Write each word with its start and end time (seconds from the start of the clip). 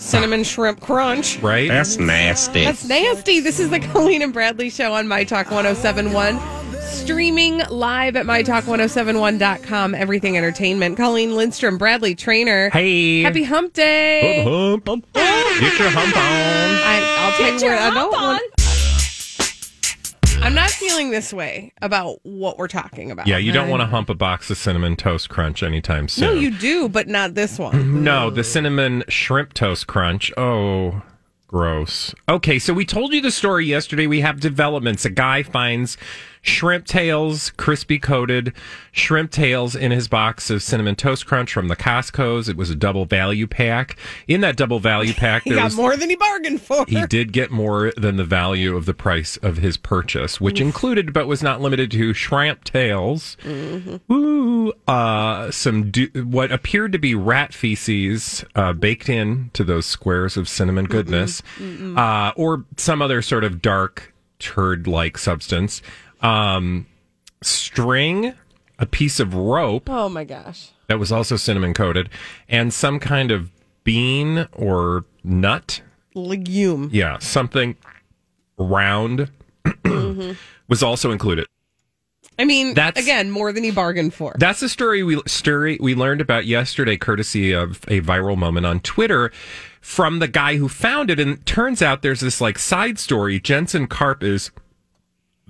cinnamon 0.00 0.44
shrimp 0.44 0.80
crunch. 0.80 1.38
Right? 1.38 1.68
That's 1.68 1.98
nasty. 1.98 2.64
That's 2.64 2.88
nasty. 2.88 3.40
This 3.40 3.60
is 3.60 3.70
the 3.70 3.80
Colleen 3.80 4.22
and 4.22 4.32
Bradley 4.32 4.70
show 4.70 4.94
on 4.94 5.06
My 5.06 5.24
Talk 5.24 5.50
1071. 5.50 6.40
Streaming 6.80 7.58
live 7.70 8.16
at 8.16 8.26
MyTalk1071.com. 8.26 9.94
Everything 9.94 10.36
Entertainment. 10.36 10.96
Colleen 10.96 11.36
Lindstrom, 11.36 11.78
Bradley 11.78 12.14
Traynor. 12.14 12.70
Hey. 12.70 13.22
Happy 13.22 13.44
hump 13.44 13.74
day. 13.74 14.42
Hump, 14.44 14.86
hump. 14.88 15.06
Get 15.12 15.78
your 15.78 15.90
hump 15.90 16.16
on. 16.16 16.22
I, 16.22 17.16
I'll 17.18 17.32
tell 17.36 17.50
Get 17.52 17.62
you 17.62 17.68
your 17.68 17.76
what, 17.76 17.82
I 17.82 17.94
don't 17.94 18.14
hump 18.14 18.40
want. 18.40 18.59
I'm 20.42 20.54
not 20.54 20.70
feeling 20.70 21.10
this 21.10 21.32
way 21.32 21.72
about 21.82 22.18
what 22.22 22.56
we're 22.58 22.68
talking 22.68 23.10
about. 23.10 23.26
Yeah, 23.26 23.36
you 23.36 23.52
don't 23.52 23.68
want 23.68 23.80
to 23.82 23.86
hump 23.86 24.08
a 24.08 24.14
box 24.14 24.50
of 24.50 24.56
cinnamon 24.56 24.96
toast 24.96 25.28
crunch 25.28 25.62
anytime 25.62 26.08
soon. 26.08 26.34
No, 26.34 26.40
you 26.40 26.50
do, 26.50 26.88
but 26.88 27.08
not 27.08 27.34
this 27.34 27.58
one. 27.58 28.00
No, 28.10 28.30
the 28.30 28.42
cinnamon 28.42 29.04
shrimp 29.08 29.52
toast 29.52 29.86
crunch. 29.86 30.32
Oh, 30.38 31.02
gross. 31.48 32.14
Okay, 32.28 32.58
so 32.58 32.72
we 32.72 32.84
told 32.86 33.12
you 33.12 33.20
the 33.20 33.30
story 33.30 33.66
yesterday. 33.66 34.06
We 34.06 34.20
have 34.20 34.40
developments. 34.40 35.04
A 35.04 35.10
guy 35.10 35.42
finds 35.42 35.98
shrimp 36.42 36.86
tails, 36.86 37.50
crispy 37.56 37.98
coated 37.98 38.52
shrimp 38.92 39.30
tails 39.30 39.76
in 39.76 39.90
his 39.90 40.08
box 40.08 40.48
of 40.50 40.62
cinnamon 40.62 40.96
toast 40.96 41.26
crunch 41.26 41.52
from 41.52 41.68
the 41.68 41.76
Costco's. 41.76 42.48
It 42.48 42.56
was 42.56 42.70
a 42.70 42.74
double 42.74 43.04
value 43.04 43.46
pack. 43.46 43.96
In 44.26 44.40
that 44.40 44.56
double 44.56 44.80
value 44.80 45.12
pack, 45.14 45.42
He 45.44 45.50
there 45.50 45.58
got 45.58 45.64
was 45.64 45.76
more 45.76 45.96
than 45.96 46.08
he 46.10 46.16
bargained 46.16 46.62
for. 46.62 46.84
he 46.88 47.04
did 47.06 47.32
get 47.32 47.50
more 47.50 47.92
than 47.96 48.16
the 48.16 48.24
value 48.24 48.76
of 48.76 48.86
the 48.86 48.94
price 48.94 49.36
of 49.38 49.58
his 49.58 49.76
purchase, 49.76 50.40
which 50.40 50.60
included 50.60 51.12
but 51.12 51.26
was 51.26 51.42
not 51.42 51.60
limited 51.60 51.90
to 51.92 52.14
shrimp 52.14 52.64
tails, 52.64 53.36
Woo, 54.08 54.72
uh, 54.88 55.50
some 55.50 55.90
do- 55.90 56.10
what 56.24 56.50
appeared 56.52 56.92
to 56.92 56.98
be 56.98 57.14
rat 57.14 57.52
feces 57.52 58.44
uh, 58.54 58.72
baked 58.72 59.08
in 59.08 59.50
to 59.52 59.62
those 59.64 59.86
squares 59.86 60.36
of 60.36 60.48
cinnamon 60.48 60.86
goodness, 60.86 61.42
Uh, 61.60 62.32
or 62.36 62.64
some 62.76 63.02
other 63.02 63.20
sort 63.22 63.44
of 63.44 63.60
dark 63.60 64.14
turd-like 64.38 65.18
substance. 65.18 65.82
Um, 66.22 66.86
string, 67.42 68.34
a 68.78 68.86
piece 68.86 69.20
of 69.20 69.34
rope 69.34 69.88
Oh 69.88 70.08
my 70.08 70.24
gosh. 70.24 70.70
that 70.88 70.98
was 70.98 71.10
also 71.12 71.36
cinnamon 71.36 71.74
coated, 71.74 72.08
and 72.48 72.72
some 72.72 72.98
kind 73.00 73.30
of 73.30 73.50
bean 73.84 74.46
or 74.52 75.04
nut 75.24 75.80
Legume. 76.14 76.90
yeah, 76.92 77.18
something 77.18 77.76
round 78.58 79.30
was 80.68 80.82
also 80.82 81.10
included. 81.12 81.46
I 82.38 82.44
mean, 82.46 82.72
That's- 82.74 83.02
again, 83.02 83.30
more 83.30 83.52
than 83.52 83.64
he 83.64 83.70
bargained 83.70 84.14
for. 84.14 84.34
That's 84.38 84.60
the 84.60 84.68
story 84.68 85.02
we 85.02 85.20
story 85.26 85.78
we 85.80 85.94
learned 85.94 86.20
about 86.22 86.46
yesterday, 86.46 86.96
courtesy 86.96 87.52
of 87.52 87.82
a 87.88 88.00
viral 88.00 88.36
moment 88.36 88.64
on 88.66 88.80
Twitter 88.80 89.30
from 89.82 90.20
the 90.20 90.28
guy 90.28 90.56
who 90.56 90.68
found 90.68 91.10
it. 91.10 91.20
And 91.20 91.32
it 91.38 91.46
turns 91.46 91.82
out 91.82 92.00
there's 92.02 92.20
this 92.20 92.40
like 92.40 92.58
side 92.58 92.98
story. 92.98 93.40
Jensen 93.40 93.86
Karp 93.86 94.22
is 94.22 94.50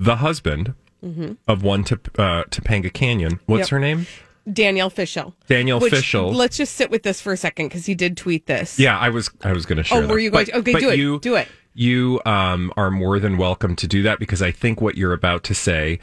the 0.01 0.17
husband 0.17 0.75
of 1.47 1.63
one 1.63 1.85
to 1.85 1.95
uh, 2.19 2.45
Topanga 2.51 2.93
Canyon. 2.93 3.39
What's 3.47 3.69
Yep. 3.69 3.71
her 3.71 3.79
name? 3.79 4.07
Danielle 4.51 4.91
Fishel. 4.91 5.35
Danielle 5.47 5.79
Which, 5.81 5.93
Fishel. 5.95 6.33
Let's 6.33 6.57
just 6.57 6.75
sit 6.75 6.91
with 6.91 7.03
this 7.05 7.21
for 7.21 7.33
a 7.33 7.37
second 7.37 7.69
because 7.69 7.87
he 7.87 7.95
did 7.95 8.17
tweet 8.17 8.47
this. 8.47 8.79
Yeah, 8.79 8.99
I 8.99 9.11
was 9.11 9.31
I 9.43 9.53
was 9.53 9.65
going 9.67 9.77
to 9.79 9.85
share. 9.85 10.03
Oh, 10.03 10.07
were 10.09 10.19
you 10.19 10.31
going 10.31 10.47
But- 10.47 10.53
to? 10.53 10.59
Okay, 10.59 10.73
do 10.81 10.91
it. 10.91 10.99
You, 10.99 11.21
do 11.21 11.37
it. 11.37 11.47
You 11.75 12.21
um, 12.27 12.73
are 12.77 12.91
more 12.91 13.19
than 13.21 13.37
welcome 13.39 13.77
to 13.77 13.87
do 13.87 14.03
that 14.03 14.19
because 14.19 14.43
I 14.43 14.51
think 14.51 14.81
what 14.81 14.97
you're 14.97 15.13
about 15.13 15.45
to 15.45 15.55
say 15.55 16.01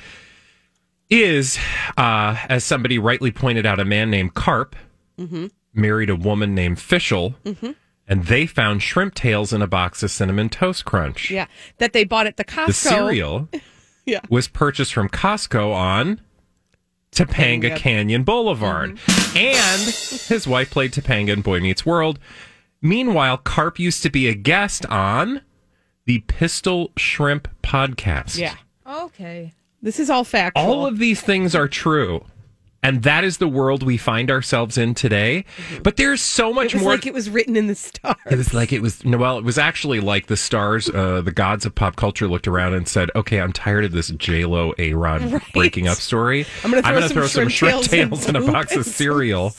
is, 1.09 1.57
uh, 1.97 2.35
as 2.49 2.63
somebody 2.63 2.97
rightly 2.99 3.31
pointed 3.31 3.65
out, 3.65 3.79
a 3.79 3.85
man 3.85 4.09
named 4.09 4.33
Karp 4.33 4.75
Mm-hmm. 5.19 5.47
married 5.73 6.11
a 6.11 6.15
woman 6.15 6.53
named 6.53 6.79
Fishel, 6.79 7.33
and 8.07 8.25
they 8.25 8.45
found 8.45 8.83
shrimp 8.83 9.15
tails 9.15 9.51
in 9.51 9.63
a 9.63 9.67
box 9.67 10.03
of 10.03 10.11
cinnamon 10.11 10.47
toast 10.49 10.85
crunch. 10.85 11.31
Yeah, 11.31 11.47
that 11.79 11.91
they 11.93 12.03
bought 12.03 12.27
at 12.27 12.37
the 12.37 12.43
Costco. 12.45 12.67
The 12.67 12.73
cereal 12.73 13.49
Yeah. 14.07 14.21
was 14.29 14.47
purchased 14.47 14.93
from 14.93 15.09
Costco 15.09 15.73
on 15.73 16.21
Topanga 17.11 17.71
Topanga. 17.71 17.77
Canyon 17.77 18.23
Boulevard. 18.23 18.95
Mm-hmm. 18.95 19.37
And 19.37 19.81
his 20.29 20.47
wife 20.47 20.71
played 20.71 20.93
Topanga 20.93 21.29
in 21.29 21.41
Boy 21.41 21.59
Meets 21.59 21.85
World. 21.85 22.17
Meanwhile, 22.81 23.37
Karp 23.39 23.79
used 23.79 24.01
to 24.03 24.09
be 24.09 24.27
a 24.27 24.33
guest 24.33 24.85
on 24.85 25.41
the 26.05 26.19
Pistol 26.19 26.91
Shrimp 26.95 27.47
podcast. 27.61 28.37
Yeah. 28.37 28.55
Okay. 28.87 29.51
This 29.81 29.99
is 29.99 30.09
all 30.09 30.23
factual. 30.23 30.63
All 30.63 30.85
of 30.85 30.97
these 30.97 31.21
things 31.21 31.53
are 31.53 31.67
true. 31.67 32.23
And 32.87 33.03
that 33.03 33.23
is 33.23 33.37
the 33.37 33.47
world 33.47 33.83
we 33.83 33.97
find 33.97 34.31
ourselves 34.31 34.77
in 34.77 34.93
today. 34.93 35.43
But 35.83 35.97
there's 35.97 36.21
so 36.21 36.53
much 36.53 36.67
Mm-hmm. 36.69 36.77
it 36.77 36.79
was 36.79 36.83
more. 36.83 36.93
like 36.93 37.05
it 37.05 37.13
was 37.13 37.29
written 37.29 37.55
in 37.55 37.67
the 37.67 37.75
stars. 37.75 38.15
It 38.31 38.35
was 38.37 38.53
like 38.53 38.71
it 38.73 38.81
was 38.81 39.03
no, 39.05 39.17
well, 39.17 39.37
it 39.37 39.43
was 39.43 39.57
actually 39.57 39.99
like 39.99 40.27
the 40.27 40.37
stars, 40.37 40.89
uh, 40.89 41.21
the 41.21 41.31
gods 41.31 41.65
of 41.65 41.75
pop 41.75 41.95
culture 41.95 42.27
looked 42.27 42.47
around 42.47 42.73
and 42.73 42.87
said, 42.87 43.09
"Okay, 43.15 43.39
I'm 43.41 43.51
tired 43.53 43.83
of 43.85 43.91
this 43.91 44.09
J 44.11 44.45
Lo 44.45 44.73
A 44.77 44.93
Rod 44.93 45.41
breaking 45.53 45.87
up 45.87 45.97
story. 45.97 46.45
I'm 46.63 46.71
gonna 46.71 47.09
throw 47.09 47.27
some 47.27 47.49
shrimp 47.49 47.83
tails 47.83 48.27
in 48.29 48.35
a 48.35 48.41
box 48.41 48.75
of 48.75 48.85
cereal 48.99 49.53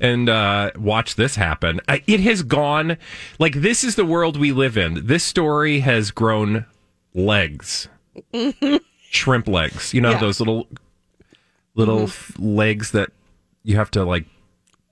and 0.00 0.28
uh, 0.28 0.70
watch 0.76 1.16
this 1.16 1.34
happen." 1.36 1.80
Uh, 1.88 1.98
it 2.06 2.20
has 2.20 2.42
gone 2.42 2.96
like 3.38 3.54
this 3.56 3.84
is 3.84 3.96
the 3.96 4.04
world 4.06 4.38
we 4.38 4.52
live 4.52 4.76
in. 4.78 5.06
This 5.06 5.24
story 5.24 5.80
has 5.80 6.10
grown 6.10 6.66
legs, 7.14 7.88
shrimp 9.10 9.48
legs. 9.48 9.92
You 9.94 10.00
know 10.00 10.12
Yeah. 10.12 10.18
those 10.20 10.40
little 10.40 10.66
little 11.74 12.04
f- 12.04 12.32
legs 12.38 12.92
that 12.92 13.10
you 13.62 13.76
have 13.76 13.90
to 13.92 14.04
like 14.04 14.24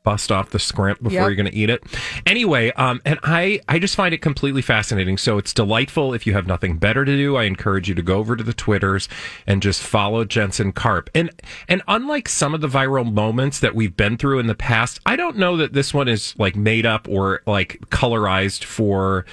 bust 0.04 0.32
off 0.32 0.50
the 0.50 0.58
scrimp 0.58 1.02
before 1.02 1.12
Yep. 1.12 1.26
you're 1.26 1.34
going 1.34 1.50
to 1.50 1.54
eat 1.54 1.68
it. 1.68 1.82
Anyway, 2.24 2.70
um, 2.76 3.02
and 3.04 3.18
I, 3.24 3.60
I 3.68 3.78
just 3.78 3.94
find 3.94 4.14
it 4.14 4.22
completely 4.22 4.62
fascinating. 4.62 5.18
So 5.18 5.36
it's 5.36 5.52
delightful. 5.52 6.14
If 6.14 6.26
you 6.26 6.32
have 6.32 6.46
nothing 6.46 6.78
better 6.78 7.04
to 7.04 7.14
do, 7.16 7.36
I 7.36 7.44
encourage 7.44 7.90
you 7.90 7.94
to 7.94 8.00
go 8.00 8.16
over 8.18 8.34
to 8.34 8.42
the 8.42 8.54
Twitters 8.54 9.06
and 9.46 9.60
just 9.60 9.82
follow 9.82 10.24
Jensen 10.24 10.72
Karp. 10.72 11.10
And, 11.14 11.30
and 11.68 11.82
unlike 11.88 12.26
some 12.28 12.54
of 12.54 12.62
the 12.62 12.68
viral 12.68 13.12
moments 13.12 13.60
that 13.60 13.74
we've 13.74 13.94
been 13.96 14.16
through 14.16 14.38
in 14.38 14.46
the 14.46 14.54
past, 14.54 14.98
I 15.04 15.14
don't 15.16 15.36
know 15.36 15.58
that 15.58 15.74
this 15.74 15.92
one 15.92 16.08
is 16.08 16.34
like 16.38 16.56
made 16.56 16.86
up 16.86 17.06
or 17.06 17.42
like 17.46 17.78
colorized 17.90 18.64
for, 18.64 19.26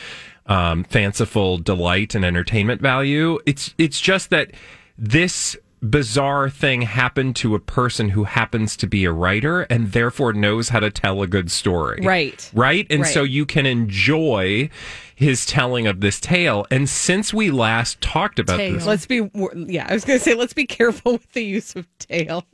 um, 0.47 0.83
fanciful 0.83 1.57
delight 1.57 2.15
and 2.15 2.25
entertainment 2.25 2.81
value. 2.81 3.39
It's, 3.45 3.73
it's 3.77 4.01
just 4.01 4.29
that 4.31 4.51
this 4.97 5.55
bizarre 5.89 6.49
thing 6.49 6.81
happened 6.83 7.35
to 7.37 7.55
a 7.55 7.59
person 7.59 8.09
who 8.09 8.23
happens 8.25 8.75
to 8.77 8.87
be 8.87 9.05
a 9.05 9.11
writer 9.11 9.61
and 9.63 9.91
therefore 9.91 10.33
knows 10.33 10.69
how 10.69 10.79
to 10.79 10.89
tell 10.89 11.21
a 11.21 11.27
good 11.27 11.51
story. 11.51 11.99
Right. 12.03 12.49
Right. 12.53 12.87
And 12.89 13.01
Right. 13.03 13.13
so 13.13 13.23
you 13.23 13.45
can 13.45 13.65
enjoy 13.65 14.69
his 15.15 15.45
telling 15.45 15.87
of 15.87 16.01
this 16.01 16.19
tale. 16.19 16.65
And 16.71 16.89
since 16.89 17.33
we 17.33 17.51
last 17.51 18.01
talked 18.01 18.39
about 18.39 18.57
Tale. 18.57 18.73
this, 18.73 18.85
Let's 18.85 19.05
be, 19.05 19.29
yeah, 19.55 19.85
I 19.89 19.93
was 19.93 20.03
going 20.05 20.19
to 20.19 20.23
say, 20.23 20.33
let's 20.33 20.53
be 20.53 20.65
careful 20.65 21.13
with 21.13 21.31
the 21.33 21.43
use 21.43 21.75
of 21.75 21.87
tail. 21.99 22.45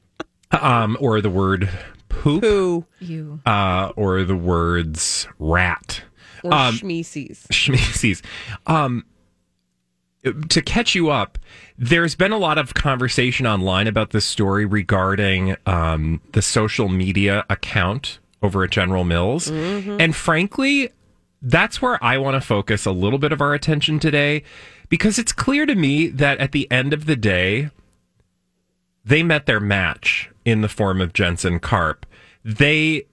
um, 0.50 0.96
or 1.00 1.20
the 1.20 1.30
word 1.30 1.68
poop, 2.08 2.42
Poo 2.42 2.84
You. 3.00 3.40
uh, 3.44 3.92
or 3.96 4.22
the 4.24 4.36
words 4.36 5.26
rat. 5.38 6.02
or 6.42 6.54
Um, 6.54 6.74
schmeeses. 6.76 7.46
Schmeezies. 7.48 8.22
Um, 8.66 9.04
to 10.32 10.62
catch 10.62 10.94
you 10.94 11.10
up, 11.10 11.38
there's 11.78 12.14
been 12.14 12.32
a 12.32 12.38
lot 12.38 12.58
of 12.58 12.74
conversation 12.74 13.46
online 13.46 13.86
about 13.86 14.10
this 14.10 14.24
story 14.24 14.64
regarding 14.64 15.56
um, 15.66 16.20
the 16.32 16.42
social 16.42 16.88
media 16.88 17.44
account 17.50 18.18
over 18.42 18.64
at 18.64 18.70
General 18.70 19.04
Mills. 19.04 19.48
And 20.00 20.14
frankly, 20.14 20.90
that's 21.42 21.80
where 21.82 22.02
I 22.02 22.18
want 22.18 22.34
to 22.34 22.40
focus 22.40 22.86
a 22.86 22.92
little 22.92 23.18
bit 23.18 23.32
of 23.32 23.40
our 23.40 23.54
attention 23.54 23.98
today 23.98 24.42
because 24.88 25.18
it's 25.18 25.32
clear 25.32 25.66
to 25.66 25.74
me 25.74 26.08
that 26.08 26.38
at 26.38 26.52
the 26.52 26.70
end 26.70 26.92
of 26.92 27.06
the 27.06 27.16
day, 27.16 27.70
they 29.04 29.22
met 29.22 29.46
their 29.46 29.60
match 29.60 30.30
in 30.44 30.60
the 30.62 30.68
form 30.68 31.00
of 31.00 31.12
Jensen 31.12 31.60
Karp. 31.60 32.06
They, 32.44 33.06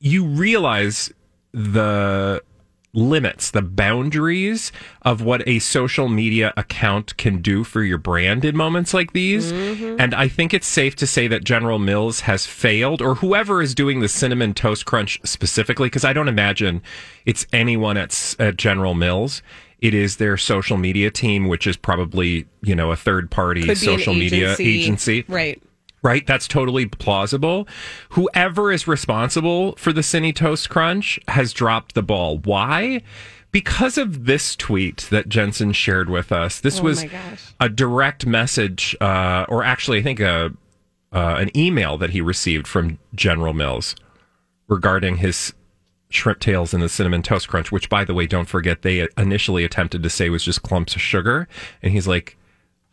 you 0.00 0.24
realize 0.24 1.12
the 1.52 2.42
limits, 2.98 3.50
the 3.50 3.62
boundaries 3.62 4.72
of 5.02 5.22
what 5.22 5.46
a 5.46 5.58
social 5.60 6.08
media 6.08 6.52
account 6.56 7.16
can 7.16 7.40
do 7.40 7.64
for 7.64 7.82
your 7.82 7.98
brand 7.98 8.44
in 8.44 8.56
moments 8.56 8.92
like 8.92 9.12
these. 9.12 9.52
Mm-hmm. 9.52 10.00
And 10.00 10.14
I 10.14 10.28
think 10.28 10.52
it's 10.52 10.66
safe 10.66 10.96
to 10.96 11.06
say 11.06 11.28
that 11.28 11.44
General 11.44 11.78
Mills 11.78 12.20
has 12.20 12.46
failed, 12.46 13.00
or 13.00 13.16
whoever 13.16 13.62
is 13.62 13.74
doing 13.74 14.00
the 14.00 14.08
cinnamon 14.08 14.52
toast 14.54 14.84
crunch 14.84 15.20
specifically, 15.24 15.86
because 15.86 16.04
I 16.04 16.12
don't 16.12 16.28
imagine 16.28 16.82
it's 17.24 17.46
anyone 17.52 17.96
at, 17.96 18.36
at 18.38 18.56
General 18.56 18.94
Mills. 18.94 19.42
It 19.80 19.94
is 19.94 20.16
their 20.16 20.36
social 20.36 20.76
media 20.76 21.10
team, 21.10 21.46
which 21.46 21.66
is 21.66 21.76
probably, 21.76 22.46
you 22.62 22.74
know, 22.74 22.90
a 22.90 22.96
third 22.96 23.30
party 23.30 23.60
Could 23.60 23.66
be 23.66 23.86
an 23.86 23.98
social 23.98 24.12
media 24.12 24.56
agency. 24.58 25.24
Right. 25.28 25.62
Right? 26.02 26.26
That's 26.26 26.46
totally 26.46 26.86
plausible. 26.86 27.66
Whoever 28.10 28.70
is 28.70 28.86
responsible 28.86 29.74
for 29.76 29.92
the 29.92 30.02
Cinny 30.02 30.32
Toast 30.32 30.70
Crunch 30.70 31.18
has 31.28 31.52
dropped 31.52 31.94
the 31.94 32.02
ball. 32.02 32.38
Why? 32.38 33.02
Because 33.50 33.98
of 33.98 34.26
this 34.26 34.54
tweet 34.54 35.08
that 35.10 35.28
Jensen 35.28 35.72
shared 35.72 36.08
with 36.08 36.30
us. 36.30 36.60
This 36.60 36.80
Oh 36.80 36.84
was 36.84 37.04
a 37.58 37.68
direct 37.68 38.26
message, 38.26 38.94
uh, 39.00 39.46
or 39.48 39.64
actually, 39.64 39.98
I 39.98 40.02
think 40.02 40.20
a, 40.20 40.52
uh, 41.12 41.36
an 41.38 41.56
email 41.56 41.96
that 41.98 42.10
he 42.10 42.20
received 42.20 42.68
from 42.68 42.98
General 43.14 43.54
Mills 43.54 43.96
regarding 44.68 45.16
his 45.16 45.54
shrimp 46.10 46.40
tails 46.40 46.72
and 46.72 46.82
the 46.82 46.88
cinnamon 46.88 47.22
toast 47.22 47.48
crunch, 47.48 47.72
which, 47.72 47.88
by 47.88 48.04
the 48.04 48.14
way, 48.14 48.26
don't 48.26 48.48
forget, 48.48 48.82
they 48.82 49.08
initially 49.16 49.64
attempted 49.64 50.02
to 50.02 50.10
say 50.10 50.28
was 50.28 50.44
just 50.44 50.62
clumps 50.62 50.94
of 50.94 51.02
sugar. 51.02 51.48
And 51.82 51.92
he's 51.92 52.06
like, 52.06 52.36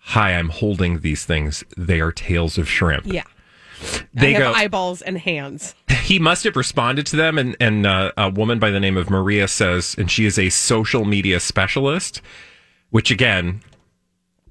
Hi, 0.09 0.35
I'm 0.35 0.49
holding 0.49 0.99
these 0.99 1.25
things. 1.25 1.63
They 1.75 1.99
are 1.99 2.11
tails 2.11 2.59
of 2.59 2.69
shrimp. 2.69 3.07
Yeah. 3.07 3.23
They 4.13 4.33
go. 4.33 4.45
have 4.45 4.55
eyeballs 4.55 5.01
and 5.01 5.17
hands. 5.17 5.73
he 6.03 6.19
must 6.19 6.43
have 6.43 6.55
responded 6.55 7.05
to 7.07 7.15
them, 7.15 7.37
and 7.37 7.57
and 7.59 7.85
uh, 7.85 8.11
a 8.15 8.29
woman 8.29 8.59
by 8.59 8.69
the 8.69 8.79
name 8.79 8.97
of 8.97 9.09
Maria 9.09 9.47
says, 9.47 9.95
and 9.97 10.09
she 10.09 10.25
is 10.25 10.37
a 10.37 10.49
social 10.49 11.05
media 11.05 11.39
specialist, 11.39 12.21
which 12.91 13.11
again. 13.11 13.61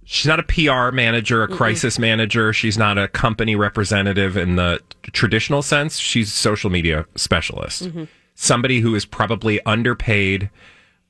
She's 0.07 0.27
not 0.27 0.39
a 0.39 0.43
PR 0.43 0.95
manager, 0.95 1.43
a 1.43 1.49
crisis 1.49 1.99
manager. 1.99 2.53
She's 2.53 2.77
not 2.77 2.99
a 2.99 3.09
company 3.09 3.57
representative 3.57 4.37
in 4.37 4.57
the 4.57 4.81
traditional 5.13 5.63
sense. 5.63 5.97
She's 5.97 6.29
a 6.29 6.37
social 6.37 6.69
media 6.69 7.07
specialist. 7.15 7.89
Somebody 8.35 8.81
who 8.81 8.95
is 8.95 9.07
probably 9.07 9.65
underpaid 9.65 10.51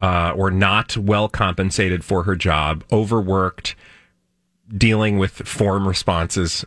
uh, 0.00 0.32
or 0.36 0.52
not 0.52 0.96
well 0.96 1.28
compensated 1.28 2.04
for 2.04 2.22
her 2.22 2.36
job, 2.36 2.84
overworked, 2.92 3.74
dealing 4.76 5.18
with 5.18 5.32
form 5.32 5.86
responses 5.86 6.64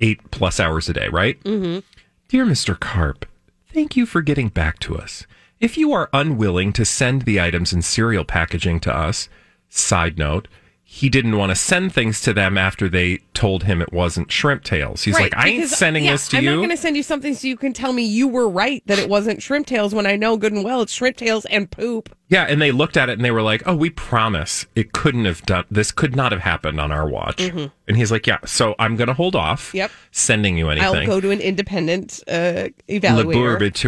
eight 0.00 0.30
plus 0.30 0.60
hours 0.60 0.88
a 0.88 0.92
day, 0.92 1.08
right? 1.08 1.42
Mm-hmm. 1.44 1.80
Dear 2.28 2.44
Mr. 2.44 2.78
Karp, 2.78 3.26
thank 3.72 3.96
you 3.96 4.06
for 4.06 4.20
getting 4.20 4.48
back 4.48 4.78
to 4.80 4.96
us. 4.96 5.26
If 5.60 5.78
you 5.78 5.92
are 5.92 6.10
unwilling 6.12 6.72
to 6.74 6.84
send 6.84 7.22
the 7.22 7.40
items 7.40 7.72
in 7.72 7.82
cereal 7.82 8.24
packaging 8.24 8.80
to 8.80 8.94
us, 8.94 9.28
side 9.68 10.18
note, 10.18 10.48
he 10.88 11.08
didn't 11.08 11.36
want 11.36 11.50
to 11.50 11.56
send 11.56 11.92
things 11.92 12.20
to 12.20 12.32
them 12.32 12.56
after 12.56 12.88
they 12.88 13.18
told 13.34 13.64
him 13.64 13.82
it 13.82 13.92
wasn't 13.92 14.30
shrimp 14.30 14.62
tails. 14.62 15.02
He's 15.02 15.18
like, 15.18 15.36
I 15.36 15.48
ain't 15.48 15.68
sending 15.68 16.04
yeah, 16.04 16.12
this 16.12 16.28
to 16.28 16.40
you. 16.40 16.48
I'm 16.48 16.54
not 16.56 16.60
going 16.60 16.70
to 16.70 16.76
send 16.76 16.96
you 16.96 17.02
something 17.02 17.34
so 17.34 17.48
you 17.48 17.56
can 17.56 17.72
tell 17.72 17.92
me 17.92 18.04
you 18.04 18.28
were 18.28 18.48
right 18.48 18.84
that 18.86 18.96
it 19.00 19.08
wasn't 19.08 19.42
shrimp 19.42 19.66
tails 19.66 19.92
when 19.92 20.06
I 20.06 20.14
know 20.14 20.36
good 20.36 20.52
and 20.52 20.62
well 20.64 20.82
it's 20.82 20.92
shrimp 20.92 21.16
tails 21.16 21.44
and 21.46 21.68
poop. 21.68 22.14
Yeah, 22.28 22.44
and 22.44 22.62
they 22.62 22.70
looked 22.70 22.96
at 22.96 23.08
it 23.08 23.14
and 23.14 23.24
they 23.24 23.32
were 23.32 23.42
like, 23.42 23.64
"Oh, 23.66 23.74
we 23.74 23.90
promise 23.90 24.64
it 24.76 24.92
couldn't 24.92 25.24
have 25.24 25.42
done. 25.42 25.64
This 25.70 25.90
could 25.90 26.14
not 26.14 26.30
have 26.32 26.40
happened 26.40 26.80
on 26.80 26.92
our 26.92 27.08
watch." 27.08 27.40
And 27.42 27.70
he's 27.96 28.10
like, 28.12 28.26
"Yeah, 28.26 28.38
so 28.46 28.74
I'm 28.78 28.94
going 28.96 29.08
to 29.08 29.14
hold 29.14 29.34
off. 29.34 29.68
Mm-hmm. 29.68 29.76
Yep. 29.78 29.90
sending 30.12 30.56
you 30.56 30.68
anything." 30.70 30.88
I'll 30.88 31.06
go 31.06 31.20
to 31.20 31.30
an 31.30 31.40
independent 31.40 32.22
uh, 32.28 32.68
evaluator. 32.88 33.60
Which 33.60 33.82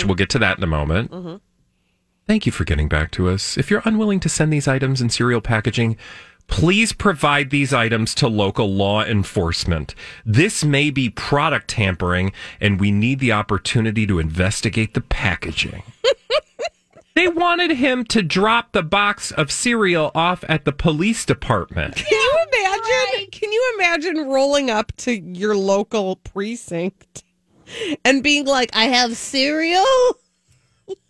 Mm-hmm. 0.00 0.08
we'll 0.08 0.14
get 0.16 0.30
to 0.30 0.38
that 0.40 0.56
in 0.58 0.64
a 0.64 0.66
moment. 0.66 1.10
Thank 2.26 2.46
you 2.46 2.52
for 2.52 2.64
getting 2.64 2.88
back 2.88 3.10
to 3.12 3.28
us. 3.28 3.58
If 3.58 3.70
you're 3.70 3.82
unwilling 3.84 4.20
to 4.20 4.28
send 4.28 4.52
these 4.52 4.66
items 4.66 5.02
in 5.02 5.10
cereal 5.10 5.42
packaging, 5.42 5.98
please 6.46 6.92
provide 6.92 7.50
these 7.50 7.74
items 7.74 8.14
to 8.16 8.28
local 8.28 8.72
law 8.72 9.04
enforcement. 9.04 9.94
This 10.24 10.64
may 10.64 10.90
be 10.90 11.10
product 11.10 11.68
tampering, 11.68 12.32
and 12.60 12.80
we 12.80 12.90
need 12.90 13.18
the 13.18 13.32
opportunity 13.32 14.06
to 14.06 14.18
investigate 14.18 14.94
the 14.94 15.02
packaging. 15.02 15.82
they 17.14 17.28
wanted 17.28 17.72
him 17.72 18.04
to 18.06 18.22
drop 18.22 18.72
the 18.72 18.82
box 18.82 19.30
of 19.32 19.52
cereal 19.52 20.10
off 20.14 20.44
at 20.48 20.64
the 20.64 20.72
police 20.72 21.26
department. 21.26 21.96
Can 21.96 22.06
you 22.10 22.38
imagine? 22.52 23.30
Can 23.32 23.52
you 23.52 23.74
imagine 23.76 24.28
rolling 24.28 24.70
up 24.70 24.92
to 24.98 25.20
your 25.20 25.54
local 25.54 26.16
precinct 26.16 27.22
and 28.04 28.22
being 28.22 28.46
like, 28.46 28.70
"I 28.74 28.84
have 28.84 29.16
cereal." 29.16 29.84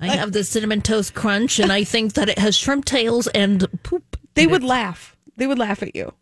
I 0.01 0.09
have 0.09 0.33
the 0.33 0.45
cinnamon 0.45 0.83
toast 0.83 1.15
crunch, 1.15 1.59
and 1.59 1.73
I 1.73 1.85
think 1.85 2.15
that 2.15 2.29
it 2.29 2.39
has 2.39 2.57
shrimp 2.57 2.85
tails 2.85 3.27
and 3.29 3.67
poop. 3.83 4.17
They 4.35 4.47
would 4.47 4.65
laugh. 4.65 5.17
They 5.37 5.47
would 5.47 5.59
laugh 5.59 5.83
at 5.83 5.95
you. 5.97 6.13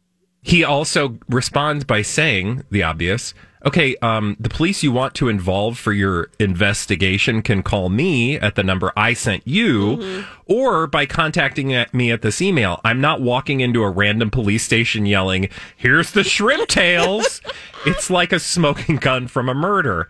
He 0.43 0.65
also 0.65 1.19
responds 1.29 1.85
by 1.85 2.03
saying 2.03 2.65
the 2.71 2.83
obvious. 2.83 3.33
Okay, 3.65 3.95
um, 4.03 4.37
the 4.41 4.49
police 4.49 4.83
you 4.83 4.91
want 4.91 5.15
to 5.15 5.29
involve 5.29 5.79
for 5.79 5.93
your 5.93 6.31
investigation 6.41 7.43
can 7.43 7.63
call 7.63 7.91
me 7.91 8.37
at 8.37 8.57
the 8.57 8.65
number 8.65 8.93
I 8.97 9.13
sent 9.13 9.47
you, 9.47 10.25
or 10.47 10.89
by 10.89 11.07
contacting 11.07 11.73
at 11.73 11.95
me 11.95 12.11
at 12.11 12.23
this 12.23 12.43
email. 12.43 12.81
I'm 12.85 13.01
not 13.01 13.21
walking 13.21 13.61
into 13.61 13.85
a 13.85 13.91
random 13.91 14.31
police 14.31 14.65
station 14.65 15.07
yelling, 15.07 15.49
"Here's 15.77 16.11
the 16.11 16.25
shrimp 16.25 16.69
tails." 16.69 17.41
it's 17.87 18.11
like 18.11 18.33
a 18.33 18.41
smoking 18.41 18.97
gun 18.97 19.29
from 19.29 19.49
a 19.49 19.55
murder. 19.55 20.09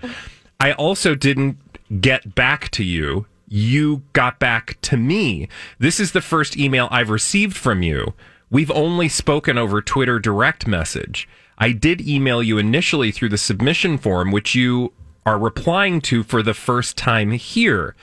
I 0.59 0.73
also 0.73 1.15
didn't 1.15 1.59
get 2.01 2.35
back 2.35 2.71
to 2.71 2.85
you. 2.85 3.27
You 3.55 4.03
got 4.15 4.39
back 4.39 4.81
to 4.81 4.97
me. 4.97 5.47
This 5.79 6.01
is 6.01 6.13
the 6.13 6.23
first 6.23 6.57
email 6.57 6.89
I've 6.91 7.11
received 7.11 7.55
from 7.55 7.83
you. 7.83 8.15
We've 8.49 8.71
only 8.71 9.11
spoken 9.11 9.59
over 9.59 9.83
Twitter 9.83 10.19
direct 10.19 10.67
message. 10.67 11.29
I 11.59 11.73
did 11.73 12.01
email 12.01 12.43
you 12.43 12.57
initially 12.57 13.11
through 13.11 13.29
the 13.29 13.37
submission 13.37 13.99
form, 13.99 14.31
which 14.31 14.55
you 14.55 14.95
are 15.27 15.39
replying 15.39 16.01
to 16.01 16.23
for 16.23 16.43
the 16.43 16.55
first 16.55 16.97
time 16.97 17.33
here. 17.33 17.95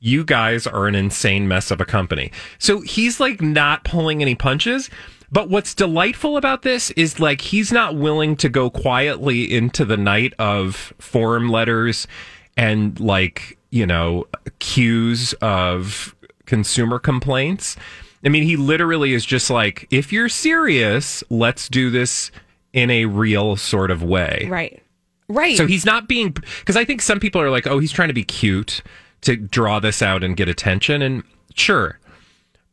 You 0.00 0.24
guys 0.24 0.66
are 0.66 0.88
an 0.88 0.96
insane 0.96 1.46
mess 1.46 1.70
of 1.70 1.80
a 1.80 1.84
company. 1.84 2.32
So 2.58 2.80
he's 2.80 3.20
like 3.20 3.40
not 3.40 3.84
pulling 3.84 4.22
any 4.22 4.34
punches. 4.34 4.90
But 5.30 5.48
what's 5.48 5.72
delightful 5.72 6.36
about 6.36 6.62
this 6.62 6.90
is 6.92 7.20
like 7.20 7.42
he's 7.42 7.70
not 7.70 7.94
willing 7.94 8.34
to 8.38 8.48
go 8.48 8.70
quietly 8.70 9.54
into 9.54 9.84
the 9.84 9.96
night 9.96 10.34
of 10.40 10.92
form 10.98 11.48
letters 11.48 12.08
and 12.56 12.98
like, 12.98 13.56
you 13.70 13.86
know, 13.86 14.26
cues 14.58 15.32
of 15.40 16.14
consumer 16.46 16.98
complaints. 16.98 17.76
I 18.24 18.28
mean, 18.28 18.42
he 18.42 18.56
literally 18.56 19.14
is 19.14 19.24
just 19.24 19.50
like, 19.50 19.86
if 19.90 20.12
you're 20.12 20.28
serious, 20.28 21.24
let's 21.30 21.68
do 21.68 21.90
this 21.90 22.30
in 22.72 22.90
a 22.90 23.06
real 23.06 23.56
sort 23.56 23.90
of 23.90 24.02
way. 24.02 24.46
Right. 24.50 24.82
Right. 25.28 25.56
So 25.56 25.66
he's 25.66 25.86
not 25.86 26.08
being 26.08 26.30
because 26.30 26.76
I 26.76 26.84
think 26.84 27.00
some 27.00 27.20
people 27.20 27.40
are 27.40 27.50
like, 27.50 27.66
oh, 27.66 27.78
he's 27.78 27.92
trying 27.92 28.08
to 28.08 28.14
be 28.14 28.24
cute 28.24 28.82
to 29.20 29.36
draw 29.36 29.78
this 29.78 30.02
out 30.02 30.24
and 30.24 30.36
get 30.36 30.48
attention, 30.48 31.02
and 31.02 31.22
sure. 31.54 32.00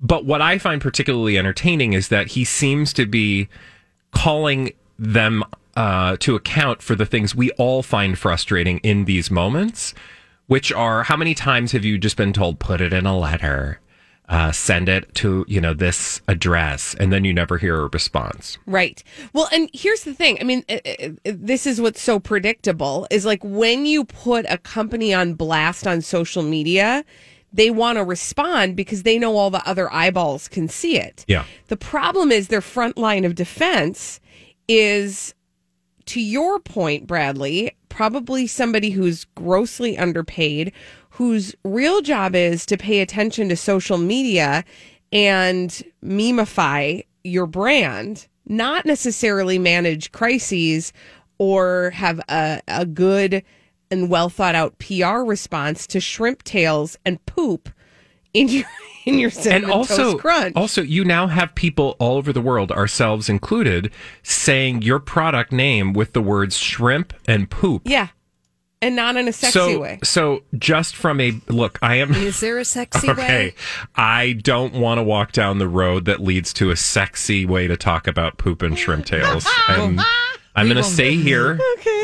But 0.02 0.26
what 0.26 0.42
I 0.42 0.58
find 0.58 0.82
particularly 0.82 1.38
entertaining 1.38 1.94
is 1.94 2.08
that 2.08 2.28
he 2.28 2.44
seems 2.44 2.94
to 2.94 3.06
be 3.06 3.48
calling 4.12 4.72
them 4.98 5.44
uh, 5.76 6.18
to 6.22 6.36
account 6.36 6.82
for 6.82 6.96
the 6.96 7.06
things 7.06 7.36
we 7.36 7.52
all 7.52 7.84
find 7.84 8.18
frustrating 8.18 8.80
in 8.80 9.06
these 9.06 9.30
moments, 9.30 9.94
which 10.48 10.72
are 10.72 11.04
how 11.04 11.16
many 11.16 11.34
times 11.34 11.72
have 11.72 11.86
you 11.86 11.98
just 11.98 12.18
been 12.18 12.34
told, 12.34 12.60
put 12.60 12.82
it 12.82 12.94
in 12.94 13.06
a 13.06 13.18
letter, 13.18 13.80
uh, 14.30 14.52
send 14.52 14.90
it 14.90 15.14
to, 15.16 15.46
you 15.48 15.62
know, 15.62 15.74
this 15.74 16.22
address, 16.28 16.96
and 17.00 17.14
then 17.14 17.24
you 17.24 17.34
never 17.34 17.58
hear 17.58 17.80
a 17.82 17.88
response. 17.88 18.58
Right. 18.66 19.02
Well, 19.32 19.48
and 19.54 19.70
here's 19.74 20.04
the 20.04 20.14
thing. 20.14 20.38
I 20.42 20.44
mean, 20.44 20.66
uh, 20.68 20.80
uh, 20.86 21.10
this 21.24 21.66
is 21.66 21.80
what's 21.80 22.02
so 22.02 22.20
predictable 22.20 23.08
is 23.10 23.26
like 23.26 23.42
when 23.44 23.86
you 23.86 24.04
put 24.04 24.46
a 24.50 24.58
company 24.58 25.14
on 25.14 25.34
blast 25.36 25.88
on 25.88 26.02
social 26.02 26.44
media, 26.44 27.06
they 27.54 27.70
want 27.70 27.98
to 27.98 28.04
respond 28.04 28.76
because 28.76 29.04
they 29.04 29.18
know 29.18 29.38
all 29.38 29.50
the 29.50 29.66
other 29.68 29.92
eyeballs 29.94 30.50
can 30.50 30.68
see 30.68 31.00
it. 31.00 31.24
Yeah. 31.28 31.46
The 31.68 31.78
problem 31.78 32.32
is 32.32 32.50
their 32.50 32.62
front 32.62 32.98
line 32.98 33.24
of 33.24 33.36
defense 33.36 34.20
is, 34.68 35.34
to 36.08 36.22
your 36.22 36.60
point, 36.60 37.08
Bradley, 37.08 37.72
probably 37.90 38.48
somebody 38.48 38.90
who's 38.90 39.26
grossly 39.36 39.98
underpaid, 39.98 40.72
whose 41.12 41.56
real 41.64 42.02
job 42.02 42.36
is 42.36 42.66
to 42.68 42.78
pay 42.78 43.02
attention 43.02 43.50
to 43.50 43.56
social 43.56 43.98
media 43.98 44.64
and 45.12 45.84
memify 46.02 47.02
your 47.24 47.46
brand, 47.46 48.28
not 48.46 48.86
necessarily 48.86 49.60
manage 49.60 50.12
crises 50.12 50.94
or 51.38 51.92
have 51.92 52.20
a, 52.30 52.62
a 52.68 52.86
good 52.86 53.44
and 53.90 54.10
well 54.10 54.30
thought 54.30 54.56
out 54.56 54.78
PR 54.80 55.20
response 55.20 55.88
to 55.88 56.00
shrimp 56.00 56.44
tails 56.44 56.98
and 57.06 57.26
poop 57.26 57.70
in 58.42 58.48
your 58.50 58.66
in 59.06 59.20
your 59.20 59.32
and 59.50 59.66
also, 59.72 60.12
toast 60.12 60.20
crunch. 60.20 60.54
also, 60.56 60.82
you 60.82 61.06
now 61.06 61.28
have 61.28 61.56
people 61.56 61.96
all 61.98 62.18
over 62.18 62.34
the 62.34 62.42
world, 62.42 62.72
ourselves 62.74 63.30
included, 63.30 63.90
saying 64.22 64.82
your 64.82 65.00
product 65.00 65.52
name 65.54 65.94
with 65.94 66.12
the 66.12 66.22
words 66.22 66.58
shrimp 66.58 67.14
and 67.26 67.50
poop. 67.50 67.84
yeah, 67.86 68.10
and 68.82 68.96
not 68.98 69.16
in 69.16 69.28
a 69.30 69.34
sexy 69.34 69.58
so, 69.58 69.80
way. 69.80 70.00
so 70.04 70.44
just 70.58 70.94
from 70.96 71.22
a 71.22 71.32
look, 71.48 71.80
I 71.82 71.96
am 71.96 72.14
Is 72.14 72.42
there 72.42 72.58
a 72.60 72.66
sexy 72.66 73.08
way? 73.08 73.14
okay. 73.14 73.46
way? 73.48 73.56
I 73.96 74.34
don't 74.34 74.74
want 74.74 74.98
to 75.00 75.04
walk 75.04 75.32
down 75.32 75.58
the 75.58 75.70
road 75.70 76.04
that 76.06 76.20
leads 76.20 76.52
to 76.54 76.70
a 76.70 76.76
sexy 76.76 77.46
way 77.46 77.68
to 77.68 77.78
talk 77.78 78.08
about 78.08 78.38
poop 78.38 78.62
and 78.62 78.78
shrimp 78.78 79.06
tails. 79.06 79.48
I'm, 79.68 80.00
I'm 80.56 80.66
going 80.68 80.78
to 80.78 80.84
stay 80.84 81.16
go 81.16 81.22
here, 81.24 81.52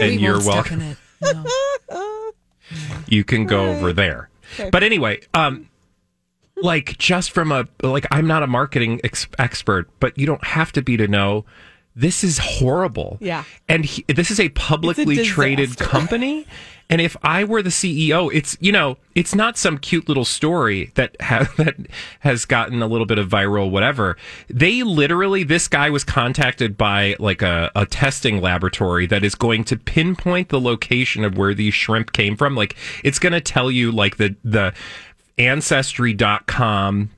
and 0.02 0.12
We 0.12 0.18
you're 0.18 0.40
welcome. 0.40 0.82
it. 0.82 0.98
No. 1.22 2.32
you 3.08 3.24
can 3.24 3.46
go 3.46 3.72
over 3.72 3.92
there. 3.92 4.30
But 4.72 4.84
anyway, 4.84 5.22
um, 5.34 5.70
like 6.64 6.98
just 6.98 7.32
from 7.32 7.52
a 7.52 7.68
like, 7.84 8.08
I'm 8.10 8.26
not 8.26 8.42
a 8.42 8.48
marketing 8.48 9.02
ex- 9.04 9.28
expert, 9.38 9.90
but 10.00 10.18
you 10.18 10.26
don't 10.26 10.44
have 10.44 10.72
to 10.74 10.82
be 10.82 10.98
to 10.98 11.08
know. 11.08 11.46
This 11.96 12.24
is 12.24 12.40
horrible. 12.40 13.18
Yeah. 13.22 13.44
and 13.70 13.86
he, 13.86 14.04
this 14.08 14.32
is 14.32 14.40
a 14.40 14.50
publicly 14.50 15.24
traded 15.24 15.78
company. 15.78 16.48
And 16.90 17.00
if 17.00 17.16
I 17.24 17.44
were 17.44 17.62
the 17.62 17.70
CEO, 17.70 18.30
it's 18.34 18.58
you 18.60 18.72
know, 18.72 18.98
it's 19.16 19.34
not 19.36 19.58
some 19.58 19.78
cute 19.78 20.08
little 20.08 20.26
story 20.26 20.92
that 20.96 21.16
ha- 21.22 21.48
that 21.58 21.76
has 22.22 22.46
gotten 22.46 22.82
a 22.82 22.88
little 22.88 23.06
bit 23.06 23.18
of 23.20 23.30
viral, 23.30 23.70
whatever. 23.70 24.18
They 24.50 24.84
literally, 24.84 25.44
this 25.44 25.68
guy 25.68 25.90
was 25.92 26.04
contacted 26.04 26.78
by 26.78 27.16
like 27.20 27.42
a, 27.42 27.72
a 27.76 27.86
testing 27.86 28.42
laboratory 28.42 29.06
that 29.08 29.24
is 29.24 29.36
going 29.36 29.64
to 29.66 29.78
pinpoint 29.78 30.50
the 30.50 30.60
location 30.60 31.24
of 31.24 31.38
where 31.38 31.54
these 31.54 31.74
shrimp 31.74 32.12
came 32.12 32.36
from. 32.36 32.56
Like 32.56 32.76
it's 33.04 33.20
going 33.20 33.34
to 33.34 33.42
tell 33.42 33.70
you 33.72 33.92
like 33.92 34.18
the 34.18 34.36
the 34.44 34.74
ancestry.com 35.38 37.10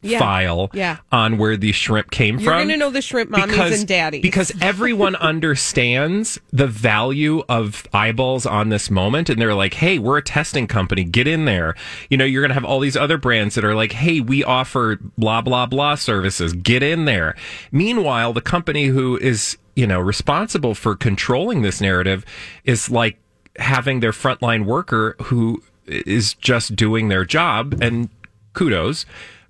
Yeah. 0.00 0.20
file 0.20 0.70
Yeah. 0.72 0.98
on 1.10 1.38
where 1.38 1.56
the 1.56 1.72
shrimp 1.72 2.12
came 2.12 2.36
from. 2.36 2.44
You're 2.44 2.54
going 2.54 2.68
to 2.68 2.76
know 2.76 2.90
the 2.90 3.02
shrimp 3.02 3.30
mommies 3.32 3.78
and 3.80 3.88
daddies. 3.88 4.22
Because 4.22 4.52
everyone 4.60 5.16
understands 5.32 6.38
the 6.52 6.68
value 6.68 7.42
of 7.48 7.84
eyeballs 7.92 8.46
on 8.46 8.68
this 8.68 8.92
moment. 8.92 9.28
And 9.28 9.40
they're 9.42 9.54
like, 9.54 9.74
hey, 9.74 9.98
we're 9.98 10.18
a 10.18 10.22
testing 10.22 10.68
company. 10.68 11.02
Get 11.02 11.26
in 11.26 11.46
there. 11.46 11.74
You 12.10 12.16
know, 12.16 12.24
you're 12.24 12.42
going 12.42 12.50
to 12.50 12.54
have 12.54 12.64
all 12.64 12.78
these 12.78 12.96
other 12.96 13.18
brands 13.18 13.56
that 13.56 13.64
are 13.64 13.74
like, 13.74 13.90
hey, 13.90 14.20
we 14.20 14.44
offer 14.44 14.98
blah, 15.18 15.40
blah, 15.42 15.66
blah 15.66 15.96
services. 15.96 16.52
Get 16.52 16.84
in 16.84 17.04
there. 17.04 17.34
Meanwhile, 17.72 18.34
the 18.34 18.40
company 18.40 18.86
who 18.86 19.16
is, 19.16 19.58
you 19.74 19.86
know, 19.88 19.98
responsible 19.98 20.76
for 20.76 20.94
controlling 20.94 21.62
this 21.62 21.80
narrative 21.80 22.24
is 22.62 22.88
like 22.88 23.18
having 23.58 23.98
their 23.98 24.12
frontline 24.12 24.64
worker 24.64 25.16
who 25.22 25.60
is 25.88 26.34
just 26.34 26.76
doing 26.76 27.08
their 27.08 27.24
job 27.24 27.78
and 27.80 28.08
kudos. 28.52 29.06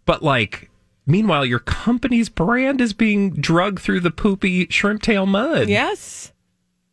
But 0.06 0.22
like, 0.22 0.70
meanwhile, 1.06 1.44
your 1.44 1.58
company's 1.58 2.28
brand 2.28 2.80
is 2.80 2.92
being 2.92 3.30
drugged 3.30 3.80
through 3.80 4.00
the 4.00 4.10
poopy 4.10 4.66
shrimp 4.68 5.02
tail 5.02 5.26
mud. 5.26 5.68
Yes. 5.68 6.32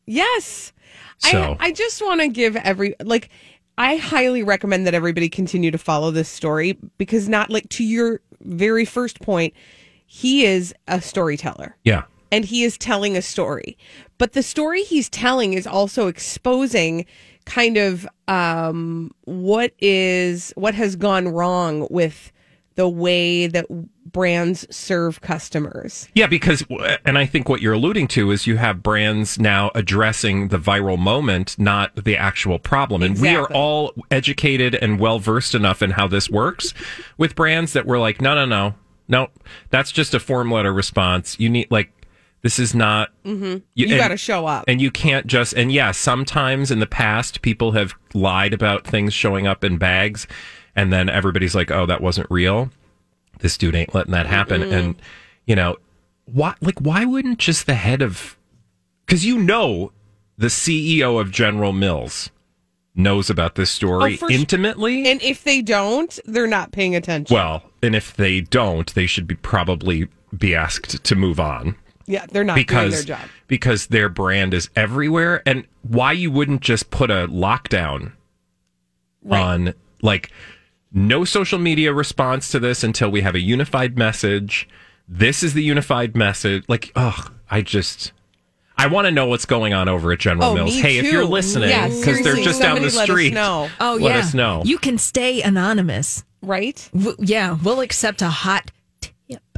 Yes. 0.05 0.73
So- 1.19 1.57
I 1.59 1.67
I 1.67 1.71
just 1.71 2.01
want 2.01 2.21
to 2.21 2.27
give 2.27 2.55
every 2.57 2.95
like 3.03 3.29
I 3.77 3.97
highly 3.97 4.41
recommend 4.43 4.87
that 4.87 4.93
everybody 4.93 5.27
continue 5.29 5.71
to 5.71 5.77
follow 5.77 6.11
this 6.11 6.29
story 6.29 6.77
because 6.97 7.27
not 7.27 7.49
like 7.49 7.67
to 7.69 7.83
your 7.83 8.21
very 8.41 8.85
first 8.85 9.19
point, 9.21 9.53
he 10.05 10.45
is 10.45 10.73
a 10.87 11.01
storyteller 11.01 11.75
Yeah. 11.83 12.03
and 12.31 12.45
he 12.45 12.63
is 12.63 12.77
telling 12.77 13.17
a 13.17 13.21
story. 13.21 13.77
But 14.17 14.31
the 14.33 14.43
story 14.43 14.83
he's 14.83 15.09
telling 15.09 15.53
is 15.53 15.67
also 15.67 16.07
exposing 16.07 17.05
kind 17.45 17.75
of 17.77 18.07
um 18.27 19.11
what 19.25 19.73
is 19.79 20.51
what 20.55 20.73
has 20.73 20.95
gone 20.95 21.27
wrong 21.27 21.87
with 21.89 22.31
the 22.75 22.89
way 22.89 23.47
that 23.47 23.65
brands 24.11 24.65
serve 24.73 25.21
customers. 25.21 26.07
Yeah, 26.13 26.27
because, 26.27 26.63
and 27.05 27.17
I 27.17 27.25
think 27.25 27.49
what 27.49 27.61
you're 27.61 27.73
alluding 27.73 28.07
to 28.09 28.31
is 28.31 28.47
you 28.47 28.57
have 28.57 28.83
brands 28.83 29.39
now 29.39 29.71
addressing 29.75 30.49
the 30.49 30.57
viral 30.57 30.97
moment, 30.97 31.57
not 31.57 31.95
the 31.95 32.17
actual 32.17 32.59
problem. 32.59 33.01
And 33.01 33.19
we 33.19 33.35
are 33.35 33.51
all 33.51 33.93
educated 34.11 34.75
and 34.75 34.99
well 34.99 35.19
versed 35.19 35.55
enough 35.55 35.81
in 35.81 35.91
how 35.91 36.07
this 36.07 36.29
works 36.29 36.73
with 37.17 37.35
brands 37.35 37.73
that 37.73 37.85
we're 37.85 37.99
like, 37.99 38.21
no, 38.21 38.35
no, 38.35 38.45
no, 38.45 38.75
no, 39.07 39.29
that's 39.69 39.91
just 39.91 40.13
a 40.13 40.19
form 40.19 40.51
letter 40.51 40.73
response. 40.73 41.39
You 41.39 41.49
need, 41.49 41.69
like, 41.69 41.91
this 42.45 42.59
is 42.59 42.75
not. 42.75 43.09
Mm-hmm. 43.23 43.57
You 43.73 43.87
and- 43.87 43.97
got 43.97 44.09
to 44.09 44.17
show 44.17 44.45
up. 44.45 44.65
And 44.67 44.79
you 44.79 44.91
can't 44.91 45.25
just, 45.25 45.53
and 45.53 45.71
yeah, 45.71 45.89
sometimes 45.89 46.69
in 46.69 46.77
the 46.77 46.85
past, 46.85 47.41
people 47.41 47.71
have 47.71 47.95
lied 48.13 48.53
about 48.53 48.85
things 48.85 49.15
showing 49.15 49.47
up 49.47 49.63
in 49.63 49.79
bags, 49.79 50.27
and 50.75 50.93
then 50.93 51.09
everybody's 51.09 51.55
like, 51.55 51.71
oh, 51.71 51.87
that 51.87 52.01
wasn't 52.01 52.27
real. 52.29 52.69
This 53.39 53.57
dude 53.57 53.73
ain't 53.73 53.95
letting 53.95 54.11
that 54.11 54.27
happen. 54.27 54.61
And, 54.61 54.95
you 55.47 55.55
know, 55.55 55.77
why, 56.25 56.53
like, 56.61 56.77
why 56.77 57.03
wouldn't 57.03 57.39
just 57.39 57.65
the 57.65 57.73
head 57.73 58.03
of, 58.03 58.37
because 59.07 59.25
you 59.25 59.39
know, 59.39 59.91
the 60.37 60.47
CEO 60.47 61.19
of 61.19 61.31
General 61.31 61.73
Mills 61.73 62.29
knows 62.93 63.27
about 63.27 63.55
this 63.55 63.71
story 63.71 64.19
Oh, 64.21 64.29
intimately. 64.29 65.09
And 65.09 65.19
if 65.23 65.43
they 65.43 65.63
don't, 65.63 66.19
they're 66.25 66.45
not 66.45 66.71
paying 66.71 66.95
attention. 66.95 67.33
well, 67.33 67.63
and 67.81 67.95
if 67.95 68.15
they 68.15 68.41
don't, 68.41 68.93
they 68.93 69.07
should 69.07 69.25
be 69.25 69.33
probably 69.33 70.09
be 70.37 70.53
asked 70.53 71.03
to 71.03 71.15
move 71.15 71.39
on 71.39 71.75
yeah, 72.07 72.25
they're 72.31 72.43
not 72.43 72.55
doing 72.55 72.65
because 72.65 72.93
their 73.05 73.17
job. 73.17 73.27
because 73.47 73.87
their 73.87 74.09
brand 74.09 74.53
is 74.53 74.69
everywhere 74.75 75.41
and 75.45 75.65
why 75.83 76.11
you 76.11 76.29
wouldn't 76.31 76.61
just 76.61 76.89
put 76.91 77.09
a 77.11 77.27
lockdown 77.27 78.11
on 79.29 79.73
like 80.01 80.31
no 80.93 81.25
social 81.25 81.59
media 81.59 81.91
response 81.93 82.49
to 82.51 82.59
this 82.59 82.83
until 82.83 83.09
we 83.09 83.21
have 83.21 83.35
a 83.35 83.39
unified 83.39 83.97
message 83.97 84.67
this 85.07 85.41
is 85.43 85.53
the 85.53 85.63
unified 85.63 86.15
message 86.15 86.63
like 86.67 86.91
oh 86.95 87.27
i 87.49 87.59
just 87.61 88.11
i 88.77 88.85
want 88.87 89.05
to 89.05 89.11
know 89.11 89.25
what's 89.25 89.45
going 89.45 89.73
on 89.73 89.87
over 89.89 90.11
at 90.11 90.19
general 90.19 90.49
Oh, 90.51 90.53
mills 90.55 90.75
me 90.75 90.81
hey 90.81 90.97
if 90.99 91.11
you're 91.11 91.23
too. 91.23 91.27
listening 91.27 91.69
Yeah, 91.69 91.87
because 91.87 92.05
they're 92.05 92.15
seriously, 92.35 92.43
just 92.43 92.61
down 92.61 92.81
the 92.81 92.89
somebody 92.89 92.97
let 92.97 93.09
us 93.09 93.15
street 93.15 93.33
know. 93.33 93.69
Oh, 93.79 93.97
let 93.99 94.13
yeah. 94.15 94.19
us 94.19 94.33
know 94.33 94.61
You 94.63 94.77
can 94.77 94.97
stay 94.97 95.41
anonymous. 95.41 96.23
Right? 96.41 96.87
W- 96.95 97.15
yeah, 97.19 97.57
we'll 97.63 97.81
accept 97.81 98.21
a 98.21 98.29
hot 98.29 98.65
tip. 98.67 98.74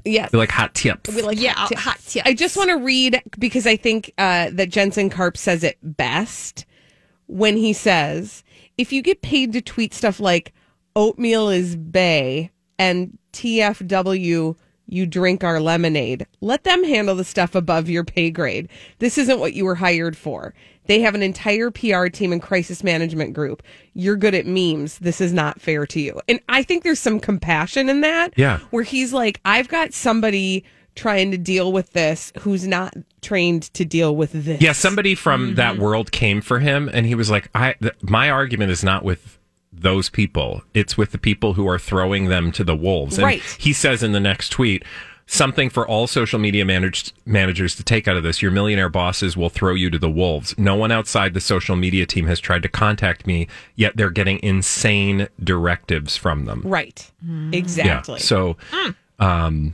Yes. 0.07 0.31
They're 0.31 0.39
like 0.39 0.51
hot 0.51 0.73
tips 0.73 1.13
We 1.13 1.21
like 1.21 1.39
Yeah, 1.39 1.53
hot 1.53 1.69
tips. 1.69 1.81
hot 1.81 1.99
tips. 2.05 2.27
I 2.27 2.33
just 2.33 2.57
want 2.57 2.69
to 2.69 2.77
read 2.77 3.21
because 3.37 3.67
I 3.67 3.75
think 3.75 4.11
uh, 4.17 4.49
that 4.53 4.69
Jensen 4.69 5.09
Karp 5.09 5.37
says 5.37 5.63
it 5.63 5.77
best 5.83 6.65
when 7.27 7.57
he 7.57 7.73
says, 7.73 8.43
if 8.77 8.91
you 8.93 9.01
get 9.01 9.21
paid 9.21 9.53
to 9.53 9.61
tweet 9.61 9.93
stuff 9.93 10.19
like 10.19 10.53
oatmeal 10.95 11.49
is 11.49 11.75
bay 11.75 12.51
and 12.79 13.17
TFW, 13.33 14.55
you 14.87 15.05
drink 15.05 15.43
our 15.43 15.59
lemonade, 15.59 16.25
let 16.41 16.63
them 16.63 16.83
handle 16.83 17.15
the 17.15 17.23
stuff 17.23 17.55
above 17.55 17.89
your 17.89 18.03
pay 18.03 18.29
grade. 18.31 18.69
This 18.99 19.17
isn't 19.17 19.39
what 19.39 19.53
you 19.53 19.65
were 19.65 19.75
hired 19.75 20.15
for. 20.17 20.53
They 20.85 21.01
have 21.01 21.15
an 21.15 21.21
entire 21.23 21.69
PR 21.69 22.07
team 22.07 22.31
and 22.31 22.41
crisis 22.41 22.83
management 22.83 23.33
group. 23.33 23.61
You're 23.93 24.15
good 24.15 24.33
at 24.33 24.45
memes. 24.45 24.99
This 24.99 25.19
is 25.19 25.33
not 25.33 25.59
fair 25.59 25.85
to 25.87 25.99
you. 25.99 26.21
And 26.29 26.39
I 26.47 26.63
think 26.63 26.83
there's 26.83 26.99
some 26.99 27.19
compassion 27.19 27.89
in 27.89 28.01
that. 28.01 28.33
Yeah. 28.37 28.59
Where 28.69 28.83
he's 28.83 29.11
like, 29.11 29.41
I've 29.43 29.67
got 29.67 29.93
somebody 29.93 30.63
trying 30.95 31.29
to 31.31 31.37
deal 31.37 31.71
with 31.73 31.91
this 31.91 32.31
who's 32.39 32.65
not 32.65 32.93
trained 33.21 33.63
to 33.73 33.83
deal 33.85 34.15
with 34.15 34.31
this. 34.31 34.61
Yeah, 34.61 34.71
somebody 34.71 35.13
from 35.13 35.47
Mm-hmm. 35.47 35.55
that 35.55 35.77
world 35.77 36.11
came 36.11 36.41
for 36.41 36.59
him, 36.59 36.89
and 36.91 37.05
he 37.05 37.13
was 37.13 37.29
like, 37.29 37.49
"I, 37.53 37.73
th- 37.81 37.93
my 38.01 38.31
argument 38.31 38.71
is 38.71 38.83
not 38.83 39.03
with 39.03 39.37
those 39.81 40.09
people; 40.09 40.63
it's 40.73 40.97
with 40.97 41.11
the 41.11 41.17
people 41.17 41.53
who 41.53 41.67
are 41.67 41.79
throwing 41.79 42.25
them 42.25 42.51
to 42.53 42.63
the 42.63 42.75
wolves." 42.75 43.17
And 43.17 43.25
Right. 43.25 43.41
He 43.57 43.73
says 43.73 44.03
in 44.03 44.11
the 44.11 44.19
next 44.19 44.49
tweet. 44.49 44.83
Something 45.29 45.69
for 45.69 45.85
all 45.85 46.07
social 46.07 46.39
media 46.39 46.63
managed, 46.63 47.11
managers 47.25 47.75
to 47.75 47.83
take 47.83 48.07
out 48.07 48.15
of 48.15 48.23
this. 48.23 48.41
Your 48.41 48.49
millionaire 48.49 48.87
bosses 48.87 49.35
will 49.35 49.49
throw 49.49 49.73
you 49.73 49.89
to 49.89 49.99
the 49.99 50.09
wolves. 50.09 50.57
No 50.57 50.75
one 50.75 50.89
outside 50.89 51.33
the 51.33 51.41
social 51.41 51.75
media 51.75 52.05
team 52.05 52.27
has 52.27 52.39
tried 52.39 52.63
to 52.63 52.69
contact 52.69 53.27
me, 53.27 53.49
yet 53.75 53.97
they're 53.97 54.09
getting 54.09 54.41
insane 54.41 55.27
directives 55.43 56.15
from 56.15 56.45
them. 56.45 56.61
Right. 56.63 57.11
Mm. 57.25 57.51
Yeah. 57.51 57.59
Exactly. 57.59 58.19
So 58.21 58.55
mm. 58.71 58.95
um, 59.19 59.73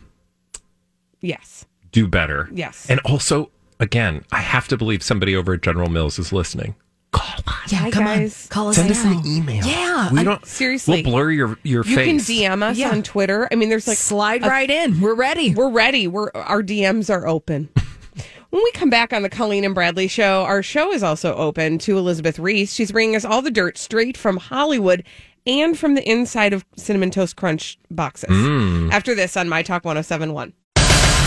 yes. 1.21 1.67
do 1.91 2.07
better. 2.07 2.49
Yes. 2.51 2.89
And 2.89 2.99
also, 3.01 3.51
again, 3.79 4.25
I 4.31 4.39
have 4.39 4.67
to 4.69 4.77
believe 4.77 5.03
somebody 5.03 5.35
over 5.35 5.53
at 5.53 5.61
General 5.61 5.89
Mills 5.89 6.17
is 6.17 6.33
listening. 6.33 6.73
Call 7.13 7.25
us. 7.47 7.71
Yeah, 7.71 7.77
Hi, 7.79 7.91
come 7.91 8.03
guys. 8.03 8.45
on. 8.45 8.49
Call 8.49 8.67
us 8.69 8.75
Send 8.75 8.91
us 8.91 9.03
now. 9.05 9.17
an 9.19 9.25
email. 9.25 9.65
Yeah. 9.65 10.11
we 10.11 10.19
I- 10.19 10.23
don't 10.25 10.45
seriously. 10.45 11.01
We'll 11.03 11.13
blur 11.13 11.31
your 11.31 11.57
your 11.63 11.85
You 11.85 11.95
face. 11.95 12.07
can 12.07 12.17
DM 12.35 12.61
us 12.63 12.77
Yeah. 12.77 12.89
on 12.89 13.03
Twitter. 13.03 13.47
I 13.51 13.55
mean, 13.55 13.69
there's 13.69 13.87
like 13.87 13.97
Slide 13.97 14.43
a- 14.43 14.49
right 14.49 14.69
in. 14.69 14.99
We're 14.99 15.15
ready. 15.15 15.53
We're 15.55 15.69
ready. 15.71 16.07
We're 16.07 16.29
our 16.35 16.61
DMs 16.61 17.09
are 17.09 17.25
open. 17.25 17.69
when 18.49 18.61
we 18.63 18.71
come 18.73 18.89
back 18.89 19.13
on 19.13 19.21
the 19.21 19.29
Colleen 19.29 19.63
and 19.63 19.73
Bradley 19.73 20.07
show, 20.09 20.43
our 20.43 20.61
show 20.61 20.91
is 20.91 21.03
also 21.03 21.33
open 21.35 21.77
to 21.79 21.97
Elizabeth 21.97 22.37
Reese. 22.39 22.73
She's 22.73 22.91
bringing 22.91 23.15
us 23.15 23.23
all 23.25 23.41
the 23.41 23.51
dirt 23.51 23.77
straight 23.77 24.17
from 24.17 24.37
Hollywood 24.37 25.03
and 25.45 25.77
from 25.77 25.95
the 25.95 26.07
inside 26.09 26.53
of 26.53 26.63
Cinnamon 26.77 27.11
Toast 27.11 27.35
Crunch 27.35 27.77
boxes. 27.91 28.29
Mm. 28.29 28.91
After 28.91 29.13
this 29.15 29.35
on 29.37 29.49
My 29.49 29.61
Talk 29.61 29.83
1071. 29.85 30.53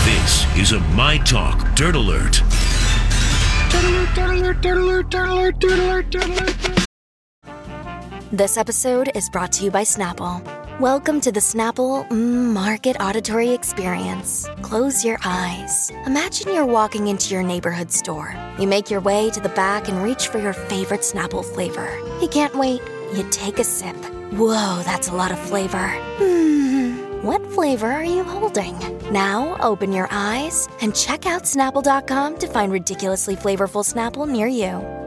This 0.05 0.45
is 0.57 0.71
a 0.71 0.79
My 0.95 1.17
Talk 1.19 1.75
Dirt 1.75 1.95
Alert. 1.95 2.41
This 8.31 8.57
episode 8.57 9.09
is 9.15 9.29
brought 9.29 9.51
to 9.53 9.63
you 9.63 9.71
by 9.71 9.83
Snapple. 9.83 10.41
Welcome 10.79 11.21
to 11.21 11.31
the 11.31 11.39
Snapple 11.39 12.07
mm, 12.09 12.53
Market 12.53 12.97
Auditory 12.99 13.51
Experience. 13.51 14.47
Close 14.61 15.03
your 15.03 15.17
eyes. 15.25 15.91
Imagine 16.05 16.53
you're 16.53 16.65
walking 16.65 17.07
into 17.07 17.33
your 17.33 17.41
neighborhood 17.41 17.91
store. 17.91 18.35
You 18.59 18.67
make 18.67 18.91
your 18.91 19.01
way 19.01 19.29
to 19.31 19.39
the 19.39 19.49
back 19.49 19.87
and 19.87 20.03
reach 20.03 20.27
for 20.27 20.39
your 20.39 20.53
favorite 20.53 21.01
Snapple 21.01 21.43
flavor. 21.43 21.89
You 22.21 22.27
can't 22.27 22.55
wait. 22.55 22.81
You 23.15 23.27
take 23.31 23.59
a 23.59 23.63
sip. 23.63 23.95
Whoa, 24.33 24.81
that's 24.83 25.07
a 25.07 25.15
lot 25.15 25.31
of 25.31 25.39
flavor. 25.39 25.87
Hmm, 26.19 26.56
what 27.27 27.45
flavor 27.51 27.91
are 27.91 28.05
you 28.05 28.23
holding? 28.23 28.73
Now 29.11 29.57
open 29.59 29.91
your 29.91 30.07
eyes 30.11 30.69
and 30.79 30.95
check 30.95 31.25
out 31.25 31.43
Snapple.com 31.43 32.37
to 32.37 32.47
find 32.47 32.71
ridiculously 32.71 33.35
flavorful 33.35 33.83
Snapple 33.83 34.25
near 34.25 34.47
you. 34.47 35.06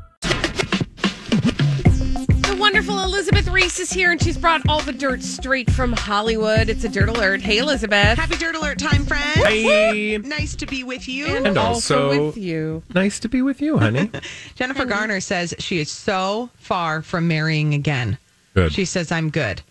The 2.61 2.65
wonderful 2.65 2.99
Elizabeth 3.03 3.47
Reese 3.47 3.79
is 3.79 3.91
here, 3.91 4.11
and 4.11 4.21
she's 4.21 4.37
brought 4.37 4.61
all 4.69 4.81
the 4.81 4.91
dirt 4.93 5.23
straight 5.23 5.71
from 5.71 5.93
Hollywood. 5.93 6.69
It's 6.69 6.83
a 6.83 6.89
dirt 6.89 7.09
alert. 7.09 7.41
Hey, 7.41 7.57
Elizabeth. 7.57 8.19
Happy 8.19 8.35
Dirt 8.37 8.53
Alert 8.53 8.77
time, 8.77 9.03
friends. 9.03 9.33
Hey. 9.47 10.19
Nice 10.19 10.55
to 10.57 10.67
be 10.67 10.83
with 10.83 11.07
you. 11.07 11.25
and, 11.25 11.47
And 11.47 11.57
also, 11.57 12.09
also- 12.09 12.25
with 12.27 12.37
you. 12.37 12.83
Nice 12.93 13.19
to 13.21 13.29
be 13.29 13.41
with 13.41 13.63
you, 13.63 13.79
honey. 13.79 14.11
Jennifer 14.55 14.85
Garner 14.85 15.19
says 15.21 15.55
she 15.57 15.79
is 15.79 15.89
so 15.89 16.51
far 16.53 17.01
from 17.01 17.27
marrying 17.27 17.73
again. 17.73 18.19
Good. 18.53 18.71
She 18.71 18.85
says, 18.85 19.11
I'm 19.11 19.31
good. 19.31 19.63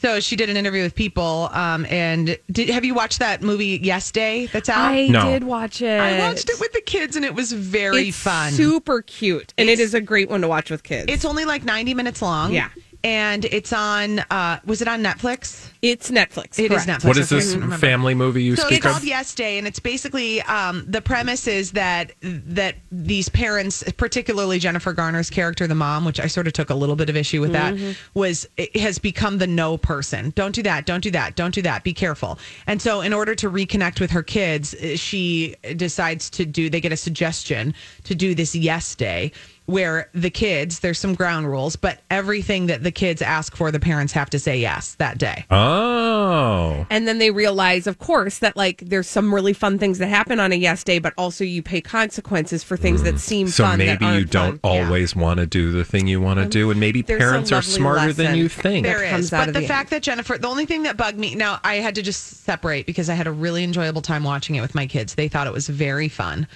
So 0.00 0.18
she 0.18 0.34
did 0.34 0.48
an 0.48 0.56
interview 0.56 0.82
with 0.82 0.94
People. 0.94 1.50
Um, 1.52 1.84
and 1.86 2.38
did, 2.50 2.70
have 2.70 2.84
you 2.86 2.94
watched 2.94 3.18
that 3.18 3.42
movie 3.42 3.78
Yes 3.82 4.10
Day 4.10 4.46
that's 4.46 4.68
out? 4.70 4.78
I 4.92 5.08
No. 5.08 5.30
did 5.30 5.44
watch 5.44 5.82
it. 5.82 6.00
I 6.00 6.18
watched 6.18 6.48
it 6.48 6.58
with 6.58 6.72
the 6.72 6.80
kids 6.80 7.16
and 7.16 7.24
it 7.24 7.34
was 7.34 7.52
very 7.52 8.08
it's 8.08 8.16
fun. 8.18 8.52
Super 8.52 9.02
cute, 9.02 9.52
and 9.58 9.68
it 9.68 9.72
It's- 9.74 9.92
a 9.94 10.00
great 10.00 10.30
one 10.30 10.40
to 10.40 10.48
watch 10.48 10.70
with 10.70 10.82
kids. 10.82 11.06
It's 11.12 11.24
only 11.26 11.44
like 11.44 11.64
90 11.64 11.92
minutes 11.94 12.22
long. 12.22 12.52
Yeah. 12.54 12.68
And 13.02 13.44
it's 13.46 13.72
on, 13.72 14.20
uh, 14.30 14.60
was 14.64 14.82
it 14.82 14.88
on 14.88 15.02
Netflix? 15.02 15.70
it's 15.82 16.10
Netflix. 16.10 16.58
It 16.58 16.70
is 16.70 16.84
correct. 16.84 17.02
Netflix. 17.02 17.04
what 17.06 17.16
is 17.16 17.28
this 17.30 17.54
family 17.80 18.14
movie 18.14 18.42
you 18.42 18.56
so 18.56 18.64
speak 18.64 18.78
it's 18.78 18.86
called? 18.86 19.02
Yes 19.02 19.34
Day, 19.34 19.56
and 19.56 19.66
it's 19.66 19.80
basically 19.80 20.42
um, 20.42 20.84
the 20.86 21.00
premise 21.00 21.46
is 21.46 21.72
that 21.72 22.12
that 22.20 22.76
these 22.92 23.28
parents, 23.30 23.82
particularly 23.96 24.58
Jennifer 24.58 24.92
Garner's 24.92 25.30
character, 25.30 25.66
the 25.66 25.74
mom, 25.74 26.04
which 26.04 26.20
I 26.20 26.26
sort 26.26 26.46
of 26.46 26.52
took 26.52 26.68
a 26.70 26.74
little 26.74 26.96
bit 26.96 27.08
of 27.08 27.16
issue 27.16 27.40
with 27.40 27.52
that, 27.52 27.74
was 28.14 28.46
it 28.56 28.76
has 28.76 28.98
become 28.98 29.38
the 29.38 29.46
no 29.46 29.78
person. 29.78 30.32
Don't 30.36 30.54
do 30.54 30.62
that. 30.64 30.84
Don't 30.84 31.02
do 31.02 31.10
that. 31.12 31.34
Don't 31.34 31.54
do 31.54 31.62
that. 31.62 31.82
Be 31.82 31.94
careful. 31.94 32.38
And 32.66 32.82
so, 32.82 33.00
in 33.00 33.14
order 33.14 33.34
to 33.36 33.50
reconnect 33.50 34.00
with 34.00 34.10
her 34.10 34.22
kids, 34.22 34.74
eh, 34.80 34.96
she 34.96 35.56
decides 35.76 36.28
to 36.30 36.44
do. 36.44 36.68
They 36.68 36.80
get 36.80 36.92
a 36.92 36.96
suggestion 36.96 37.74
to 38.04 38.14
do 38.14 38.34
this 38.34 38.54
Yes 38.54 38.94
Day. 38.94 39.32
Where 39.70 40.10
the 40.12 40.30
kids, 40.30 40.80
there's 40.80 40.98
some 40.98 41.14
ground 41.14 41.46
rules, 41.48 41.76
but 41.76 42.00
everything 42.10 42.66
that 42.66 42.82
the 42.82 42.90
kids 42.90 43.22
ask 43.22 43.54
for, 43.54 43.70
the 43.70 43.78
parents 43.78 44.12
have 44.14 44.28
to 44.30 44.38
say 44.38 44.58
yes 44.58 44.94
that 44.96 45.16
day. 45.18 45.44
Oh. 45.50 46.86
And 46.90 47.06
then 47.06 47.18
they 47.18 47.30
realize, 47.30 47.86
of 47.86 47.98
course, 47.98 48.38
that 48.38 48.56
like 48.56 48.78
there's 48.78 49.06
some 49.08 49.32
really 49.32 49.52
fun 49.52 49.78
things 49.78 49.98
that 49.98 50.08
happen 50.08 50.40
on 50.40 50.52
a 50.52 50.56
yes 50.56 50.82
day, 50.82 50.98
but 50.98 51.14
also 51.16 51.44
you 51.44 51.62
pay 51.62 51.80
consequences 51.80 52.64
for 52.64 52.76
things 52.76 53.02
that 53.04 53.20
seem 53.20 53.48
So 53.48 53.64
fun. 53.64 53.78
So 53.78 53.84
maybe 53.84 54.04
you 54.04 54.10
aren't 54.10 54.30
don't 54.30 54.60
fun. 54.62 54.86
always 54.86 55.14
want 55.14 55.38
to 55.38 55.46
do 55.46 55.70
the 55.70 55.84
thing 55.84 56.06
you 56.06 56.20
want 56.20 56.40
to 56.40 56.46
do, 56.46 56.70
and 56.70 56.80
maybe 56.80 57.02
there's 57.02 57.20
parents 57.20 57.52
are 57.52 57.56
lovely 57.56 57.70
smarter 57.72 58.12
than 58.12 58.36
you 58.36 58.48
think. 58.48 58.84
There 58.84 59.08
comes 59.08 59.26
is, 59.26 59.32
out 59.32 59.46
but 59.46 59.54
the 59.54 59.60
the 59.60 59.68
fact 59.68 59.90
that 59.90 60.02
Jennifer, 60.02 60.36
the 60.36 60.48
only 60.48 60.66
thing 60.66 60.82
that 60.82 60.96
bugged 60.96 61.18
me. 61.18 61.34
Now 61.34 61.60
I 61.62 61.76
had 61.76 61.94
to 61.94 62.02
just 62.02 62.42
separate 62.44 62.86
because 62.86 63.08
I 63.08 63.14
had 63.14 63.26
a 63.26 63.32
really 63.32 63.62
enjoyable 63.62 64.02
time 64.02 64.24
watching 64.24 64.56
it 64.56 64.62
with 64.62 64.74
my 64.74 64.86
kids. 64.86 65.14
They 65.14 65.28
thought 65.28 65.46
it 65.46 65.52
was 65.52 65.68
very 65.68 66.08
fun, 66.08 66.48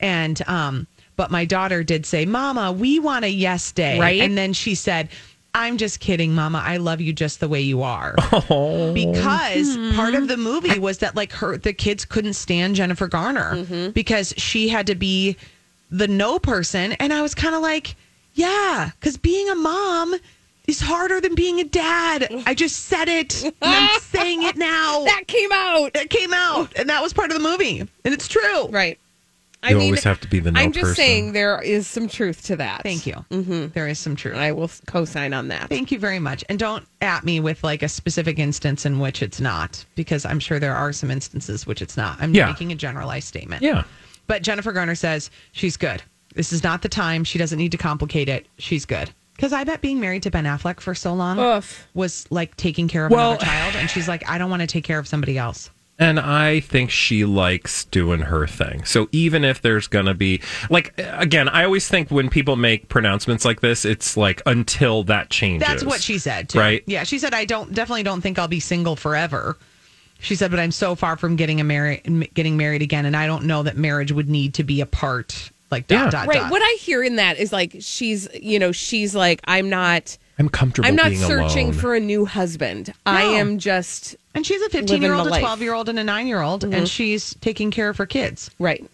and 0.00 0.40
um, 0.46 0.86
but 1.18 1.30
my 1.30 1.44
daughter 1.44 1.82
did 1.84 2.06
say, 2.06 2.24
"Mama, 2.24 2.72
we 2.72 2.98
want 2.98 3.26
a 3.26 3.28
yes 3.30 3.70
day," 3.72 4.00
Right. 4.00 4.22
And 4.22 4.38
then 4.38 4.54
she 4.54 4.74
said. 4.74 5.10
I'm 5.54 5.78
just 5.78 5.98
kidding, 5.98 6.34
Mama. 6.34 6.62
I 6.64 6.76
love 6.76 7.00
you 7.00 7.12
just 7.12 7.40
the 7.40 7.48
way 7.48 7.62
you 7.62 7.82
are. 7.82 8.14
Oh. 8.50 8.92
Because 8.92 9.76
part 9.96 10.14
of 10.14 10.28
the 10.28 10.36
movie 10.36 10.78
was 10.78 10.98
that 10.98 11.16
like 11.16 11.32
her 11.32 11.56
the 11.56 11.72
kids 11.72 12.04
couldn't 12.04 12.34
stand 12.34 12.76
Jennifer 12.76 13.08
Garner 13.08 13.54
Mm-hmm. 13.56 13.90
because 13.90 14.34
she 14.36 14.68
had 14.68 14.86
to 14.88 14.94
be 14.94 15.36
the 15.90 16.06
no 16.06 16.38
person. 16.38 16.92
And 16.92 17.12
I 17.14 17.22
was 17.22 17.34
kind 17.34 17.54
of 17.54 17.62
like, 17.62 17.96
yeah, 18.34 18.90
because 19.00 19.16
being 19.16 19.48
a 19.48 19.54
mom 19.54 20.14
is 20.68 20.80
harder 20.80 21.18
than 21.20 21.34
being 21.34 21.58
a 21.60 21.64
dad. 21.64 22.28
I 22.46 22.52
just 22.54 22.84
said 22.84 23.08
it. 23.08 23.42
And 23.42 23.54
I'm 23.62 24.00
saying 24.00 24.42
it 24.42 24.56
now. 24.70 25.04
that 25.04 25.24
came 25.26 25.50
out. 25.50 25.96
it 25.96 26.10
came 26.10 26.34
out. 26.34 26.78
And 26.78 26.90
that 26.90 27.02
was 27.02 27.14
part 27.14 27.30
of 27.32 27.36
the 27.42 27.42
movie. 27.42 27.80
And 27.80 28.14
it's 28.14 28.28
true. 28.28 28.66
Right. 28.68 28.98
I 29.62 29.70
You 29.70 29.76
mean, 29.78 29.86
always 29.86 30.04
have 30.04 30.20
to 30.20 30.28
be 30.28 30.38
the 30.38 30.52
no 30.52 30.60
I'm 30.60 30.70
just 30.72 30.82
person. 30.82 30.94
saying 30.94 31.32
there 31.32 31.60
is 31.60 31.86
some 31.88 32.08
truth 32.08 32.44
to 32.44 32.56
that. 32.56 32.82
Thank 32.82 33.06
you. 33.06 33.24
Mm-hmm. 33.30 33.76
is 33.78 33.98
some 33.98 34.14
truth. 34.14 34.36
I 34.36 34.52
will 34.52 34.70
co-sign 34.86 35.32
on 35.34 35.48
that. 35.48 35.68
Thank 35.68 35.90
you 35.90 35.98
very 35.98 36.20
much. 36.20 36.44
And 36.48 36.58
don't 36.58 36.86
at 37.00 37.24
me 37.24 37.40
with 37.40 37.64
like 37.64 37.82
a 37.82 37.88
specific 37.88 38.38
instance 38.38 38.86
in 38.86 39.00
which 39.00 39.20
it's 39.22 39.40
not, 39.40 39.84
because 39.96 40.24
I'm 40.24 40.38
sure 40.38 40.60
there 40.60 40.76
are 40.76 40.92
some 40.92 41.10
instances 41.10 41.66
which 41.66 41.82
it's 41.82 41.96
not. 41.96 42.18
I'm 42.20 42.34
Yeah. 42.34 42.46
making 42.46 42.70
a 42.70 42.76
generalized 42.76 43.26
statement. 43.26 43.62
Yeah. 43.62 43.82
But 44.28 44.42
Jennifer 44.42 44.72
Garner 44.72 44.94
says 44.94 45.30
she's 45.52 45.76
good. 45.76 46.02
This 46.34 46.52
is 46.52 46.62
not 46.62 46.82
the 46.82 46.88
time. 46.88 47.24
She 47.24 47.38
doesn't 47.38 47.58
need 47.58 47.72
to 47.72 47.78
complicate 47.78 48.28
it. 48.28 48.46
She's 48.58 48.84
good. 48.84 49.10
Because 49.34 49.52
I 49.52 49.64
bet 49.64 49.80
being 49.80 49.98
married 50.00 50.22
to 50.24 50.30
Ben 50.30 50.44
Affleck 50.44 50.80
for 50.80 50.94
so 50.94 51.14
long 51.14 51.38
Oof. 51.38 51.86
was 51.94 52.26
like 52.30 52.56
taking 52.56 52.86
care 52.88 53.06
of 53.06 53.12
Well- 53.12 53.30
another 53.32 53.44
child. 53.44 53.74
And 53.76 53.88
she's 53.90 54.06
like, 54.08 54.28
I 54.28 54.36
don't 54.38 54.50
want 54.50 54.60
to 54.60 54.66
take 54.66 54.84
care 54.84 54.98
of 54.98 55.08
somebody 55.08 55.36
else. 55.38 55.70
And 56.00 56.20
I 56.20 56.60
think 56.60 56.90
she 56.90 57.24
likes 57.24 57.84
doing 57.86 58.20
her 58.20 58.46
thing. 58.46 58.84
So 58.84 59.08
even 59.10 59.44
if 59.44 59.60
there's 59.62 59.88
going 59.88 60.06
to 60.06 60.14
be, 60.14 60.40
like, 60.70 60.94
again, 60.96 61.48
I 61.48 61.64
always 61.64 61.88
think 61.88 62.10
when 62.10 62.28
people 62.30 62.54
make 62.54 62.88
pronouncements 62.88 63.44
like 63.44 63.60
this, 63.62 63.84
it's 63.84 64.16
like 64.16 64.40
until 64.46 65.02
that 65.04 65.28
changes. 65.30 65.66
That's 65.66 65.82
what 65.84 66.00
she 66.00 66.18
said, 66.18 66.50
too. 66.50 66.60
Right? 66.60 66.84
Yeah. 66.86 67.02
She 67.02 67.18
said, 67.18 67.34
I 67.34 67.44
don't 67.44 67.74
definitely 67.74 68.04
don't 68.04 68.20
think 68.20 68.38
I'll 68.38 68.46
be 68.46 68.60
single 68.60 68.94
forever. 68.94 69.58
She 70.20 70.36
said, 70.36 70.52
but 70.52 70.60
I'm 70.60 70.70
so 70.70 70.94
far 70.94 71.16
from 71.16 71.34
getting 71.34 71.60
a 71.60 71.64
married, 71.64 72.30
getting 72.32 72.56
married 72.56 72.82
again, 72.82 73.04
and 73.04 73.16
I 73.16 73.26
don't 73.26 73.44
know 73.44 73.64
that 73.64 73.76
marriage 73.76 74.12
would 74.12 74.28
need 74.28 74.54
to 74.54 74.64
be 74.64 74.80
a 74.80 74.86
part. 74.86 75.50
Like 75.70 75.86
dot 75.88 76.06
Yeah. 76.06 76.10
dot 76.10 76.26
Right. 76.28 76.38
dot. 76.38 76.50
What 76.50 76.62
I 76.62 76.76
hear 76.80 77.02
in 77.02 77.16
that 77.16 77.38
is 77.38 77.52
like 77.52 77.74
she's, 77.80 78.26
you 78.40 78.58
know, 78.58 78.70
she's 78.72 79.14
like, 79.16 79.40
I'm 79.44 79.68
not. 79.68 80.16
I'm 80.38 80.48
comfortable 80.48 80.86
I'm 80.88 80.94
not 80.94 81.08
being 81.10 81.20
searching 81.20 81.68
alone. 81.68 81.78
for 81.80 81.94
a 81.94 82.00
new 82.00 82.24
husband. 82.24 82.92
I 83.04 83.22
am 83.22 83.58
just 83.58 84.14
and 84.34 84.46
she's 84.46 84.62
a 84.62 84.68
15 84.68 85.02
year 85.02 85.14
old, 85.14 85.26
a 85.26 85.38
12 85.38 85.62
year 85.62 85.74
old, 85.74 85.88
and 85.88 85.98
a 85.98 86.04
nine 86.04 86.26
year 86.26 86.40
old, 86.40 86.62
and 86.64 86.88
she's 86.88 87.34
taking 87.40 87.70
care 87.70 87.88
of 87.88 87.96
her 87.96 88.06
kids. 88.06 88.50
right. 88.58 88.84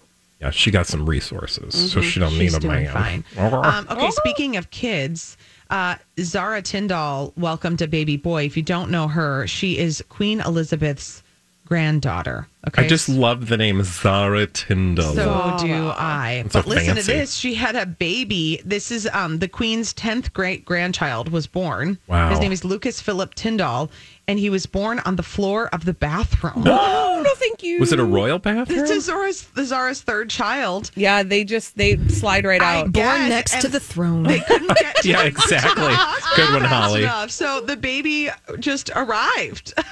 Yeah, 0.40 0.50
she 0.50 0.70
got 0.70 0.86
some 0.86 1.06
resources, 1.08 1.92
so 1.92 2.02
she 2.02 2.20
don't 2.20 2.30
Mm-hmm. 2.32 2.40
She's 2.40 2.52
need 2.52 2.56
a 2.58 2.60
doing 2.60 2.84
man. 2.84 3.24
fine. 3.32 3.54
Um, 3.54 3.86
okay, 3.90 4.10
speaking 4.10 4.56
of 4.56 4.70
kids, 4.70 5.38
uh, 5.70 5.94
Zara 6.20 6.60
Tindall 6.60 7.32
welcomed 7.36 7.80
a 7.80 7.86
baby 7.88 8.16
boy. 8.18 8.44
If 8.44 8.56
you 8.56 8.62
don't 8.62 8.90
know 8.90 9.08
her, 9.08 9.46
she 9.46 9.78
is 9.78 10.02
Queen 10.10 10.40
Elizabeth's 10.40 11.22
granddaughter. 11.66 12.48
Okay, 12.66 12.84
I 12.84 12.88
just 12.88 13.10
love 13.10 13.48
the 13.48 13.58
name 13.58 13.82
Zara 13.82 14.46
Tindall. 14.46 15.14
So 15.14 15.56
do 15.60 15.88
I. 15.88 16.42
It's 16.46 16.54
but 16.54 16.64
so 16.64 16.70
listen 16.70 16.94
fancy. 16.94 17.12
to 17.12 17.18
this. 17.18 17.34
She 17.34 17.54
had 17.54 17.76
a 17.76 17.84
baby. 17.84 18.60
This 18.64 18.90
is 18.90 19.06
um, 19.12 19.38
the 19.38 19.48
Queen's 19.48 19.92
10th 19.92 20.32
great 20.32 20.64
grandchild 20.64 21.30
was 21.30 21.46
born. 21.46 21.98
Wow. 22.06 22.30
His 22.30 22.40
name 22.40 22.52
is 22.52 22.64
Lucas 22.64 23.02
Philip 23.02 23.34
Tindall, 23.34 23.90
and 24.28 24.38
he 24.38 24.48
was 24.48 24.64
born 24.64 25.00
on 25.00 25.16
the 25.16 25.22
floor 25.22 25.68
of 25.74 25.84
the 25.84 25.92
bathroom. 25.92 26.64
Oh 26.66 27.22
no, 27.24 27.34
thank 27.34 27.62
you. 27.62 27.80
Was 27.80 27.92
it 27.92 28.00
a 28.00 28.04
royal 28.04 28.38
bathroom? 28.38 28.78
This 28.78 28.88
is 28.90 29.04
Zara's, 29.04 29.46
Zara's 29.62 30.00
third 30.00 30.30
child. 30.30 30.90
Yeah, 30.94 31.22
they 31.22 31.44
just 31.44 31.76
they 31.76 31.98
slide 32.08 32.46
right 32.46 32.62
I 32.62 32.80
out. 32.80 32.92
guess, 32.92 33.18
Born 33.18 33.28
next 33.28 33.60
to 33.60 33.68
the 33.68 33.80
throne. 33.80 34.22
They 34.22 34.40
couldn't 34.40 34.74
get 34.78 34.96
to 35.02 35.08
yeah, 35.08 35.22
exactly. 35.24 35.94
Good 36.36 36.50
one, 36.52 36.64
Holly. 36.64 37.02
enough. 37.02 37.30
So 37.30 37.60
the 37.60 37.76
baby 37.76 38.30
just 38.58 38.88
arrived. 38.94 39.74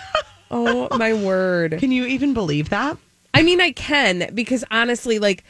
Oh 0.53 0.89
my 0.99 1.13
word. 1.15 1.79
Can 1.79 1.91
you 1.93 2.05
even 2.07 2.35
believe 2.35 2.69
that? 2.71 2.97
I 3.35 3.43
mean, 3.43 3.61
I 3.61 3.73
can 3.73 4.31
because 4.35 4.65
honestly, 4.71 5.19
like 5.19 5.43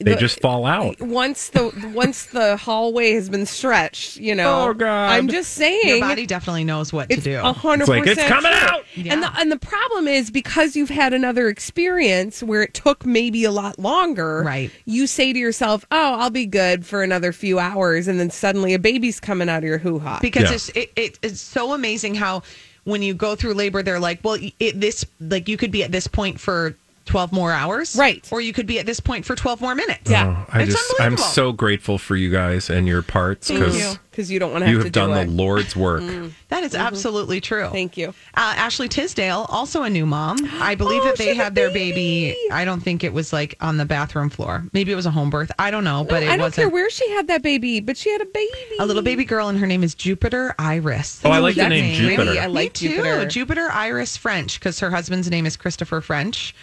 They 0.00 0.14
the- 0.14 0.20
just 0.20 0.40
fall 0.40 0.64
out. 0.64 1.00
once 1.00 1.48
the 1.48 1.72
once 1.92 2.26
the 2.26 2.56
hallway 2.56 3.12
has 3.14 3.28
been 3.28 3.44
stretched. 3.46 4.16
You 4.18 4.36
know. 4.36 4.68
Oh, 4.68 4.74
God. 4.74 5.10
I'm 5.10 5.26
just 5.26 5.54
saying. 5.54 5.88
Your 5.88 6.00
body 6.00 6.24
definitely 6.26 6.62
knows 6.62 6.92
what 6.92 7.10
to 7.10 7.20
do. 7.20 7.40
a 7.42 7.52
hundred 7.52 7.82
It's 7.82 7.88
like, 7.88 8.02
percent 8.04 8.18
"It's 8.20 8.28
coming 8.28 8.52
true." 8.52 8.68
out! 8.68 8.84
And 9.10 9.22
the 9.24 9.32
and 9.40 9.50
the 9.50 9.58
problem 9.58 10.06
is 10.06 10.30
because 10.30 10.76
you've 10.76 10.88
had 10.90 11.12
another 11.12 11.48
experience 11.48 12.42
where 12.44 12.62
it 12.62 12.74
took 12.74 13.04
maybe 13.04 13.42
a 13.44 13.50
lot 13.50 13.78
longer. 13.80 14.42
Right. 14.44 14.70
You 14.84 15.08
say 15.08 15.32
to 15.32 15.38
yourself, 15.38 15.84
"Oh, 15.90 16.14
I'll 16.20 16.30
be 16.30 16.46
good 16.46 16.86
for 16.86 17.02
another 17.02 17.32
few 17.32 17.58
hours," 17.58 18.06
and 18.06 18.20
then 18.20 18.30
suddenly 18.30 18.74
a 18.74 18.78
baby's 18.78 19.18
coming 19.18 19.48
out 19.48 19.58
of 19.58 19.64
your 19.64 19.78
hoo 19.78 19.98
ha. 19.98 20.20
because 20.22 20.44
Yeah. 20.44 20.52
it's 20.54 20.68
it, 20.70 20.92
it, 20.94 21.18
it's 21.22 21.40
so 21.40 21.72
amazing 21.74 22.14
how 22.14 22.42
when 22.84 23.02
you 23.02 23.14
go 23.14 23.34
through 23.34 23.54
labor 23.54 23.82
they're 23.82 24.00
like 24.00 24.20
well 24.22 24.38
it, 24.58 24.80
this 24.80 25.04
like 25.20 25.48
you 25.48 25.56
could 25.56 25.70
be 25.70 25.82
at 25.82 25.92
this 25.92 26.06
point 26.06 26.38
for 26.40 26.76
12 27.08 27.32
more 27.32 27.50
hours 27.52 27.96
Right. 27.96 28.26
or 28.30 28.40
you 28.40 28.52
could 28.52 28.66
be 28.66 28.78
at 28.78 28.86
this 28.86 29.00
point 29.00 29.24
for 29.24 29.34
12 29.34 29.60
more 29.60 29.74
minutes 29.74 30.08
Yeah. 30.10 30.44
Oh, 30.48 30.50
I 30.52 30.62
It's 30.62 30.74
just 30.74 31.00
I'm 31.00 31.16
so 31.16 31.50
grateful 31.52 31.98
for 31.98 32.14
you 32.14 32.30
guys 32.30 32.70
and 32.70 32.86
your 32.86 33.02
parts 33.02 33.48
Thank 33.48 33.60
because 33.60 33.80
you, 33.80 33.92
because 34.10 34.30
you 34.30 34.38
don't 34.38 34.52
want 34.52 34.64
to 34.64 34.70
you 34.70 34.76
have 34.76 34.84
have 34.84 34.92
to 34.92 34.98
done 35.00 35.10
do 35.26 35.30
the. 35.30 35.36
Lord's 35.42 35.74
work. 35.76 36.02
that 36.48 36.62
is 36.64 36.74
absolutely 36.74 37.40
true 37.40 37.64
Mm-hmm. 37.64 37.72
Thank 37.72 37.96
you. 37.96 38.08
uh, 38.08 38.54
ashley 38.56 38.88
tisdale 38.88 39.46
also 39.48 39.82
a 39.82 39.90
new 39.90 40.06
mom 40.06 40.38
i 40.60 40.74
believe 40.76 41.02
Oh, 41.02 41.06
that 41.06 41.16
they 41.18 41.34
had 41.34 41.54
their 41.54 41.70
baby. 41.72 42.36
i 42.52 42.64
don't 42.64 42.80
think 42.80 43.02
it 43.04 43.12
was 43.12 43.32
like 43.32 43.54
on 43.60 43.76
the 43.76 43.84
bathroom 43.84 44.30
floor 44.30 44.64
maybe 44.72 44.92
it 44.92 44.96
was 44.96 45.06
a 45.06 45.10
home 45.10 45.30
birth 45.30 45.50
i 45.58 45.70
don't 45.70 45.84
know 45.84 46.04
but 46.08 46.22
it 46.22 46.28
I 46.28 46.36
don't 46.36 46.52
care 46.54 46.66
wasn't 46.66 46.72
where 46.72 46.90
she 46.90 47.08
had 47.10 47.26
that 47.28 47.42
baby, 47.42 47.80
but 47.80 47.96
she 47.96 48.10
had 48.10 48.20
a 48.20 48.26
baby. 48.26 48.76
a 48.80 48.86
little 48.86 49.02
baby 49.02 49.24
girl 49.24 49.48
and 49.48 49.58
her 49.58 49.66
name 49.66 49.82
is 49.82 49.94
jupiter 49.94 50.54
iris 50.58 51.20
Oh, 51.24 51.30
I 51.30 51.38
like 51.38 51.54
the 51.54 51.62
That's 51.62 51.70
name 51.70 51.96
pretty. 51.96 52.16
Jupiter. 52.16 52.40
I 52.40 52.46
like 52.46 52.64
Me 52.66 52.68
too. 52.70 52.88
Jupiter. 52.88 53.26
Jupiter 53.26 53.68
Iris 53.70 54.16
French, 54.16 54.58
because 54.58 54.78
her 54.80 54.90
husband's 54.90 55.30
name 55.30 55.46
is 55.46 55.56
Christopher 55.56 56.00
French. 56.00 56.54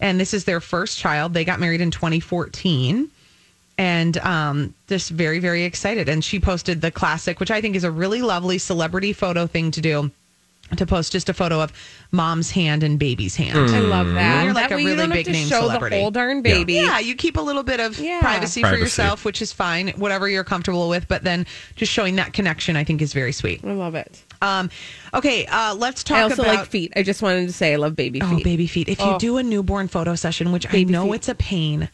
And 0.00 0.18
this 0.20 0.32
is 0.34 0.44
their 0.44 0.60
first 0.60 0.98
child. 0.98 1.34
They 1.34 1.44
got 1.44 1.60
married 1.60 1.80
in 1.80 1.90
2014. 1.90 3.08
And 3.80 4.18
um, 4.18 4.74
just 4.88 5.10
very, 5.10 5.38
very 5.38 5.62
excited. 5.64 6.08
And 6.08 6.24
she 6.24 6.40
posted 6.40 6.80
the 6.80 6.90
classic, 6.90 7.38
which 7.38 7.50
I 7.52 7.60
think 7.60 7.76
is 7.76 7.84
a 7.84 7.90
really 7.90 8.22
lovely 8.22 8.58
celebrity 8.58 9.12
photo 9.12 9.46
thing 9.46 9.70
to 9.72 9.80
do. 9.80 10.10
To 10.76 10.84
post 10.84 11.12
just 11.12 11.30
a 11.30 11.32
photo 11.34 11.62
of 11.62 11.72
mom's 12.12 12.50
hand 12.50 12.82
and 12.82 12.98
baby's 12.98 13.34
hand. 13.34 13.56
I 13.70 13.78
love 13.78 14.12
that. 14.12 14.44
You're 14.44 14.52
like 14.52 14.68
that 14.68 14.74
a 14.74 14.76
way 14.76 14.84
really 14.84 14.90
you 14.90 14.96
don't 14.98 15.08
big 15.10 15.26
have 15.26 15.26
to 15.26 15.32
name 15.32 15.48
show 15.48 15.60
celebrity. 15.62 15.96
the 15.96 16.02
whole 16.02 16.10
darn 16.10 16.42
baby. 16.42 16.74
Yeah, 16.74 16.98
you 16.98 17.14
keep 17.14 17.38
a 17.38 17.40
little 17.40 17.62
bit 17.62 17.80
of 17.80 17.98
Yeah. 17.98 18.20
privacy, 18.20 18.60
for 18.62 18.76
yourself, 18.76 19.24
which 19.24 19.40
is 19.40 19.50
fine, 19.50 19.88
whatever 19.96 20.28
you're 20.28 20.44
comfortable 20.44 20.90
with. 20.90 21.08
But 21.08 21.24
then 21.24 21.46
just 21.76 21.90
showing 21.90 22.16
that 22.16 22.34
connection, 22.34 22.76
I 22.76 22.84
think, 22.84 23.00
is 23.00 23.14
very 23.14 23.32
sweet. 23.32 23.64
I 23.64 23.72
love 23.72 23.94
it. 23.94 24.22
Um, 24.40 24.70
okay, 25.14 25.46
uh, 25.46 25.74
let's 25.74 26.04
talk 26.04 26.18
I 26.18 26.22
also 26.22 26.42
about 26.42 26.54
like 26.56 26.68
feet. 26.68 26.92
I 26.96 27.02
just 27.02 27.22
wanted 27.22 27.46
to 27.46 27.52
say 27.52 27.72
I 27.72 27.76
love 27.76 27.96
baby 27.96 28.20
feet. 28.20 28.40
Oh, 28.40 28.44
baby 28.44 28.66
feet. 28.66 28.88
If 28.88 28.98
you 29.00 29.06
Oh. 29.06 29.18
do 29.18 29.36
a 29.38 29.42
newborn 29.42 29.88
photo 29.88 30.14
session, 30.14 30.52
which 30.52 30.66
I 30.72 30.84
know 30.84 31.06
feet. 31.06 31.14
it's 31.14 31.28
a 31.28 31.34
pain, 31.34 31.88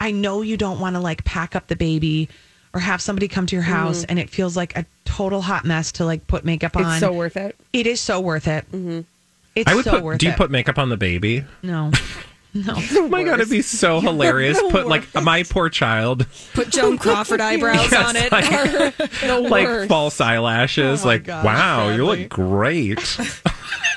I 0.00 0.10
know 0.10 0.42
you 0.42 0.56
don't 0.56 0.80
want 0.80 0.96
to 0.96 1.00
like 1.00 1.24
pack 1.24 1.54
up 1.54 1.66
the 1.66 1.76
baby 1.76 2.28
or 2.72 2.80
have 2.80 3.02
somebody 3.02 3.28
come 3.28 3.46
to 3.46 3.56
your 3.56 3.64
house 3.64 4.04
and 4.04 4.18
it 4.18 4.30
feels 4.30 4.56
like 4.56 4.76
a 4.76 4.86
total 5.04 5.42
hot 5.42 5.64
mess 5.64 5.92
to 5.92 6.04
like 6.04 6.26
put 6.26 6.44
makeup 6.44 6.76
on. 6.76 6.84
Mm-hmm. 6.84 6.92
It's 6.92 7.00
so 7.00 7.12
worth 7.12 7.36
it. 7.36 7.56
it 7.72 7.86
is 7.86 8.00
so 8.00 8.20
worth 8.20 8.46
it. 8.48 8.64
Mm-hmm. 8.72 9.00
It's 9.56 9.70
I 9.70 9.74
would 9.74 9.84
so 9.84 9.90
put. 9.92 10.02
worth 10.04 10.18
Do 10.20 10.26
you 10.26 10.32
put 10.32 10.50
makeup 10.50 10.78
on 10.78 10.88
the 10.88 10.96
baby? 10.96 11.44
no. 11.62 11.90
No. 12.52 12.74
Oh 12.76 13.08
my 13.08 13.22
god, 13.22 13.40
it'd 13.40 13.50
be 13.50 13.62
so 13.62 14.00
hilarious. 14.00 14.60
Put 14.70 14.88
like 14.88 15.14
my 15.14 15.44
poor 15.44 15.68
child, 15.68 16.26
Put 16.52 16.70
Joan 16.70 16.98
Crawford 16.98 17.40
eyebrows 17.40 17.92
on 17.92 18.16
it. 18.16 18.32
like, 18.32 19.50
like 19.50 19.88
false 19.88 20.20
eyelashes. 20.20 21.04
Oh 21.04 21.08
like, 21.08 21.24
gosh, 21.24 21.44
wow, 21.44 21.94
you 21.94 22.04
look 22.04 22.28
great. 22.28 22.98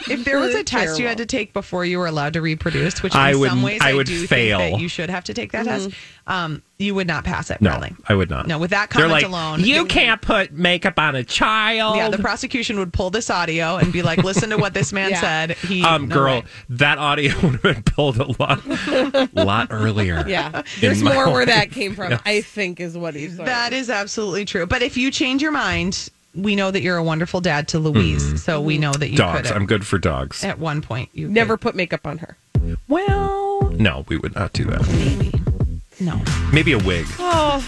If 0.09 0.25
there 0.25 0.39
was 0.39 0.53
a 0.53 0.63
test 0.63 0.99
you 0.99 1.07
had 1.07 1.17
to 1.19 1.25
take 1.25 1.53
before 1.53 1.85
you 1.85 1.97
were 1.99 2.07
allowed 2.07 2.33
to 2.33 2.41
reproduce, 2.41 3.01
which 3.01 3.13
in 3.13 3.19
I 3.21 3.33
would- 3.35 3.49
some 3.49 3.61
ways 3.63 3.79
I 3.81 3.91
I, 3.91 3.93
would 3.93 4.07
do 4.07 4.27
fail. 4.27 4.59
think 4.59 4.75
that 4.75 4.81
you 4.81 4.87
should 4.89 5.09
have 5.09 5.23
to 5.25 5.33
take 5.33 5.51
that 5.53 5.65
test, 5.65 5.91
um, 6.27 6.61
you 6.77 6.93
would 6.95 7.07
not 7.07 7.23
pass 7.23 7.49
it, 7.49 7.61
No, 7.61 7.69
Bradley. 7.71 7.95
I 8.09 8.13
would 8.15 8.29
not. 8.29 8.45
No, 8.47 8.57
with 8.59 8.71
that 8.71 8.89
They're 8.89 9.03
comment 9.07 9.11
like, 9.23 9.25
alone, 9.25 9.61
you 9.63 9.83
the- 9.83 9.89
can't 9.89 10.21
put 10.21 10.51
makeup 10.51 10.99
on 10.99 11.15
a 11.15 11.23
child. 11.23 11.95
Yeah, 11.95 12.09
the 12.09 12.17
prosecution 12.17 12.77
would 12.79 12.91
pull 12.91 13.09
this 13.11 13.29
audio 13.29 13.77
and 13.77 13.93
be 13.93 14.01
like, 14.01 14.19
"Listen 14.23 14.49
to 14.49 14.57
what 14.57 14.73
this 14.73 14.91
man 14.91 15.09
Yeah. 15.11 15.21
said." 15.21 15.51
He, 15.51 15.83
um, 15.83 16.07
no 16.09 16.15
girl, 16.15 16.35
way. 16.41 16.43
that 16.71 16.97
audio 16.97 17.33
would 17.41 17.53
have 17.53 17.61
been 17.61 17.83
pulled 17.83 18.17
a 18.19 18.25
lot, 18.41 18.61
a 18.67 19.29
lot 19.33 19.67
earlier. 19.71 20.25
Yeah. 20.33 20.63
There's 20.81 21.01
my 21.03 21.13
more 21.13 21.31
where 21.31 21.45
that 21.45 21.71
came 21.71 21.95
from, 21.95 22.19
I 22.25 22.41
think, 22.41 22.79
is 22.81 22.97
what 22.97 23.13
he's 23.15 23.35
saying. 23.35 23.45
That 23.45 23.71
is 23.71 23.89
absolutely 23.89 24.43
true. 24.45 24.65
But 24.65 24.81
if 24.81 24.97
you 24.97 25.11
change 25.11 25.41
your 25.41 25.51
mind, 25.51 26.09
we 26.35 26.55
know 26.55 26.71
that 26.71 26.81
you're 26.81 26.97
a 26.97 27.03
wonderful 27.03 27.41
dad 27.41 27.67
to 27.69 27.79
Louise. 27.79 28.43
So 28.43 28.59
we 28.61 28.77
know 28.77 28.91
that 28.93 29.09
you 29.09 29.17
Mm-hmm. 29.17 29.33
Dogs. 29.35 29.47
could 29.49 29.55
I'm 29.55 29.65
good 29.65 29.85
for 29.85 29.97
dogs. 29.99 30.43
at 30.43 30.59
one 30.59 30.81
point. 30.81 31.09
You 31.13 31.27
Never 31.27 31.55
could- 31.57 31.61
put 31.61 31.75
makeup 31.75 32.05
on 32.07 32.17
her. 32.19 32.37
Well, 32.87 33.69
No, 33.71 34.05
we 34.07 34.17
would 34.17 34.35
not 34.35 34.53
do 34.53 34.63
that. 34.65 34.87
maybe. 34.87 35.31
No. 35.99 36.19
Maybe 36.51 36.71
a 36.73 36.77
wig. 36.79 37.05
Oh, 37.19 37.63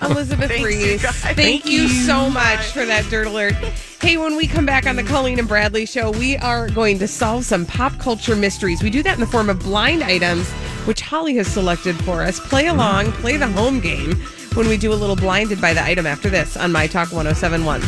Elizabeth 0.02 0.48
Thanks, 0.50 0.64
Reese. 0.64 1.02
guys. 1.02 1.14
Thank, 1.16 1.36
Thank 1.36 1.66
you 1.66 1.82
you. 1.82 1.88
so 1.88 2.28
much 2.30 2.60
for 2.72 2.84
that 2.84 3.08
dirt 3.10 3.26
alert. 3.26 3.54
Hey, 4.00 4.16
when 4.16 4.36
we 4.36 4.46
come 4.46 4.66
back 4.66 4.86
on 4.86 4.96
the 4.96 5.02
Colleen 5.02 5.38
and 5.38 5.48
Bradley 5.48 5.86
show, 5.86 6.10
we 6.10 6.36
are 6.38 6.68
going 6.68 6.98
to 6.98 7.08
solve 7.08 7.44
some 7.44 7.64
pop 7.64 7.98
culture 7.98 8.36
mysteries. 8.36 8.82
We 8.82 8.90
do 8.90 9.02
that 9.02 9.14
in 9.14 9.20
the 9.20 9.26
form 9.26 9.48
of 9.48 9.60
blind 9.60 10.02
items, 10.02 10.48
which 10.86 11.00
Holly 11.00 11.34
has 11.36 11.46
selected 11.48 11.96
for 12.04 12.22
us. 12.22 12.38
Play 12.40 12.66
along, 12.66 13.12
play 13.12 13.36
the 13.36 13.48
home 13.48 13.80
game 13.80 14.12
when 14.54 14.68
we 14.68 14.76
do 14.76 14.92
a 14.92 14.94
little 14.94 15.16
blinded 15.16 15.60
by 15.60 15.72
the 15.72 15.82
item 15.82 16.06
after 16.06 16.28
this 16.28 16.56
on 16.56 16.70
My 16.72 16.86
Talk 16.86 17.12
1071. 17.12 17.80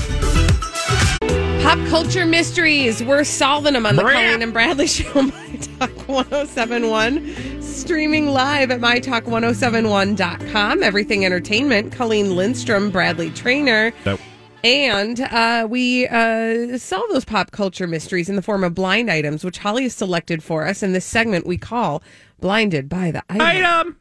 Pop 1.63 1.79
culture 1.89 2.27
mysteries. 2.27 3.03
We're 3.03 3.25
solving 3.25 3.73
them 3.75 3.87
on 3.87 3.97
the 3.97 4.03
Brah. 4.03 4.13
Colleen 4.13 4.43
and 4.43 4.53
Bradley 4.53 4.87
show, 4.97 5.23
My 5.23 5.59
Talk 5.79 5.91
1071. 6.09 7.63
Streaming 7.63 8.29
live 8.29 8.71
at 8.71 8.81
MyTalk1071.com. 8.81 10.83
Everything 10.83 11.25
Entertainment. 11.25 11.93
Colleen 11.93 12.37
Lindstrom, 12.37 12.91
Bradley 12.91 13.31
Traynor. 13.31 13.93
Nope. 14.07 14.21
And 14.63 15.21
uh, 15.21 15.67
we 15.69 16.07
uh, 16.09 16.79
solve 16.79 17.05
those 17.13 17.27
pop 17.27 17.51
culture 17.51 17.87
mysteries 17.87 18.31
in 18.31 18.37
the 18.37 18.43
form 18.43 18.65
of 18.65 18.75
blind 18.75 19.11
items, 19.11 19.45
which 19.45 19.59
Holly 19.59 19.83
has 19.83 19.95
selected 19.95 20.43
for 20.43 20.67
us. 20.67 20.83
In 20.83 20.95
this 20.95 21.05
segment, 21.05 21.47
we 21.47 21.59
call 21.59 22.03
Blinded 22.41 22.89
by 22.89 23.11
the 23.11 23.23
Item. 23.29 23.43
Item. 23.43 23.97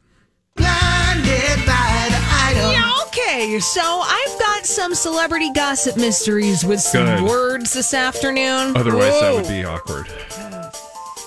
Yeah, 2.54 2.90
okay. 3.06 3.58
So 3.60 3.82
I've 3.82 4.38
got 4.38 4.66
some 4.66 4.94
celebrity 4.94 5.50
gossip 5.52 5.96
mysteries 5.96 6.64
with 6.64 6.80
some 6.80 7.06
Good. 7.06 7.22
words 7.28 7.72
this 7.72 7.92
afternoon. 7.94 8.76
Otherwise, 8.76 9.20
that 9.20 9.34
would 9.34 9.48
be 9.48 9.64
awkward. 9.64 10.06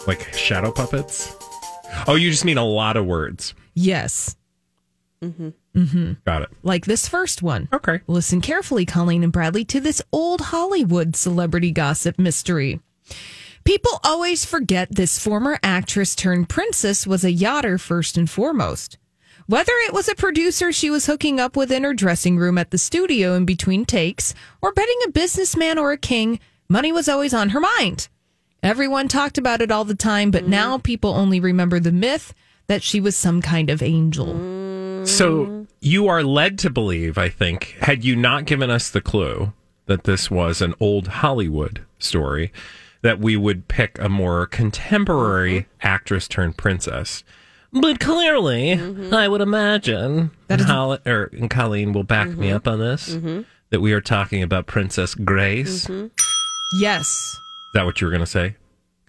Like 0.07 0.33
shadow 0.33 0.71
puppets. 0.71 1.35
Oh, 2.07 2.15
you 2.15 2.31
just 2.31 2.45
mean 2.45 2.57
a 2.57 2.65
lot 2.65 2.97
of 2.97 3.05
words. 3.05 3.53
Yes, 3.73 4.35
Mm-hmm. 5.23 5.49
Mm-hmm. 5.75 6.11
Got 6.25 6.43
it. 6.43 6.49
like 6.61 6.85
this 6.85 7.07
first 7.07 7.41
one. 7.41 7.67
Okay. 7.73 8.01
Listen 8.05 8.39
carefully, 8.39 8.85
Colleen 8.85 9.23
and 9.23 9.31
Bradley, 9.33 9.65
to 9.65 9.79
this 9.79 9.99
old 10.11 10.41
Hollywood 10.41 11.15
celebrity 11.15 11.71
gossip 11.71 12.19
mystery. 12.19 12.79
People 13.63 13.99
always 14.03 14.45
forget 14.45 14.89
this 14.95 15.17
former 15.17 15.57
actress 15.63 16.13
turned 16.15 16.49
princess 16.49 17.07
was 17.07 17.23
a 17.25 17.33
yachter 17.33 17.79
first 17.79 18.15
and 18.15 18.29
foremost. 18.29 18.99
Whether 19.47 19.71
it 19.85 19.93
was 19.93 20.09
a 20.09 20.15
producer 20.15 20.73
she 20.73 20.89
was 20.89 21.05
hooking 21.05 21.39
up 21.39 21.55
with 21.55 21.71
in 21.71 21.85
her 21.85 21.93
dressing 21.93 22.37
room 22.37 22.57
at 22.57 22.71
the 22.71 22.77
studio 22.77 23.33
in 23.33 23.45
between 23.45 23.85
takes, 23.85 24.33
or 24.61 24.73
betting 24.73 24.99
a 25.05 25.11
businessman 25.11 25.77
or 25.77 25.93
a 25.93 25.97
king, 25.97 26.41
money 26.67 26.91
was 26.91 27.07
always 27.07 27.33
on 27.33 27.49
her 27.49 27.61
mind. 27.61 28.09
Everyone 28.61 29.07
talked 29.07 29.37
about 29.37 29.61
it 29.61 29.71
all 29.71 29.85
the 29.85 29.95
time, 29.95 30.31
but 30.31 30.49
now 30.49 30.75
mm-hmm. 30.75 30.81
people 30.81 31.11
only 31.11 31.39
remember 31.39 31.79
the 31.79 31.93
myth 31.93 32.33
that 32.67 32.83
she 32.83 32.99
was 32.99 33.15
some 33.15 33.41
kind 33.41 33.69
of 33.69 33.81
angel. 33.81 34.33
Mm. 34.33 35.07
So 35.07 35.65
you 35.79 36.09
are 36.09 36.23
led 36.23 36.59
to 36.59 36.69
believe, 36.69 37.17
I 37.17 37.29
think, 37.29 37.77
had 37.79 38.03
you 38.03 38.17
not 38.17 38.43
given 38.43 38.69
us 38.69 38.89
the 38.89 38.99
clue 38.99 39.53
that 39.85 40.03
this 40.03 40.29
was 40.29 40.61
an 40.61 40.73
old 40.81 41.07
Hollywood 41.07 41.85
story, 41.99 42.51
that 43.01 43.19
we 43.19 43.37
would 43.37 43.69
pick 43.69 43.97
a 43.97 44.09
more 44.09 44.45
contemporary 44.45 45.61
mm-hmm. 45.61 45.87
actress 45.87 46.27
turned 46.27 46.57
princess. 46.57 47.23
But 47.73 47.99
clearly, 47.99 48.75
mm-hmm. 48.75 49.13
I 49.13 49.27
would 49.27 49.41
imagine 49.41 50.31
that 50.47 50.61
Holly, 50.61 50.99
or, 51.05 51.29
and 51.33 51.49
Colleen 51.49 51.93
will 51.93 52.03
back 52.03 52.29
me 52.29 52.47
mm-hmm. 52.47 52.55
up 52.55 52.67
on 52.67 52.79
this. 52.79 53.15
Mm-hmm. 53.15 53.41
That 53.69 53.81
we 53.81 53.91
are 53.91 53.99
talking 54.01 54.41
about 54.43 54.65
Princess 54.65 55.13
Grace. 55.13 55.89
Is 55.89 56.09
Yes. 56.79 57.37
that 57.73 57.85
what 57.85 57.99
you 57.99 58.07
were 58.07 58.11
going 58.11 58.21
to 58.21 58.25
say? 58.25 58.55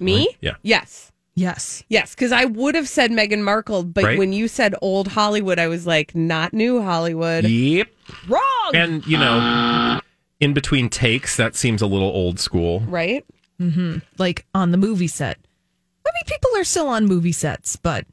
Me? 0.00 0.36
Yeah. 0.40 0.54
Yes. 0.62 1.12
Yes. 1.36 1.84
Yes, 1.88 2.16
because 2.16 2.32
I 2.32 2.44
would 2.46 2.74
have 2.74 2.88
said 2.88 3.12
Meghan 3.12 3.42
Markle, 3.42 3.84
but 3.84 4.02
Right. 4.02 4.18
when 4.18 4.32
you 4.32 4.48
said 4.48 4.74
old 4.82 5.06
Hollywood, 5.06 5.60
I 5.60 5.68
was 5.68 5.86
like, 5.86 6.12
not 6.16 6.52
new 6.52 6.82
Hollywood. 6.82 7.44
Yep. 7.44 7.88
Wrong. 8.28 8.70
And, 8.74 9.06
you 9.06 9.16
know, 9.18 10.00
in 10.40 10.52
between 10.52 10.88
takes, 10.88 11.36
that 11.36 11.54
seems 11.54 11.80
a 11.80 11.86
little 11.86 12.08
old 12.08 12.40
school. 12.40 12.80
Right? 12.80 13.24
like 14.18 14.46
on 14.54 14.70
the 14.70 14.76
movie 14.76 15.08
set. 15.08 15.36
I 16.06 16.10
mean, 16.14 16.22
people 16.26 16.50
are 16.56 16.64
still 16.64 16.88
on 16.88 17.06
movie 17.06 17.32
sets, 17.32 17.74
but 17.74 18.06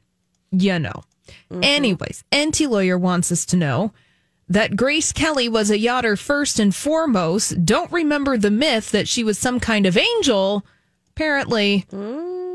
you 0.50 0.78
know. 0.78 1.02
Mm-hmm. 1.50 1.60
Anyways, 1.62 2.24
Enty 2.32 2.68
Lawyer 2.68 2.98
wants 2.98 3.32
us 3.32 3.44
to 3.46 3.56
know 3.56 3.92
that 4.48 4.76
Grace 4.76 5.12
Kelly 5.12 5.48
was 5.48 5.70
a 5.70 5.78
yachter 5.78 6.18
first 6.18 6.58
and 6.58 6.74
foremost. 6.74 7.64
Don't 7.64 7.90
remember 7.90 8.38
the 8.38 8.50
myth 8.50 8.90
that 8.92 9.08
she 9.08 9.24
was 9.24 9.38
some 9.38 9.58
kind 9.58 9.86
of 9.86 9.96
angel. 9.96 10.64
Apparently, 11.10 11.84
mm. 11.90 12.46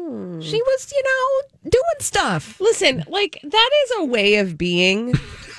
She 0.41 0.61
was, 0.61 0.91
you 0.93 1.03
know, 1.03 1.69
doing 1.69 1.99
stuff. 1.99 2.59
Listen, 2.59 3.03
like 3.07 3.39
that 3.43 3.69
is 3.85 3.91
a 3.97 4.05
way 4.05 4.35
of 4.37 4.57
being. 4.57 5.13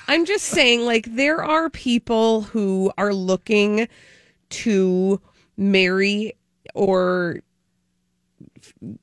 I'm 0.09 0.27
just 0.27 0.47
saying, 0.47 0.83
like, 0.83 1.07
there 1.15 1.43
are 1.43 1.71
people 1.71 2.43
who 2.43 2.93
are 2.99 3.15
looking 3.15 3.89
to 4.51 5.21
marry 5.57 6.35
or 6.75 7.41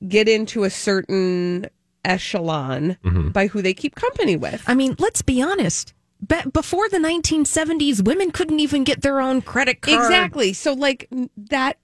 get 0.08 0.28
into 0.28 0.66
a 0.66 0.70
certain 0.70 1.68
echelon 2.10 2.98
by 3.34 3.48
who 3.48 3.62
they 3.62 3.74
keep 3.74 3.96
company 3.96 4.36
with. 4.36 4.64
I 4.68 4.74
mean, 4.74 4.96
let's 5.00 5.22
be 5.22 5.42
honest. 5.42 5.94
Be- 6.28 6.50
before 6.52 6.90
the 6.90 6.98
1970s, 6.98 8.04
women 8.04 8.32
couldn't 8.32 8.60
even 8.60 8.84
get 8.84 9.02
their 9.02 9.22
own 9.22 9.42
credit 9.42 9.82
card. 9.82 10.02
Exactly. 10.02 10.52
So, 10.52 10.74
like, 10.74 11.08
that 11.38 11.78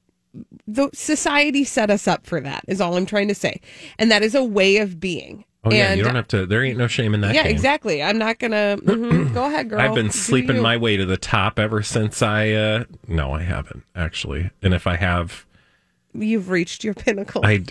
the 0.67 0.89
society 0.93 1.63
set 1.63 1.89
us 1.89 2.05
up 2.07 2.25
for 2.25 2.41
that, 2.41 2.65
is 2.67 2.81
all 2.81 2.97
I'm 2.97 3.05
trying 3.05 3.29
to 3.29 3.35
say. 3.35 3.61
And 3.97 4.11
that 4.11 4.23
is 4.23 4.35
a 4.35 4.43
way 4.43 4.77
of 4.77 4.99
being. 4.99 5.45
Oh 5.63 5.71
yeah, 5.71 5.87
and 5.91 5.97
you 5.97 6.03
don't 6.03 6.15
have 6.15 6.27
to. 6.27 6.45
There 6.45 6.63
ain't 6.63 6.77
no 6.77 6.85
shame 6.87 7.13
in 7.15 7.21
that. 7.21 7.33
yeah, 7.33 7.43
game. 7.43 7.51
exactly. 7.51 8.03
I'm 8.03 8.17
not 8.19 8.37
gonna. 8.37 8.77
mhm. 8.83 9.33
Go 9.33 9.45
ahead, 9.45 9.69
girl. 9.69 9.79
I've 9.81 9.95
been 9.95 10.11
sleeping 10.11 10.61
my 10.61 10.77
way 10.77 10.95
to 10.97 11.05
the 11.07 11.17
top 11.17 11.57
ever 11.57 11.81
since 11.81 12.21
I. 12.21 12.51
uh 12.51 12.83
No, 13.07 13.31
I 13.33 13.41
haven't 13.41 13.83
actually. 13.95 14.51
And 14.61 14.73
if 14.75 14.85
I 14.85 14.97
have, 14.97 15.45
You've 16.13 16.49
reached 16.49 16.83
your 16.83 16.93
pinnacle. 16.93 17.41
I 17.43 17.63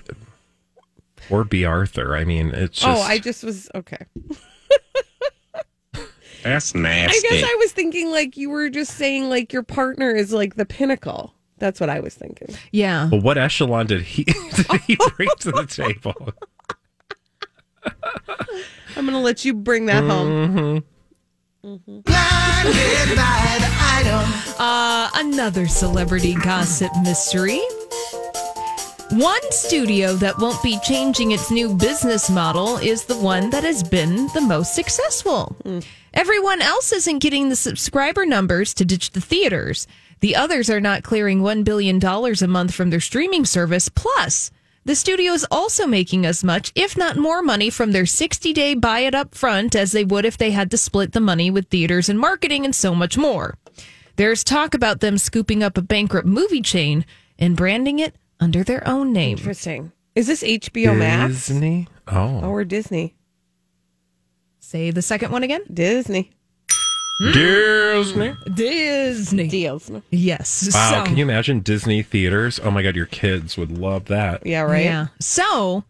or 1.31 1.45
B. 1.45 1.65
Arthur. 1.65 2.17
I 2.17 2.25
mean, 2.25 2.49
it's 2.51 2.81
just. 2.81 2.87
oh, 2.87 3.03
I 3.03 3.19
just 3.19 3.45
was 3.45 3.71
okay. 3.75 4.07
That's 6.45 6.75
nasty. 6.75 7.17
I 7.17 7.31
guess 7.31 7.45
I 7.45 7.55
was 7.59 7.73
thinking 7.73 8.11
like 8.11 8.37
you 8.37 8.51
were 8.51 8.69
just 8.69 8.95
saying 8.97 9.31
like 9.31 9.53
your 9.53 9.63
partner 9.63 10.11
is 10.11 10.33
like 10.33 10.57
the 10.57 10.67
pinnacle. 10.67 11.35
That's 11.59 11.81
what 11.81 11.89
I 11.89 12.01
was 12.01 12.15
thinking. 12.15 12.55
Yeah. 12.71 13.09
Well, 13.09 13.23
what 13.23 13.39
echelon 13.39 13.87
did 13.87 14.03
he 14.03 14.25
did 14.55 14.81
he 14.83 14.97
bring 15.17 15.31
to 15.41 15.53
the 15.53 15.67
table? 15.67 16.15
I'm 18.97 19.07
gonna 19.07 19.21
let 19.21 19.45
you 19.45 19.55
bring 19.55 19.87
that 19.87 20.05
home. 20.05 20.85
Mm-hmm. 21.65 22.01
Uh, 24.59 25.11
another 25.15 25.67
celebrity 25.67 26.35
gossip 26.35 26.91
mystery. 27.03 27.61
One 29.15 29.53
studio 29.53 30.15
that 30.15 30.41
won't 30.41 30.61
be 30.61 30.77
changing 30.81 31.31
its 31.31 31.49
new 31.49 31.73
business 31.73 32.29
model 32.29 32.79
is 32.79 33.05
the 33.05 33.17
one 33.17 33.49
that 33.51 33.63
has 33.63 33.85
been 33.85 34.27
the 34.35 34.41
most 34.41 34.75
successful. 34.75 35.57
Everyone 36.13 36.61
else 36.61 36.91
isn't 36.91 37.21
getting 37.21 37.49
the 37.49 37.55
subscriber 37.55 38.27
numbers 38.27 38.75
to 38.75 38.85
ditch 38.85 39.13
the 39.13 39.21
theaters. 39.21 39.87
The 40.19 40.35
others 40.35 40.69
are 40.69 40.81
not 40.81 41.05
clearing 41.05 41.43
$1 41.43 41.63
billion 41.63 42.05
a 42.05 42.49
month 42.49 42.75
from 42.75 42.91
their 42.91 42.99
streaming 42.99 43.45
service. 43.45 43.89
Plus, 43.89 44.51
the 44.85 44.97
studio 44.97 45.31
is 45.33 45.47
also 45.49 45.87
making 45.87 46.27
as 46.27 46.43
much, 46.43 46.73
if 46.75 46.97
not 46.97 47.17
more 47.17 47.41
money 47.41 47.71
from 47.71 47.93
their 47.93 48.07
60 48.07 48.53
day 48.53 48.75
buy 48.75 49.01
it 49.01 49.15
up 49.15 49.37
front 49.37 49.77
as 49.77 49.93
they 49.93 50.05
would 50.05 50.25
if 50.25 50.37
they 50.37 50.51
had 50.51 50.73
to 50.73 50.77
split 50.77 51.13
the 51.13 51.21
money 51.21 51.53
with 51.53 51.69
theaters 51.69 52.09
and 52.09 52.19
marketing 52.19 52.65
and 52.65 52.75
so 52.75 52.97
much 52.97 53.17
more. 53.17 53.59
There's 54.17 54.43
talk 54.43 54.75
about 54.75 54.99
them 54.99 55.19
scooping 55.19 55.63
up 55.63 55.79
a 55.79 55.83
bankrupt 55.83 56.27
movie 56.27 56.63
chain 56.63 57.07
and 57.39 57.57
branding 57.57 58.01
it 58.01 58.17
under 58.41 58.63
their 58.65 58.87
own 58.89 59.13
name. 59.13 59.37
Interesting. 59.39 59.93
Is 60.15 60.27
this 60.27 60.43
HBO 60.43 60.97
Max? 60.97 61.49
Disney. 61.49 61.89
Oh, 62.09 62.41
Oh, 62.43 62.51
or 62.51 62.65
Disney? 62.65 63.15
Say 64.61 64.91
the 64.91 65.03
second 65.03 65.33
one 65.33 65.43
again. 65.43 65.63
Disney. 65.73 66.31
Disney. 67.33 68.35
Disney. 68.53 69.49
Disney. 69.49 70.03
Yes. 70.11 70.71
Wow, 70.75 70.91
So- 70.91 71.05
can 71.07 71.17
you 71.17 71.23
imagine 71.25 71.61
Disney 71.61 72.03
theaters? 72.03 72.59
Oh 72.63 72.71
my 72.71 72.83
god, 72.83 72.97
your 72.97 73.07
kids 73.07 73.57
would 73.57 73.71
love 73.79 74.07
that. 74.07 74.45
Yeah, 74.47 74.63
right. 74.63 74.85
Yeah. 74.85 75.07
So, 75.21 75.85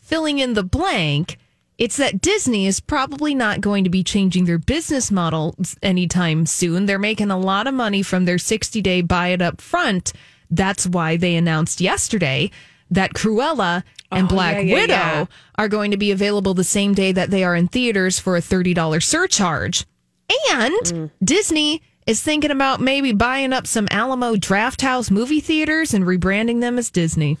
filling 0.00 0.38
in 0.38 0.54
the 0.54 0.62
blank, 0.62 1.38
it's 1.76 1.96
that 1.98 2.20
Disney 2.22 2.66
is 2.66 2.80
probably 2.80 3.34
not 3.34 3.60
going 3.60 3.84
to 3.84 3.90
be 3.90 4.02
changing 4.02 4.46
their 4.46 4.58
business 4.58 5.10
model 5.10 5.54
anytime 5.82 6.46
soon. 6.46 6.86
They're 6.86 6.98
making 6.98 7.30
a 7.30 7.38
lot 7.38 7.66
of 7.66 7.74
money 7.74 8.02
from 8.02 8.24
their 8.24 8.38
60 8.38 8.80
day 8.80 9.00
buy 9.02 9.28
it 9.28 9.42
up 9.42 9.60
front. 9.60 10.12
That's 10.50 10.86
why 10.86 11.16
they 11.16 11.34
announced 11.36 11.80
yesterday 11.80 12.50
that 12.90 13.12
Cruella 13.12 13.82
and 14.10 14.26
Oh, 14.26 14.28
Black 14.34 14.56
yeah, 14.56 14.60
yeah, 14.62 14.74
Widow 14.74 14.92
yeah. 14.94 15.24
are 15.56 15.68
going 15.68 15.90
to 15.90 15.96
be 15.98 16.10
available 16.10 16.54
the 16.54 16.64
same 16.64 16.94
day 16.94 17.12
that 17.12 17.30
they 17.30 17.44
are 17.44 17.54
in 17.54 17.68
theaters 17.68 18.18
for 18.18 18.36
a 18.36 18.40
$30 18.40 19.02
surcharge. 19.02 19.84
And 20.52 20.74
Mm. 20.84 21.10
Disney 21.22 21.82
is 22.06 22.22
thinking 22.22 22.50
about 22.50 22.80
maybe 22.80 23.12
buying 23.12 23.52
up 23.52 23.66
some 23.66 23.86
Alamo 23.90 24.34
Drafthouse 24.36 25.10
movie 25.10 25.40
theaters 25.40 25.92
and 25.92 26.04
rebranding 26.04 26.60
them 26.60 26.78
as 26.78 26.88
Disney. 26.90 27.36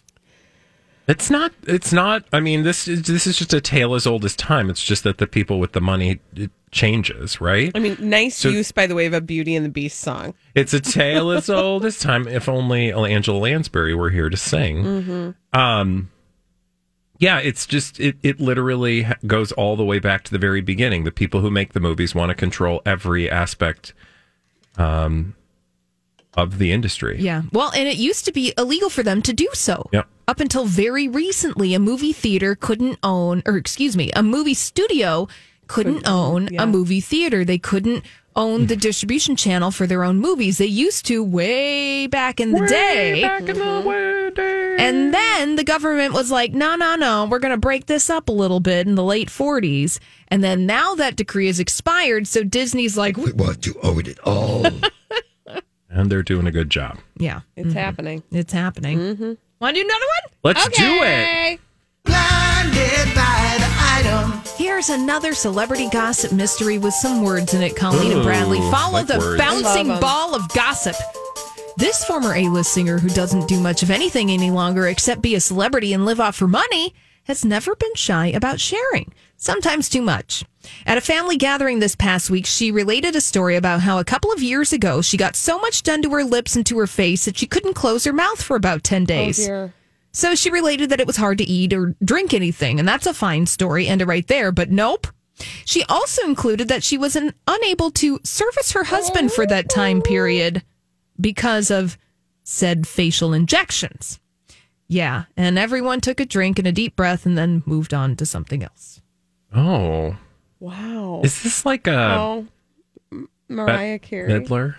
It's 1.08 1.30
not. 1.30 1.52
It's 1.66 1.92
not. 1.92 2.24
I 2.34 2.40
mean, 2.40 2.64
this 2.64 2.86
is 2.86 3.02
this 3.02 3.26
is 3.26 3.38
just 3.38 3.54
a 3.54 3.60
tale 3.62 3.94
as 3.94 4.06
old 4.06 4.24
as 4.26 4.36
time. 4.36 4.68
It's 4.68 4.84
just 4.84 5.04
that 5.04 5.16
the 5.18 5.26
people 5.26 5.58
with 5.58 5.72
the 5.72 5.80
money 5.80 6.20
it 6.36 6.50
changes, 6.70 7.40
right? 7.40 7.72
I 7.74 7.78
mean, 7.78 7.96
nice 7.98 8.36
So- 8.36 8.50
use, 8.50 8.72
by 8.72 8.86
the 8.86 8.94
way, 8.94 9.06
of 9.06 9.14
a 9.14 9.22
Beauty 9.22 9.56
and 9.56 9.64
the 9.64 9.70
Beast 9.70 10.00
song. 10.00 10.34
It's 10.54 10.74
a 10.74 10.80
tale 10.80 11.30
as 11.30 11.48
old 11.50 11.86
as 11.86 11.98
time. 11.98 12.28
If 12.28 12.46
only 12.46 12.92
Angela 12.92 13.38
Lansbury 13.38 13.94
were 13.94 14.10
here 14.10 14.28
to 14.28 14.36
sing. 14.36 14.84
Mm-hmm. 14.84 15.58
Um, 15.58 16.10
yeah, 17.18 17.38
it's 17.38 17.66
just 17.66 17.98
it. 17.98 18.16
It 18.22 18.38
literally 18.38 19.06
goes 19.26 19.50
all 19.52 19.76
the 19.76 19.84
way 19.84 19.98
back 20.00 20.24
to 20.24 20.30
the 20.30 20.38
very 20.38 20.60
beginning. 20.60 21.04
The 21.04 21.10
people 21.10 21.40
who 21.40 21.50
make 21.50 21.72
the 21.72 21.80
movies 21.80 22.14
want 22.14 22.28
to 22.28 22.34
control 22.34 22.82
every 22.84 23.30
aspect, 23.30 23.94
um, 24.76 25.34
of 26.34 26.58
the 26.58 26.70
industry. 26.70 27.16
Yeah. 27.18 27.42
Well, 27.50 27.72
and 27.74 27.88
it 27.88 27.96
used 27.96 28.26
to 28.26 28.32
be 28.32 28.52
illegal 28.58 28.90
for 28.90 29.02
them 29.02 29.22
to 29.22 29.32
do 29.32 29.48
so. 29.54 29.88
Yep. 29.92 30.06
Up 30.28 30.40
until 30.40 30.66
very 30.66 31.08
recently, 31.08 31.72
a 31.72 31.78
movie 31.78 32.12
theater 32.12 32.54
couldn't 32.54 32.98
own, 33.02 33.42
or 33.46 33.56
excuse 33.56 33.96
me, 33.96 34.12
a 34.12 34.22
movie 34.22 34.52
studio 34.52 35.26
couldn't 35.68 36.06
own 36.06 36.48
yeah. 36.52 36.64
a 36.64 36.66
movie 36.66 37.00
theater. 37.00 37.46
They 37.46 37.56
couldn't 37.56 38.04
own 38.36 38.66
the 38.66 38.76
distribution 38.76 39.36
channel 39.36 39.70
for 39.70 39.86
their 39.86 40.04
own 40.04 40.18
movies. 40.18 40.58
They 40.58 40.66
used 40.66 41.06
to 41.06 41.24
way 41.24 42.06
back 42.08 42.40
in 42.40 42.52
the 42.52 42.66
day. 42.66 43.22
Back 43.22 43.40
in 43.40 43.46
the 43.46 43.54
mm-hmm. 43.54 43.88
way 43.88 44.30
day. 44.30 44.76
And 44.78 45.14
then 45.14 45.56
the 45.56 45.64
government 45.64 46.12
was 46.12 46.30
like, 46.30 46.52
no, 46.52 46.76
no, 46.76 46.94
no, 46.96 47.24
we're 47.24 47.38
going 47.38 47.54
to 47.54 47.56
break 47.56 47.86
this 47.86 48.10
up 48.10 48.28
a 48.28 48.32
little 48.32 48.60
bit 48.60 48.86
in 48.86 48.96
the 48.96 49.04
late 49.04 49.28
40s. 49.28 49.98
And 50.28 50.44
then 50.44 50.66
now 50.66 50.94
that 50.96 51.16
decree 51.16 51.46
has 51.46 51.58
expired. 51.58 52.26
So 52.26 52.44
Disney's 52.44 52.98
like, 52.98 53.16
We 53.16 53.32
want 53.32 53.62
to 53.62 53.74
own 53.82 54.04
it 54.04 54.18
all. 54.20 54.66
and 55.88 56.12
they're 56.12 56.22
doing 56.22 56.46
a 56.46 56.52
good 56.52 56.68
job. 56.68 56.98
yeah, 57.16 57.40
It's 57.56 57.68
mm-hmm. 57.68 57.78
happening. 57.78 58.22
it's 58.30 58.52
happening. 58.52 58.98
Mm-hmm. 58.98 59.32
Want 59.60 59.74
to 59.76 59.82
do 59.82 59.88
another 59.88 60.04
one? 60.04 60.34
Let's 60.44 60.68
do 60.68 61.02
it. 61.02 61.60
Blinded 62.04 63.14
by 63.14 63.56
the 63.58 63.68
item. 63.80 64.40
Here's 64.56 64.88
another 64.88 65.34
celebrity 65.34 65.88
gossip 65.90 66.32
mystery 66.32 66.78
with 66.78 66.94
some 66.94 67.22
words 67.24 67.54
in 67.54 67.62
it, 67.62 67.74
Colleen 67.74 68.12
and 68.12 68.22
Bradley. 68.22 68.58
Follow 68.70 68.92
like 68.92 69.08
the 69.08 69.18
words. 69.18 69.40
bouncing 69.40 69.88
ball 70.00 70.34
of 70.34 70.48
gossip. 70.50 70.94
This 71.76 72.04
former 72.04 72.34
A 72.34 72.48
list 72.48 72.72
singer 72.72 72.98
who 72.98 73.08
doesn't 73.08 73.48
do 73.48 73.58
much 73.60 73.82
of 73.82 73.90
anything 73.90 74.30
any 74.30 74.50
longer 74.50 74.86
except 74.86 75.22
be 75.22 75.34
a 75.34 75.40
celebrity 75.40 75.92
and 75.92 76.04
live 76.04 76.20
off 76.20 76.38
her 76.38 76.48
money 76.48 76.94
has 77.24 77.44
never 77.44 77.74
been 77.74 77.94
shy 77.94 78.26
about 78.28 78.60
sharing, 78.60 79.12
sometimes 79.38 79.88
too 79.88 80.02
much. 80.02 80.44
At 80.84 80.98
a 80.98 81.00
family 81.00 81.38
gathering 81.38 81.78
this 81.78 81.96
past 81.96 82.28
week, 82.28 82.44
she 82.44 82.70
related 82.70 83.16
a 83.16 83.22
story 83.22 83.56
about 83.56 83.80
how 83.80 83.98
a 83.98 84.04
couple 84.04 84.30
of 84.30 84.42
years 84.42 84.72
ago 84.74 85.00
she 85.00 85.16
got 85.16 85.34
so 85.36 85.58
much 85.58 85.82
done 85.82 86.02
to 86.02 86.10
her 86.10 86.24
lips 86.24 86.56
and 86.56 86.66
to 86.66 86.78
her 86.78 86.86
face 86.86 87.24
that 87.24 87.38
she 87.38 87.46
couldn't 87.46 87.74
close 87.74 88.04
her 88.04 88.12
mouth 88.12 88.42
for 88.42 88.56
about 88.56 88.84
10 88.84 89.04
days. 89.04 89.38
dear. 89.38 89.72
So 90.12 90.34
she 90.34 90.50
related 90.50 90.90
that 90.90 91.00
it 91.00 91.06
was 91.06 91.16
hard 91.16 91.38
to 91.38 91.44
eat 91.44 91.72
or 91.72 91.94
drink 92.04 92.34
anything, 92.34 92.78
and 92.78 92.88
that's 92.88 93.06
a 93.06 93.14
fine 93.14 93.46
story, 93.46 93.86
end 93.86 94.02
it 94.02 94.06
right 94.06 94.26
there. 94.26 94.52
But 94.52 94.70
nope. 94.70 95.06
She 95.64 95.84
also 95.84 96.26
included 96.26 96.66
that 96.68 96.82
she 96.82 96.98
was 96.98 97.14
an, 97.14 97.32
unable 97.46 97.92
to 97.92 98.18
service 98.24 98.72
her 98.72 98.84
husband 98.84 99.32
for 99.32 99.46
that 99.46 99.68
time 99.68 100.02
period 100.02 100.64
because 101.20 101.70
of 101.70 101.96
said 102.42 102.88
facial 102.88 103.32
injections. 103.32 104.18
Yeah, 104.88 105.24
and 105.36 105.58
everyone 105.58 106.00
took 106.00 106.18
a 106.18 106.24
drink 106.24 106.58
and 106.58 106.66
a 106.66 106.72
deep 106.72 106.96
breath 106.96 107.26
and 107.26 107.36
then 107.38 107.62
moved 107.66 107.94
on 107.94 108.16
to 108.16 108.26
something 108.26 108.64
else. 108.64 109.00
Oh, 109.54 110.16
Wow. 110.60 111.22
is 111.24 111.42
this 111.42 111.64
like 111.64 111.86
a 111.86 112.16
oh, 112.18 112.46
Mariah 113.48 113.98
Carey. 113.98 114.28
Midler? 114.30 114.74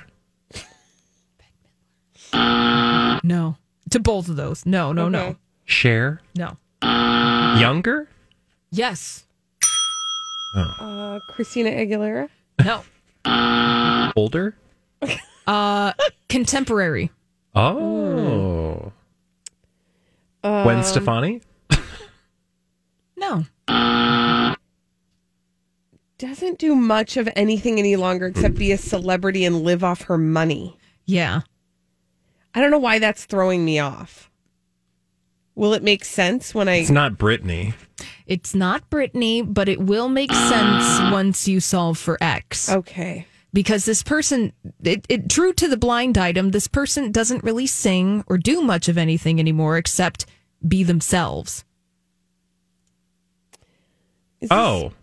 No, 3.23 3.58
to 3.89 3.99
both 3.99 4.29
of 4.29 4.36
those. 4.36 4.65
No, 4.65 4.91
no, 4.93 5.08
Okay. 5.08 5.36
Cher 5.65 6.21
no, 6.36 6.58
younger? 7.60 8.08
Yes, 8.71 9.25
Uh, 10.55 11.19
Christina 11.36 11.69
Aguilera. 11.71 12.29
no. 12.63 12.84
Older? 14.15 14.55
Uh, 15.47 15.93
contemporary. 16.27 17.10
Oh. 17.55 18.91
Um, 20.43 20.63
Gwen 20.63 20.84
Stefani? 20.84 21.41
No. 23.17 23.45
Doesn't 26.19 26.60
do 26.60 26.75
much 26.75 27.15
of 27.15 27.29
anything 27.34 27.79
any 27.79 27.95
longer 27.95 28.27
except 28.27 28.55
be 28.55 28.73
a 28.73 28.77
celebrity 28.77 29.45
and 29.45 29.62
live 29.62 29.86
off 29.86 30.01
her 30.03 30.17
money. 30.17 30.77
Yeah. 31.05 31.41
I 32.53 32.60
don't 32.60 32.71
know 32.71 32.77
why 32.77 32.99
that's 32.99 33.23
throwing 33.23 33.63
me 33.63 33.79
off. 33.79 34.29
Will 35.55 35.73
it 35.73 35.82
make 35.82 36.03
sense 36.03 36.53
when 36.53 36.67
I? 36.67 36.75
It's 36.75 36.89
not 36.89 37.13
Britney. 37.13 37.73
It's 38.27 38.53
not 38.53 38.89
Britney, 38.89 39.41
but 39.45 39.69
it 39.69 39.79
will 39.79 40.10
make 40.10 40.34
sense 40.34 40.99
once 41.12 41.47
you 41.47 41.62
solve 41.62 41.97
for 41.97 42.17
X. 42.19 42.69
Okay. 42.69 43.25
Because 43.53 43.86
this 43.86 44.03
person, 44.03 44.51
it, 44.84 45.05
it 45.08 45.29
true 45.29 45.53
to 45.53 45.69
the 45.69 45.77
blind 45.77 46.17
item, 46.17 46.51
this 46.51 46.67
person 46.67 47.13
doesn't 47.13 47.45
really 47.45 47.65
sing 47.65 48.25
or 48.27 48.38
do 48.38 48.62
much 48.62 48.89
of 48.89 48.97
anything 48.97 49.39
anymore 49.39 49.77
except 49.77 50.25
be 50.67 50.84
themselves. 50.84 51.63
Oh, 54.51 54.91
Mm-hmm. 54.91 54.98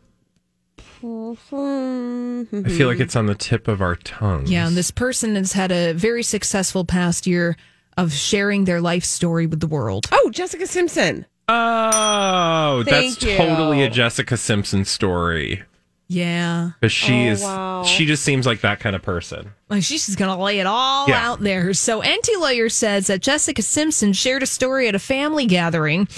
I 0.98 1.34
feel 1.36 2.88
like 2.88 2.96
mm-hmm. 2.96 3.02
it's 3.02 3.16
on 3.16 3.26
the 3.26 3.34
tip 3.34 3.68
of 3.68 3.80
our 3.80 3.96
tongues. 3.96 4.50
Yeah, 4.50 4.66
and 4.66 4.76
this 4.76 4.90
person 4.90 5.36
has 5.36 5.52
had 5.52 5.70
a 5.72 5.92
very 5.92 6.22
successful 6.22 6.84
past 6.84 7.26
year 7.26 7.56
of 7.96 8.12
sharing 8.12 8.64
their 8.64 8.80
life 8.80 9.04
story 9.04 9.46
with 9.46 9.60
the 9.60 9.66
world. 9.66 10.06
Oh, 10.12 10.30
Jessica 10.30 10.66
Simpson. 10.66 11.26
Oh, 11.48 12.82
Thank 12.86 13.18
that's 13.18 13.22
you. 13.22 13.36
totally 13.36 13.82
a 13.82 13.90
Jessica 13.90 14.36
Simpson 14.36 14.84
story. 14.84 15.62
Yeah. 16.08 16.70
Because 16.80 16.92
she 16.92 17.28
Oh, 17.28 17.32
is, 17.32 17.42
wow. 17.42 17.82
she 17.84 18.06
just 18.06 18.22
seems 18.22 18.46
like 18.46 18.60
that 18.60 18.80
kind 18.80 18.94
of 18.94 19.02
person. 19.02 19.52
Like 19.68 19.82
she's 19.82 20.06
just 20.06 20.18
gonna 20.18 20.40
lay 20.40 20.60
it 20.60 20.66
all 20.66 21.08
Yeah. 21.08 21.30
out 21.30 21.40
there. 21.40 21.72
So 21.74 22.00
Enty 22.00 22.38
lawyer 22.38 22.68
says 22.68 23.08
that 23.08 23.20
Jessica 23.22 23.62
Simpson 23.62 24.12
shared 24.12 24.42
a 24.42 24.46
story 24.46 24.88
at 24.88 24.94
a 24.94 25.00
family 25.00 25.46
gathering 25.46 26.08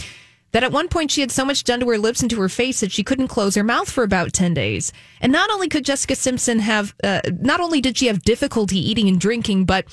that 0.53 0.65
at 0.65 0.73
one 0.73 0.89
point 0.89 1.11
she 1.11 1.21
had 1.21 1.31
so 1.31 1.45
much 1.45 1.65
done 1.65 1.81
to 1.81 1.89
her 1.89 1.99
lips 1.99 2.21
and 2.21 2.31
to 2.31 2.41
her 2.41 2.49
face 2.49 2.81
that 2.81 2.93
she 2.93 3.05
couldn't 3.05 3.29
close 3.29 3.55
her 3.55 3.65
mouth 3.65 3.91
for 3.91 4.03
about 4.05 4.33
10 4.33 4.55
days. 4.55 4.93
And 5.21 5.33
not 5.33 5.51
only 5.51 5.69
could 5.69 5.85
Jessica 5.85 6.17
Simpson 6.17 6.61
have, 6.61 6.95
uh, 7.05 7.21
not 7.41 7.61
only 7.61 7.81
did 7.81 7.97
she 7.99 8.07
have 8.07 8.23
difficulty 8.23 8.79
eating 8.79 9.09
and 9.09 9.21
drinking, 9.21 9.65
but 9.65 9.85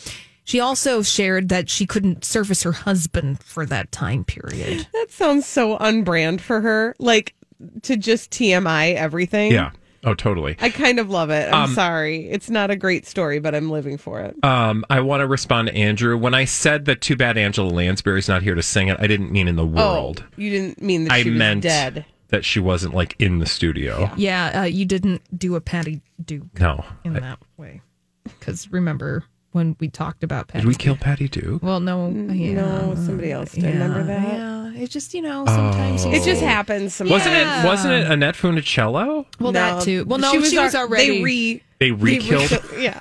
she 0.45 0.59
also 0.59 1.01
shared 1.01 1.49
that 1.49 1.69
she 1.69 1.85
couldn't 1.85 2.23
service 2.23 2.63
her 2.63 2.71
husband 2.71 3.43
for 3.43 3.65
that 3.65 3.91
time 3.91 4.23
period. 4.23 4.87
That 4.93 5.11
sounds 5.11 5.45
so 5.45 5.77
unbrand 5.77 6.39
for 6.39 6.61
her. 6.61 6.95
Like 6.99 7.35
to 7.83 7.97
just 7.97 8.31
TMI 8.31 8.95
everything. 8.95 9.51
Yeah. 9.51 9.71
Oh, 10.05 10.13
totally. 10.13 10.55
I 10.61 10.69
kind 10.69 10.99
of 10.99 11.09
love 11.09 11.29
it. 11.31 11.51
I'm 11.51 11.63
Um, 11.63 11.73
sorry. 11.73 12.29
It's 12.29 12.49
not 12.49 12.69
a 12.71 12.75
great 12.75 13.05
story, 13.05 13.39
but 13.39 13.55
I'm 13.55 13.69
living 13.71 13.97
for 13.97 14.21
it. 14.21 14.35
Um, 14.43 14.85
I 14.89 14.99
want 15.01 15.21
to 15.21 15.27
respond 15.27 15.67
to 15.69 15.75
Andrew. 15.75 16.15
When 16.17 16.33
I 16.33 16.45
said 16.45 16.85
that 16.85 17.01
too 17.01 17.15
bad 17.15 17.37
Angela 17.37 17.69
Lansbury's 17.69 18.27
not 18.27 18.43
here 18.43 18.55
to 18.55 18.63
sing 18.63 18.87
it, 18.87 18.97
I 18.99 19.07
didn't 19.07 19.31
mean 19.31 19.47
in 19.47 19.55
the 19.55 19.65
world. 19.65 20.23
Oh, 20.25 20.29
you 20.37 20.49
didn't 20.51 20.81
mean 20.81 21.05
that 21.05 21.13
I 21.13 21.23
she 21.23 21.31
was 21.31 21.39
meant 21.39 21.63
dead. 21.63 22.05
that 22.29 22.45
she 22.45 22.59
wasn't 22.59 22.93
like 22.93 23.15
in 23.19 23.39
the 23.39 23.45
studio. 23.45 24.11
Yeah, 24.15 24.61
uh, 24.61 24.63
you 24.65 24.85
didn't 24.85 25.21
do 25.37 25.55
a 25.55 25.61
Patty 25.61 26.01
Duke 26.23 26.59
No. 26.59 26.85
in 27.03 27.15
I- 27.17 27.19
that 27.21 27.39
way. 27.57 27.81
Because 28.23 28.71
remember 28.71 29.23
when 29.55 29.75
we 29.79 29.87
talked 29.87 30.21
about 30.23 30.49
Patty 30.49 30.63
did 30.63 30.67
we 30.67 30.75
kill 30.75 30.97
Patty 30.97 31.29
Duke? 31.29 31.63
Well, 31.63 31.79
no, 31.79 32.09
mm, 32.11 32.37
yeah, 32.37 32.53
No, 32.61 32.93
somebody 32.95 33.31
else 33.31 33.53
did. 33.53 33.63
Remember 33.63 34.03
that? 34.03 34.21
Yeah, 34.37 34.73
it 34.73 34.89
just 34.89 35.13
you 35.13 35.21
know 35.21 35.45
sometimes 35.45 36.05
Oh. 36.05 36.09
you 36.11 36.15
It 36.17 36.23
just 36.25 36.41
happens. 36.41 36.93
Sometimes. 36.93 37.21
Wasn't 37.25 37.35
it? 37.35 37.65
Wasn't 37.65 37.93
it 37.93 38.11
Annette 38.11 38.35
Funicello? 38.35 39.25
Well, 39.39 39.51
that 39.53 39.81
too. 39.83 40.03
Well, 40.05 40.19
no, 40.19 40.31
she 40.33 40.39
was, 40.39 40.53
al- 40.53 40.69
They 40.69 40.77
already. 40.77 41.23
re. 41.23 41.63
They 41.79 41.91
re-killed. 41.91 42.51
yeah. 42.77 42.99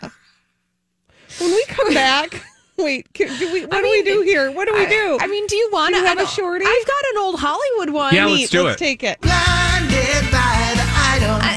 When 1.40 1.51
we 1.51 1.64
come 1.69 1.93
back, 1.95 2.40
wait. 2.79 3.12
can- 3.12 3.37
Do 3.38 3.53
we, 3.53 3.67
what 3.67 3.83
do 3.83 3.90
we 3.90 4.03
do 4.05 4.21
here? 4.23 4.51
What 4.53 4.69
do 4.69 4.75
we 4.75 4.87
do? 4.87 5.19
I 5.21 5.27
mean, 5.27 5.47
do 5.49 5.57
you 5.57 5.69
want 5.73 5.95
to 5.97 6.01
you 6.01 6.07
have 6.07 6.21
a 6.21 6.27
shorty? 6.27 6.64
I've 6.64 6.87
got 6.87 7.05
an 7.12 7.19
old 7.19 7.40
Hollywood 7.40 7.90
one. 7.90 8.14
Yeah, 8.14 8.27
let's 8.27 8.49
do 8.51 8.62
Let's 8.62 8.81
it. 8.81 8.85
take 8.85 9.03
it. 9.03 9.19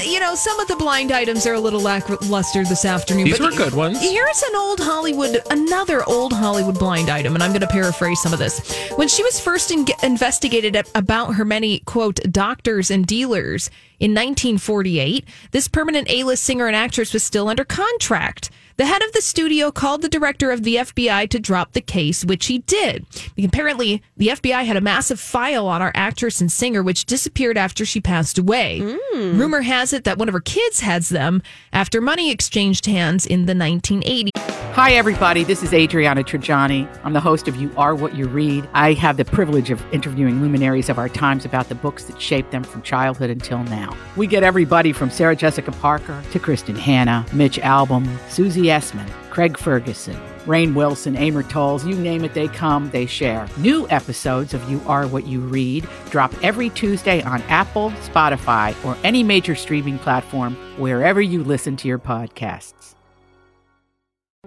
You 0.04 0.20
know, 0.20 0.34
some 0.34 0.58
of 0.60 0.68
the 0.68 0.76
blind 0.76 1.12
items 1.12 1.46
are 1.46 1.54
a 1.54 1.60
little 1.60 1.80
lackluster 1.80 2.64
this 2.64 2.84
afternoon. 2.84 3.24
These 3.24 3.38
but 3.38 3.52
were 3.52 3.56
good 3.56 3.74
ones. 3.74 4.00
Here's 4.00 4.42
an 4.42 4.56
old 4.56 4.80
Hollywood, 4.80 5.40
another 5.50 6.04
old 6.04 6.32
Hollywood 6.32 6.78
blind 6.78 7.08
item, 7.10 7.34
and 7.34 7.42
I'm 7.42 7.50
going 7.50 7.60
to 7.62 7.66
paraphrase 7.66 8.20
some 8.20 8.32
of 8.32 8.38
this. 8.38 8.60
When 8.96 9.08
she 9.08 9.22
was 9.22 9.40
first 9.40 9.70
in- 9.70 9.86
investigated 10.02 10.76
about 10.94 11.34
her 11.34 11.44
many, 11.44 11.80
quote, 11.80 12.20
doctors 12.30 12.90
and 12.90 13.06
dealers 13.06 13.70
in 14.00 14.12
1948, 14.12 15.24
this 15.50 15.68
permanent 15.68 16.10
A 16.10 16.24
list 16.24 16.44
singer 16.44 16.66
and 16.66 16.76
actress 16.76 17.12
was 17.12 17.22
still 17.22 17.48
under 17.48 17.64
contract. 17.64 18.50
The 18.78 18.86
head 18.86 19.02
of 19.02 19.10
the 19.10 19.20
studio 19.20 19.72
called 19.72 20.02
the 20.02 20.08
director 20.08 20.52
of 20.52 20.62
the 20.62 20.76
FBI 20.76 21.28
to 21.30 21.40
drop 21.40 21.72
the 21.72 21.80
case, 21.80 22.24
which 22.24 22.46
he 22.46 22.58
did. 22.58 23.04
Apparently, 23.36 24.04
the 24.16 24.28
FBI 24.28 24.64
had 24.64 24.76
a 24.76 24.80
massive 24.80 25.18
file 25.18 25.66
on 25.66 25.82
our 25.82 25.90
actress 25.96 26.40
and 26.40 26.50
singer, 26.50 26.80
which 26.80 27.04
disappeared 27.04 27.58
after 27.58 27.84
she 27.84 28.00
passed 28.00 28.38
away. 28.38 28.78
Hmm. 28.80 29.36
Rumor 29.36 29.62
has 29.62 29.92
it 29.92 30.04
that 30.04 30.16
one 30.16 30.28
of 30.28 30.32
her 30.32 30.40
kids 30.40 30.78
has 30.78 31.08
them 31.08 31.42
after 31.72 32.00
money 32.00 32.30
exchanged 32.30 32.86
hands 32.86 33.26
in 33.26 33.46
the 33.46 33.52
1980s. 33.52 34.30
Hi, 34.74 34.92
everybody. 34.92 35.42
This 35.42 35.64
is 35.64 35.74
Adriana 35.74 36.22
Trigiani. 36.22 36.88
I'm 37.02 37.14
the 37.14 37.20
host 37.20 37.48
of 37.48 37.56
You 37.56 37.72
Are 37.76 37.96
What 37.96 38.14
You 38.14 38.28
Read. 38.28 38.68
I 38.74 38.92
have 38.92 39.16
the 39.16 39.24
privilege 39.24 39.72
of 39.72 39.82
interviewing 39.92 40.40
luminaries 40.40 40.88
of 40.88 40.98
our 40.98 41.08
times 41.08 41.44
about 41.44 41.68
the 41.68 41.74
books 41.74 42.04
that 42.04 42.22
shaped 42.22 42.52
them 42.52 42.62
from 42.62 42.82
childhood 42.82 43.30
until 43.30 43.64
now. 43.64 43.87
We 44.16 44.26
get 44.26 44.42
everybody 44.42 44.92
from 44.92 45.10
Sarah 45.10 45.36
Jessica 45.36 45.72
Parker 45.72 46.22
to 46.32 46.38
Kristin 46.38 46.76
Hannah, 46.76 47.24
Mitch 47.32 47.58
Albom, 47.58 48.06
Susie 48.28 48.64
Essman, 48.64 49.08
Craig 49.30 49.58
Ferguson, 49.58 50.16
Rainn 50.46 50.74
Wilson, 50.74 51.14
Amor 51.16 51.42
Towles, 51.42 51.86
you 51.86 51.94
name 51.94 52.24
it, 52.24 52.34
they 52.34 52.48
come, 52.48 52.90
they 52.90 53.06
share. 53.06 53.46
New 53.58 53.86
episodes 53.90 54.54
of 54.54 54.70
You 54.70 54.80
Are 54.86 55.06
What 55.06 55.26
You 55.26 55.40
Read 55.40 55.86
drop 56.10 56.32
every 56.42 56.70
Tuesday 56.70 57.22
on 57.22 57.42
Apple, 57.42 57.90
Spotify, 58.02 58.74
or 58.84 58.96
any 59.04 59.22
major 59.22 59.54
streaming 59.54 59.98
platform 59.98 60.56
wherever 60.78 61.20
you 61.20 61.44
listen 61.44 61.76
to 61.76 61.88
your 61.88 61.98
podcasts. 61.98 62.97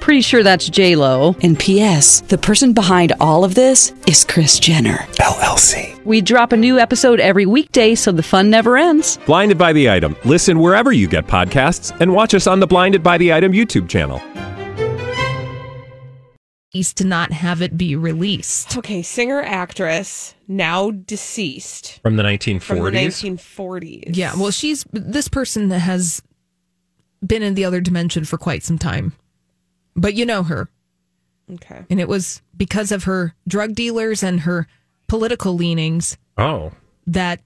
Pretty 0.00 0.20
sure 0.20 0.42
that's 0.44 0.68
J 0.68 0.94
Lo. 0.94 1.34
And 1.42 1.58
P.S. 1.58 2.20
The 2.22 2.38
person 2.38 2.72
behind 2.72 3.12
all 3.20 3.44
of 3.44 3.54
this 3.56 3.92
is 4.06 4.24
Kris 4.24 4.58
Jenner 4.60 4.98
LLC. 5.18 6.00
We 6.04 6.20
drop 6.20 6.52
a 6.52 6.56
new 6.56 6.78
episode 6.78 7.18
every 7.18 7.44
weekday, 7.46 7.96
so 7.96 8.12
the 8.12 8.22
fun 8.22 8.48
never 8.48 8.76
ends. 8.76 9.18
Blinded 9.26 9.58
by 9.58 9.72
the 9.72 9.90
item. 9.90 10.14
Listen 10.24 10.60
wherever 10.60 10.92
you 10.92 11.08
get 11.08 11.26
podcasts, 11.26 11.98
and 12.00 12.12
watch 12.12 12.34
us 12.34 12.46
on 12.46 12.60
the 12.60 12.66
Blinded 12.68 13.02
by 13.02 13.18
the 13.18 13.32
Item 13.32 13.50
YouTube 13.52 13.88
channel. 13.88 14.22
to 16.94 17.04
not 17.04 17.32
have 17.32 17.62
it 17.62 17.76
be 17.78 17.96
released. 17.96 18.76
Okay, 18.76 19.00
singer 19.02 19.40
actress 19.42 20.34
now 20.46 20.90
deceased 20.90 21.98
From 22.02 22.16
the 22.16 22.22
1940s. 22.22 22.62
from 22.62 22.78
the 22.84 22.90
1940s. 22.92 24.04
Yeah, 24.16 24.34
well, 24.36 24.50
she's 24.50 24.84
this 24.92 25.26
person 25.26 25.68
that 25.70 25.78
has 25.80 26.22
been 27.26 27.42
in 27.42 27.54
the 27.54 27.64
other 27.64 27.80
dimension 27.80 28.24
for 28.26 28.36
quite 28.36 28.62
some 28.62 28.78
time, 28.78 29.14
but 29.96 30.14
you 30.14 30.24
know 30.26 30.42
her, 30.44 30.68
Okay. 31.52 31.84
and 31.90 31.98
it 32.00 32.06
was 32.08 32.42
because 32.56 32.92
of 32.92 33.04
her 33.04 33.34
drug 33.48 33.74
dealers 33.74 34.22
and 34.22 34.40
her 34.40 34.68
political 35.08 35.54
leanings 35.54 36.16
Oh. 36.38 36.72
that 37.06 37.40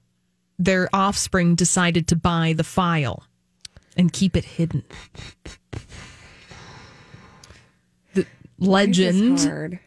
their 0.59 0.89
offspring 0.93 1.55
decided 1.55 2.07
to 2.09 2.15
buy 2.15 2.53
the 2.55 2.63
file 2.63 3.23
and 3.97 4.11
keep 4.13 4.35
it 4.37 4.45
hidden. 4.45 4.83
The 8.13 8.25
legend, 8.59 9.39
hard. 9.39 9.79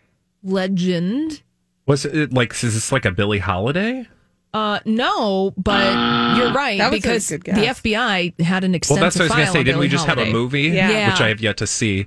legend. 0.43 1.43
Was 1.87 2.05
it 2.05 2.33
like, 2.33 2.53
is 2.63 2.75
this 2.75 2.91
like 2.93 3.05
a 3.05 3.11
Billie 3.11 3.39
Holiday? 3.39 4.07
Uh, 4.55 4.79
no, 4.85 5.53
but 5.57 6.37
you're 6.39 6.53
right 6.55 6.79
That 6.79 6.91
was 6.93 6.99
a 6.99 7.03
because 7.03 7.29
good 7.31 7.45
the. 7.45 7.51
FBI 7.53 8.41
had 8.41 8.65
an 8.65 8.75
extensive 8.75 9.01
Well, 9.03 9.05
that's 9.11 9.17
what 9.19 9.23
I 9.23 9.25
was 9.25 9.31
going 9.33 9.41
to 9.41 9.45
file 9.47 9.53
say. 9.53 9.59
on 9.59 9.65
Didn't 9.65 9.79
we 9.81 9.87
Billie 9.87 9.93
just 9.93 10.07
have 10.07 10.17
a 10.19 10.21
Holiday. 10.23 10.33
movie? 10.33 10.63
Yeah. 10.63 11.11
Which 11.11 11.21
I 11.21 11.29
have 11.29 11.41
yet 11.41 11.57
to 11.59 11.67
see. 11.67 12.07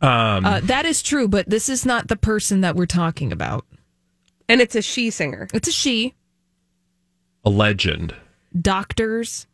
Um, 0.00 0.44
Uh, 0.44 0.60
that 0.64 0.84
is 0.86 1.02
true, 1.02 1.28
but 1.28 1.48
this 1.48 1.68
is 1.68 1.84
not 1.86 2.08
the 2.08 2.16
person 2.16 2.60
that 2.62 2.76
we're 2.76 2.86
talking 2.86 3.32
about. 3.32 3.64
And 4.48 4.60
it's 4.60 4.74
a 4.74 4.82
she 4.82 5.10
singer. 5.10 5.48
It's 5.52 5.68
a 5.68 5.72
she. 5.72 6.14
a 7.44 7.50
legend. 7.50 8.14
Doctors, 8.60 9.46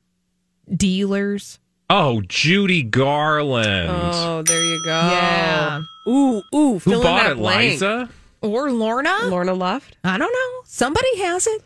dealers. 0.75 1.59
Oh, 1.91 2.23
Judy 2.23 2.83
Garland. 2.83 3.91
Oh, 3.91 4.43
there 4.43 4.65
you 4.65 4.83
go. 4.85 4.91
Yeah. 4.91 5.83
Ooh, 6.09 6.43
ooh. 6.55 6.79
Who 6.79 7.03
bought 7.03 7.31
it, 7.33 7.37
blank. 7.37 7.73
Liza? 7.73 8.09
Or 8.41 8.71
Lorna? 8.73 9.17
Lorna 9.25 9.55
Luft. 9.55 9.97
I 10.03 10.19
don't 10.19 10.33
know. 10.33 10.63
Somebody 10.65 11.19
has 11.19 11.47
it. 11.47 11.63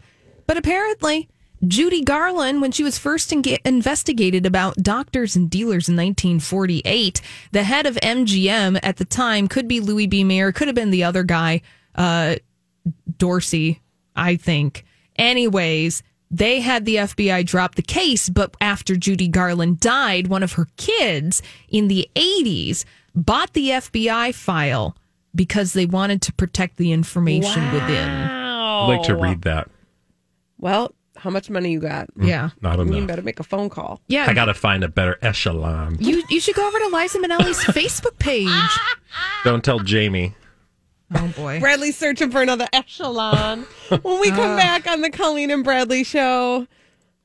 But 0.46 0.56
apparently, 0.56 1.28
Judy 1.66 2.02
Garland, 2.02 2.60
when 2.60 2.72
she 2.72 2.82
was 2.84 2.98
first 2.98 3.32
in- 3.32 3.42
investigated 3.64 4.44
about 4.44 4.76
doctors 4.76 5.36
and 5.36 5.48
dealers 5.48 5.88
in 5.88 5.96
1948, 5.96 7.20
the 7.52 7.64
head 7.64 7.86
of 7.86 7.96
MGM 7.96 8.78
at 8.82 8.96
the 8.96 9.04
time 9.04 9.48
could 9.48 9.66
be 9.66 9.80
Louis 9.80 10.06
B. 10.06 10.22
Mayer, 10.22 10.52
could 10.52 10.68
have 10.68 10.74
been 10.74 10.90
the 10.90 11.04
other 11.04 11.22
guy, 11.22 11.62
uh, 11.94 12.36
Dorsey, 13.18 13.80
I 14.14 14.36
think. 14.36 14.84
Anyways, 15.16 16.02
they 16.30 16.60
had 16.60 16.84
the 16.84 16.96
FBI 16.96 17.44
drop 17.46 17.74
the 17.74 17.82
case, 17.82 18.28
but 18.28 18.54
after 18.60 18.96
Judy 18.96 19.28
Garland 19.28 19.80
died, 19.80 20.26
one 20.26 20.42
of 20.42 20.52
her 20.54 20.68
kids 20.76 21.42
in 21.68 21.88
the 21.88 22.08
80s 22.14 22.84
bought 23.14 23.52
the 23.54 23.70
FBI 23.70 24.34
file 24.34 24.96
because 25.34 25.72
they 25.72 25.86
wanted 25.86 26.20
to 26.22 26.32
protect 26.32 26.76
the 26.76 26.92
information 26.92 27.72
within. 27.72 28.08
I'd 28.08 28.86
like 28.88 29.02
to 29.04 29.14
read 29.14 29.42
that. 29.42 29.70
Well, 30.58 30.92
how 31.16 31.30
much 31.30 31.50
money 31.50 31.70
you 31.72 31.80
got? 31.80 32.08
Yeah. 32.16 32.50
Not 32.60 32.78
You 32.86 33.06
better 33.06 33.22
make 33.22 33.40
a 33.40 33.44
phone 33.44 33.68
call. 33.70 34.00
Yeah. 34.08 34.26
I 34.28 34.34
got 34.34 34.46
to 34.46 34.54
find 34.54 34.84
a 34.84 34.88
better 34.88 35.18
echelon. 35.22 35.96
You 36.00 36.22
you 36.30 36.40
should 36.40 36.54
go 36.56 36.66
over 36.66 36.78
to 36.78 36.88
Liza 36.88 37.18
Minnelli's 37.18 37.58
Facebook 37.64 38.18
page. 38.18 38.48
Don't 39.44 39.64
tell 39.64 39.80
Jamie. 39.80 40.34
Oh 41.14 41.32
boy. 41.36 41.60
Bradley's 41.60 41.96
searching 41.96 42.30
for 42.30 42.42
another 42.42 42.66
echelon. 42.72 43.62
when 44.02 44.20
we 44.20 44.30
come 44.30 44.50
Uh. 44.52 44.56
back 44.56 44.86
on 44.88 45.00
the 45.02 45.10
Colleen 45.10 45.50
and 45.50 45.62
Bradley 45.62 46.02
show, 46.02 46.66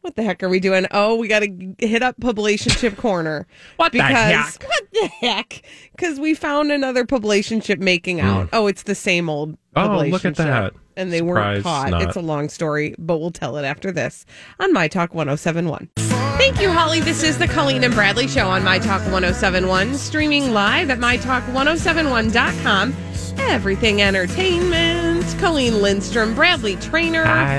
what 0.02 0.16
the 0.16 0.24
heck 0.24 0.42
are 0.44 0.50
we 0.50 0.60
doing? 0.60 0.86
Oh, 0.92 1.16
we 1.16 1.28
got 1.28 1.40
to 1.40 1.76
hit 1.80 2.02
up 2.04 2.20
Publicationship 2.20 2.98
Corner. 2.98 3.48
What 3.78 3.92
the 3.92 4.02
heck? 4.04 4.64
What 4.64 4.84
the 4.94 5.08
heck? 5.20 5.62
Because 5.96 6.20
we 6.20 6.34
found 6.36 6.72
another 6.72 7.06
Publicationship 7.06 7.80
making 7.80 8.20
out. 8.22 8.50
Oh, 8.54 8.68
it's 8.68 8.84
the 8.84 8.96
same 8.96 9.30
old. 9.30 9.58
Oh, 9.76 10.04
look 10.06 10.26
at 10.26 10.36
that. 10.36 10.74
And 11.02 11.12
they 11.12 11.22
weren't 11.24 11.64
caught. 11.64 11.90
not. 11.90 12.04
It's 12.04 12.16
a 12.16 12.22
long 12.22 12.48
story, 12.48 12.94
but 13.00 13.18
we'll 13.18 13.32
tell 13.32 13.58
it 13.58 13.64
after 13.66 13.92
this 13.92 14.24
on 14.60 14.72
My 14.72 14.88
Talk 14.88 15.16
1071. 15.16 15.90
Thank 15.98 16.62
you, 16.62 16.70
Holly. 16.72 17.00
This 17.00 17.24
is 17.24 17.38
the 17.40 17.48
Colleen 17.48 17.84
and 17.84 17.94
Bradley 17.94 18.28
Show 18.28 18.48
on 18.48 18.64
My 18.64 18.78
Talk 18.80 19.02
1071, 19.02 19.96
streaming 19.96 20.54
live 20.54 20.90
at 20.92 21.00
MyTalk1071.com. 21.00 22.94
Everything 23.40 24.02
Entertainment. 24.02 25.26
Colleen 25.40 25.82
Lindstrom, 25.82 26.36
Bradley 26.36 26.76
Traynor. 26.78 27.24
Hi. 27.24 27.56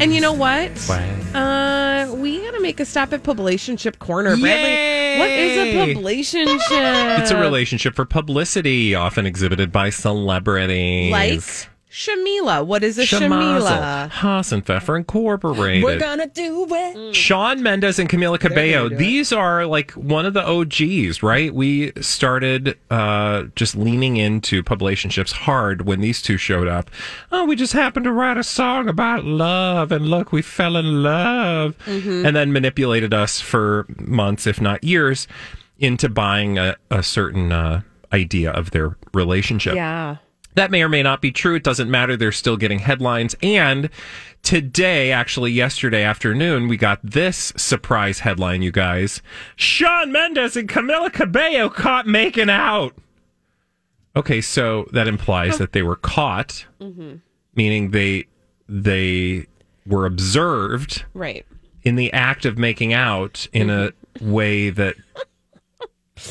And 0.00 0.12
you 0.14 0.20
know 0.20 0.32
what? 0.32 0.70
What? 0.86 1.00
Uh, 1.34 2.12
we 2.16 2.42
gotta 2.42 2.60
make 2.60 2.78
a 2.80 2.84
stop 2.84 3.12
at 3.12 3.22
Publicationship 3.22 3.98
Corner. 3.98 4.36
Bradley, 4.36 5.18
what 5.18 5.30
is 5.30 5.58
a 5.58 5.72
Yay! 5.72 5.94
Publicationship? 5.94 7.20
It's 7.20 7.30
a 7.30 7.38
relationship 7.40 7.94
for 7.94 8.04
publicity, 8.04 8.94
often 8.94 9.24
exhibited 9.26 9.72
by 9.72 9.88
celebrities. 9.90 11.10
Like 11.12 11.40
Shamila. 11.92 12.64
What 12.66 12.82
is 12.82 12.98
a 12.98 13.02
Shamila? 13.02 14.08
Haas 14.08 14.50
and 14.50 14.64
Pfeffer 14.64 14.96
Incorporated. 14.96 15.84
We're 15.84 15.98
gonna 15.98 16.26
do 16.26 16.66
it. 16.70 17.14
Shawn 17.14 17.62
Mendes 17.62 17.98
and 17.98 18.08
Camila 18.08 18.40
Cabello. 18.40 18.84
gonna 18.88 18.94
it. 18.94 18.98
These 18.98 19.30
are 19.30 19.66
like 19.66 19.90
one 19.92 20.24
of 20.24 20.32
the 20.32 20.42
OGs, 20.42 21.22
right? 21.22 21.54
We 21.54 21.92
started 22.00 22.78
uh, 22.90 23.44
just 23.56 23.76
leaning 23.76 24.16
into 24.16 24.62
publicationships 24.62 25.32
hard 25.32 25.82
when 25.86 26.00
these 26.00 26.22
two 26.22 26.38
showed 26.38 26.66
up. 26.66 26.90
Oh, 27.30 27.44
we 27.44 27.56
just 27.56 27.74
happened 27.74 28.04
to 28.04 28.12
write 28.12 28.38
a 28.38 28.42
song 28.42 28.88
about 28.88 29.24
love, 29.26 29.92
and 29.92 30.08
look, 30.08 30.32
we 30.32 30.40
fell 30.40 30.76
in 30.78 31.02
love, 31.02 31.76
Mhm. 31.86 32.26
and 32.26 32.34
then 32.34 32.54
manipulated 32.54 33.12
us 33.12 33.38
for 33.38 33.84
months, 33.98 34.46
if 34.46 34.62
not 34.62 34.82
years, 34.82 35.28
into 35.78 36.08
buying 36.08 36.56
a, 36.56 36.74
a 36.90 37.02
certain 37.02 37.52
uh, 37.52 37.82
idea 38.14 38.50
of 38.50 38.70
their 38.70 38.96
relationship. 39.12 39.74
Yeah. 39.74 40.16
That 40.54 40.70
may 40.70 40.82
or 40.82 40.88
may 40.88 41.02
not 41.02 41.20
be 41.22 41.30
true. 41.32 41.54
It 41.54 41.64
doesn't 41.64 41.90
matter. 41.90 42.16
They're 42.16 42.30
still 42.32 42.56
getting 42.56 42.80
headlines. 42.80 43.34
And 43.42 43.88
today, 44.42 45.10
actually, 45.10 45.50
yesterday 45.52 46.02
afternoon, 46.02 46.68
we 46.68 46.76
got 46.76 47.00
this 47.02 47.52
surprise 47.56 48.20
headline, 48.20 48.60
you 48.62 48.70
guys. 48.70 49.22
Shawn 49.56 50.12
Mendes 50.12 50.56
and 50.56 50.68
Camila 50.68 51.10
Cabello 51.12 51.68
caught 51.70 52.06
making 52.06 52.50
out. 52.50 52.94
Okay, 54.14 54.42
so 54.42 54.86
that 54.92 55.08
implies 55.08 55.56
that 55.58 55.72
they 55.72 55.82
were 55.82 55.96
caught, 55.96 56.66
Mm-hmm. 56.80 57.16
meaning 57.54 57.90
they 57.92 58.26
they 58.68 59.46
were 59.86 60.04
observed 60.06 61.04
Right. 61.14 61.46
in 61.82 61.96
the 61.96 62.12
act 62.12 62.44
of 62.44 62.58
making 62.58 62.92
out 62.92 63.48
in 63.54 63.70
a 63.70 63.92
way 64.20 64.68
that 64.70 64.94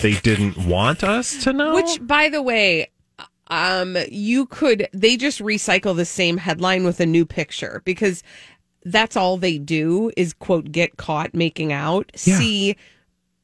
they 0.01 0.13
didn't 0.13 0.57
want 0.57 1.03
us 1.03 1.43
to 1.43 1.53
know. 1.53 1.73
Which, 1.75 1.99
by 2.05 2.29
the 2.29 2.41
way, 2.41 2.89
um, 3.51 3.97
you 4.09 4.45
could 4.47 4.87
they 4.93 5.17
just 5.17 5.39
recycle 5.39 5.95
the 5.95 6.05
same 6.05 6.37
headline 6.37 6.85
with 6.85 6.99
a 7.01 7.05
new 7.05 7.25
picture 7.25 7.81
because 7.85 8.23
that's 8.85 9.15
all 9.15 9.37
they 9.37 9.57
do 9.57 10.09
is 10.17 10.33
quote 10.33 10.71
get 10.71 10.97
caught 10.97 11.35
making 11.35 11.71
out. 11.73 12.09
Yeah. 12.23 12.39
See 12.39 12.77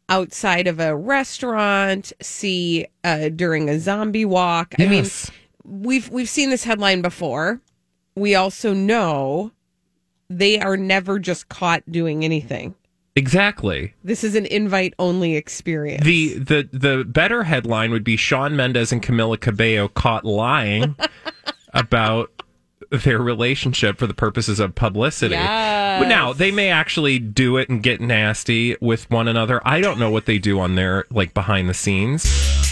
outside 0.10 0.66
of 0.66 0.80
a 0.80 0.96
restaurant. 0.96 2.14
See 2.22 2.88
uh, 3.04 3.30
during 3.30 3.70
a 3.70 3.80
zombie 3.80 4.26
walk. 4.26 4.76
I 4.80 4.88
mean, 4.88 5.06
we've 5.66 6.10
we've 6.10 6.30
seen 6.30 6.50
this 6.50 6.64
headline 6.64 7.02
before. 7.02 7.60
We 8.16 8.34
also 8.34 8.74
know 8.74 9.52
they 10.30 10.60
are 10.60 10.78
never 10.78 11.20
just 11.20 11.50
caught 11.50 11.84
doing 11.92 12.24
anything. 12.24 12.76
Exactly. 13.18 13.96
This 14.04 14.24
is 14.24 14.36
an 14.36 14.46
invite 14.46 14.94
only 15.00 15.36
experience. 15.36 16.04
The 16.06 16.36
the 16.36 16.70
the 16.72 17.04
better 17.04 17.44
headline 17.44 17.90
would 17.90 18.04
be 18.04 18.16
Shawn 18.16 18.56
Mendes 18.56 18.92
and 18.92 19.02
Camila 19.02 19.40
Cabello 19.40 19.88
caught 19.88 20.24
lying 20.24 20.96
about 21.74 22.32
their 22.92 23.18
relationship 23.20 23.98
for 23.98 24.06
the 24.06 24.14
purposes 24.14 24.60
of 24.60 24.76
publicity. 24.76 25.34
Yes. 25.34 26.00
But 26.00 26.10
now 26.10 26.32
they 26.32 26.52
may 26.52 26.70
actually 26.70 27.18
do 27.18 27.58
it 27.58 27.70
and 27.70 27.82
get 27.82 28.00
nasty 28.00 28.78
with 28.80 29.10
one 29.10 29.28
another. 29.28 29.68
I 29.68 29.82
don't 29.82 29.98
know 29.98 30.12
what 30.12 30.28
they 30.28 30.38
do 30.38 30.60
on 30.60 30.76
their 30.76 31.06
like 31.10 31.34
behind 31.34 31.68
the 31.68 31.74
scenes. 31.74 32.67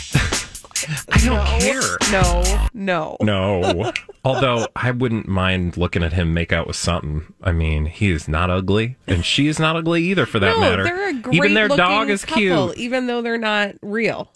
I 1.11 1.17
don't 1.25 1.45
care. 1.61 1.97
No, 2.11 2.67
no. 2.73 3.17
No. 3.21 3.91
Although 4.23 4.67
I 4.75 4.91
wouldn't 4.91 5.27
mind 5.27 5.77
looking 5.77 6.03
at 6.03 6.13
him 6.13 6.33
make 6.33 6.51
out 6.51 6.67
with 6.67 6.75
something. 6.75 7.33
I 7.43 7.51
mean, 7.51 7.85
he 7.85 8.11
is 8.11 8.27
not 8.27 8.49
ugly, 8.49 8.95
and 9.07 9.23
she 9.23 9.47
is 9.47 9.59
not 9.59 9.75
ugly 9.75 10.03
either, 10.05 10.25
for 10.25 10.39
that 10.39 10.55
no, 10.55 10.61
matter. 10.61 10.83
they're 10.83 11.09
a 11.09 11.13
great 11.13 11.35
Even 11.35 11.53
their 11.53 11.67
dog 11.67 12.09
is 12.09 12.25
couple, 12.25 12.41
cute. 12.69 12.77
even 12.77 13.07
though 13.07 13.21
they're 13.21 13.37
not 13.37 13.75
real. 13.81 14.31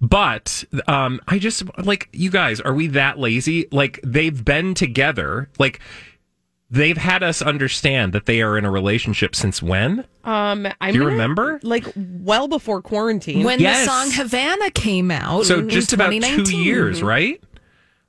But 0.00 0.64
um, 0.86 1.20
I 1.28 1.38
just 1.38 1.62
like 1.78 2.08
you 2.12 2.30
guys. 2.30 2.60
Are 2.60 2.74
we 2.74 2.86
that 2.88 3.18
lazy? 3.18 3.68
Like 3.70 4.00
they've 4.02 4.44
been 4.44 4.74
together. 4.74 5.48
Like 5.58 5.80
they've 6.74 6.96
had 6.96 7.22
us 7.22 7.40
understand 7.40 8.12
that 8.12 8.26
they 8.26 8.42
are 8.42 8.58
in 8.58 8.64
a 8.64 8.70
relationship 8.70 9.34
since 9.34 9.62
when? 9.62 10.04
Um, 10.24 10.66
I'm 10.80 10.92
Do 10.92 11.00
you 11.00 11.06
remember? 11.06 11.60
Like 11.62 11.86
well 11.96 12.48
before 12.48 12.82
quarantine. 12.82 13.44
When 13.44 13.60
Yes. 13.60 13.86
the 13.86 13.90
song 13.90 14.10
Havana 14.12 14.70
came 14.72 15.10
out. 15.10 15.46
So 15.46 15.58
in 15.60 15.68
just 15.68 15.92
about 15.92 16.10
two 16.12 16.56
years, 16.56 17.02
right? 17.02 17.42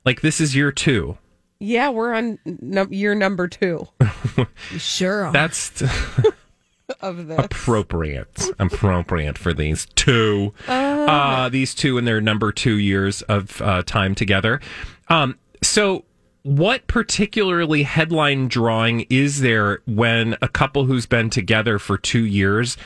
Like 0.04 0.20
this 0.20 0.40
is 0.40 0.54
year 0.54 0.72
two. 0.72 1.18
Yeah, 1.58 1.88
we're 1.90 2.12
on 2.14 2.38
num- 2.44 2.92
year 2.92 3.14
number 3.14 3.48
two 3.48 3.88
Sure. 4.78 5.26
are. 5.26 5.32
That's 5.32 5.82
of 7.00 7.26
this. 7.28 7.38
appropriate. 7.38 8.50
appropriate 8.58 9.38
for 9.38 9.52
these 9.54 9.86
two. 9.94 10.52
Uh, 10.68 11.48
these 11.48 11.74
two 11.74 11.98
in 11.98 12.04
their 12.04 12.20
number 12.20 12.52
two 12.52 12.76
years 12.76 13.22
of 13.22 13.60
uh, 13.62 13.82
time 13.84 14.14
together. 14.14 14.60
Um, 15.08 15.38
so, 15.62 16.04
what 16.46 16.86
particularly 16.86 17.82
headline 17.82 18.46
drawing 18.46 19.00
is 19.10 19.40
there 19.40 19.80
when 19.86 20.36
a 20.40 20.48
couple 20.48 20.84
who's 20.84 21.04
been 21.04 21.28
together 21.28 21.78
for 21.80 21.98
two 21.98 22.24
years 22.24 22.76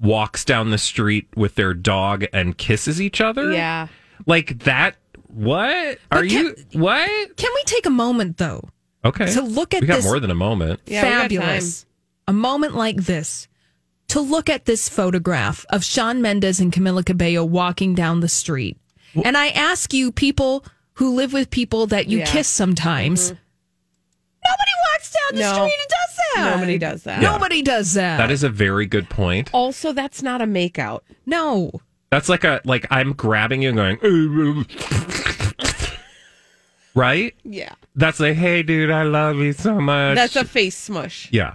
walks 0.00 0.44
down 0.44 0.70
the 0.70 0.78
street 0.78 1.26
with 1.34 1.56
their 1.56 1.74
dog 1.74 2.24
and 2.32 2.56
kisses 2.56 3.00
each 3.00 3.20
other? 3.20 3.52
Yeah. 3.52 3.88
Like 4.26 4.60
that? 4.60 4.94
What? 5.26 5.98
Are 6.12 6.24
you. 6.24 6.54
What? 6.72 7.36
Can 7.36 7.50
we 7.52 7.62
take 7.64 7.84
a 7.86 7.90
moment 7.90 8.36
though? 8.36 8.68
Okay. 9.04 9.32
To 9.32 9.42
look 9.42 9.74
at 9.74 9.80
we 9.80 9.88
got 9.88 9.96
this- 9.96 10.04
more 10.04 10.20
than 10.20 10.30
a 10.30 10.34
moment. 10.36 10.80
Yeah, 10.86 11.02
Fabulous. 11.02 11.86
A 12.28 12.32
moment 12.32 12.76
like 12.76 12.96
this. 12.96 13.48
To 14.08 14.20
look 14.20 14.48
at 14.48 14.66
this 14.66 14.88
photograph 14.88 15.66
of 15.70 15.84
Shawn 15.84 16.22
Mendes 16.22 16.60
and 16.60 16.72
Camila 16.72 17.04
Cabello 17.04 17.44
walking 17.44 17.94
down 17.94 18.20
the 18.20 18.28
street. 18.28 18.76
And 19.24 19.36
I 19.36 19.48
ask 19.48 19.92
you, 19.92 20.12
people 20.12 20.64
who 21.00 21.14
live 21.14 21.32
with 21.32 21.48
people 21.50 21.86
that 21.86 22.08
you 22.08 22.18
Yeah. 22.18 22.26
kiss 22.26 22.46
sometimes, 22.46 23.32
mm-hmm. 23.32 23.40
nobody 24.46 24.70
walks 24.92 25.12
down 25.12 25.34
the 25.34 25.40
No. 25.40 25.52
street 25.54 25.80
and 25.80 25.88
does 25.88 26.16
that. 26.34 26.54
Nobody 26.56 26.78
does 26.78 27.02
that. 27.04 27.22
Yeah. 27.22 27.30
Nobody 27.32 27.62
does 27.62 27.94
that. 27.94 28.18
That 28.18 28.30
is 28.30 28.42
a 28.44 28.50
very 28.50 28.84
good 28.84 29.08
point. 29.08 29.48
Also, 29.54 29.92
that's 29.94 30.22
not 30.22 30.42
a 30.42 30.46
makeout. 30.46 31.00
no. 31.26 31.70
That's 32.10 32.28
like 32.28 32.42
a 32.44 32.60
like 32.64 32.86
I'm 32.90 33.12
grabbing 33.14 33.62
you 33.62 33.68
and 33.70 33.76
going, 34.00 34.66
right? 36.94 37.34
Yeah. 37.44 37.72
That's 37.94 38.20
like, 38.20 38.36
hey, 38.36 38.62
dude, 38.62 38.90
I 38.90 39.04
love 39.04 39.36
you 39.36 39.52
so 39.52 39.80
much. 39.80 40.16
That's 40.16 40.36
a 40.36 40.44
face 40.44 40.76
smush. 40.76 41.28
yeah. 41.32 41.54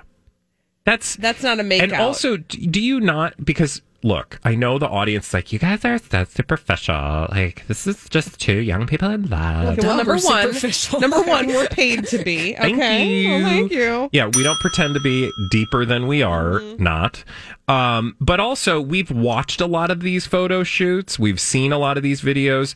That's 0.86 1.16
That's 1.18 1.44
not 1.44 1.60
a 1.60 1.64
makeout. 1.64 1.84
and 1.84 1.94
also, 1.94 2.38
do 2.38 2.82
you 2.82 3.00
not? 3.02 3.44
Because 3.44 3.82
look, 4.06 4.40
I 4.44 4.54
know 4.54 4.78
the 4.78 4.88
audience. 4.88 5.30
is 5.30 5.34
Like, 5.34 5.52
you 5.52 5.58
guys 5.60 5.84
are 5.84 5.98
so 5.98 6.24
superficial. 6.26 7.28
Like, 7.32 7.66
this 7.68 7.88
is 7.88 8.08
just 8.10 8.40
two 8.40 8.60
young 8.60 8.86
people 8.86 9.10
in 9.10 9.28
love. 9.30 9.78
Okay, 9.80 9.88
well, 9.88 9.98
Dog, 9.98 10.08
number 10.08 10.24
one, 10.24 11.02
number 11.02 11.22
one, 11.24 11.48
we're 11.48 11.68
paid 11.72 12.06
to 12.08 12.24
be. 12.24 12.54
Thank 12.54 12.78
okay. 12.78 13.08
you. 13.08 13.30
Well, 13.32 13.42
thank 13.50 13.72
you. 13.72 14.10
Yeah, 14.12 14.28
we 14.28 14.44
don't 14.44 14.60
pretend 14.60 14.94
to 14.94 15.00
be 15.00 15.32
deeper 15.50 15.86
than 15.86 16.08
we 16.08 16.22
are, 16.22 16.46
Mm-hmm. 16.60 16.84
not. 16.84 17.24
Um, 17.68 18.16
but 18.20 18.40
also, 18.40 18.80
we've 18.80 19.10
watched 19.10 19.60
a 19.60 19.66
lot 19.66 19.90
of 19.90 20.02
these 20.02 20.28
photo 20.28 20.64
shoots, 20.64 21.18
we've 21.18 21.40
seen 21.42 21.72
a 21.72 21.78
lot 21.80 21.98
of 21.98 22.04
these 22.04 22.22
videos. 22.22 22.76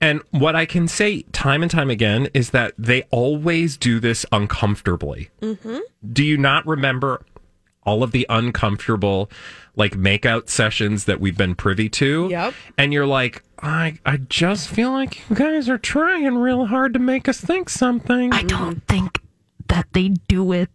And 0.00 0.22
what 0.30 0.54
I 0.54 0.64
can 0.64 0.86
say 0.86 1.22
time 1.32 1.60
and 1.62 1.70
time 1.70 1.90
again 1.90 2.28
is 2.32 2.50
that 2.50 2.72
they 2.78 3.02
always 3.10 3.76
do 3.76 3.98
this 3.98 4.24
uncomfortably. 4.30 5.30
Mm-hmm. 5.42 5.78
Do 6.12 6.22
you 6.22 6.36
not 6.38 6.64
remember 6.68 7.24
all 7.84 8.04
of 8.04 8.12
the 8.12 8.24
uncomfortable 8.28 9.28
like 9.78 9.92
makeout 9.96 10.48
sessions 10.50 11.04
that 11.06 11.20
we've 11.20 11.36
been 11.38 11.54
privy 11.54 11.88
to. 11.90 12.28
Yep. 12.30 12.52
And 12.76 12.92
you're 12.92 13.06
like, 13.06 13.42
I 13.62 13.98
I 14.04 14.18
just 14.18 14.68
feel 14.68 14.90
like 14.90 15.28
you 15.30 15.36
guys 15.36 15.68
are 15.70 15.78
trying 15.78 16.36
real 16.36 16.66
hard 16.66 16.92
to 16.94 16.98
make 16.98 17.28
us 17.28 17.40
think 17.40 17.70
something. 17.70 18.32
I 18.32 18.42
don't 18.42 18.86
think 18.86 19.20
that 19.68 19.86
they 19.92 20.08
do 20.28 20.52
it. 20.52 20.68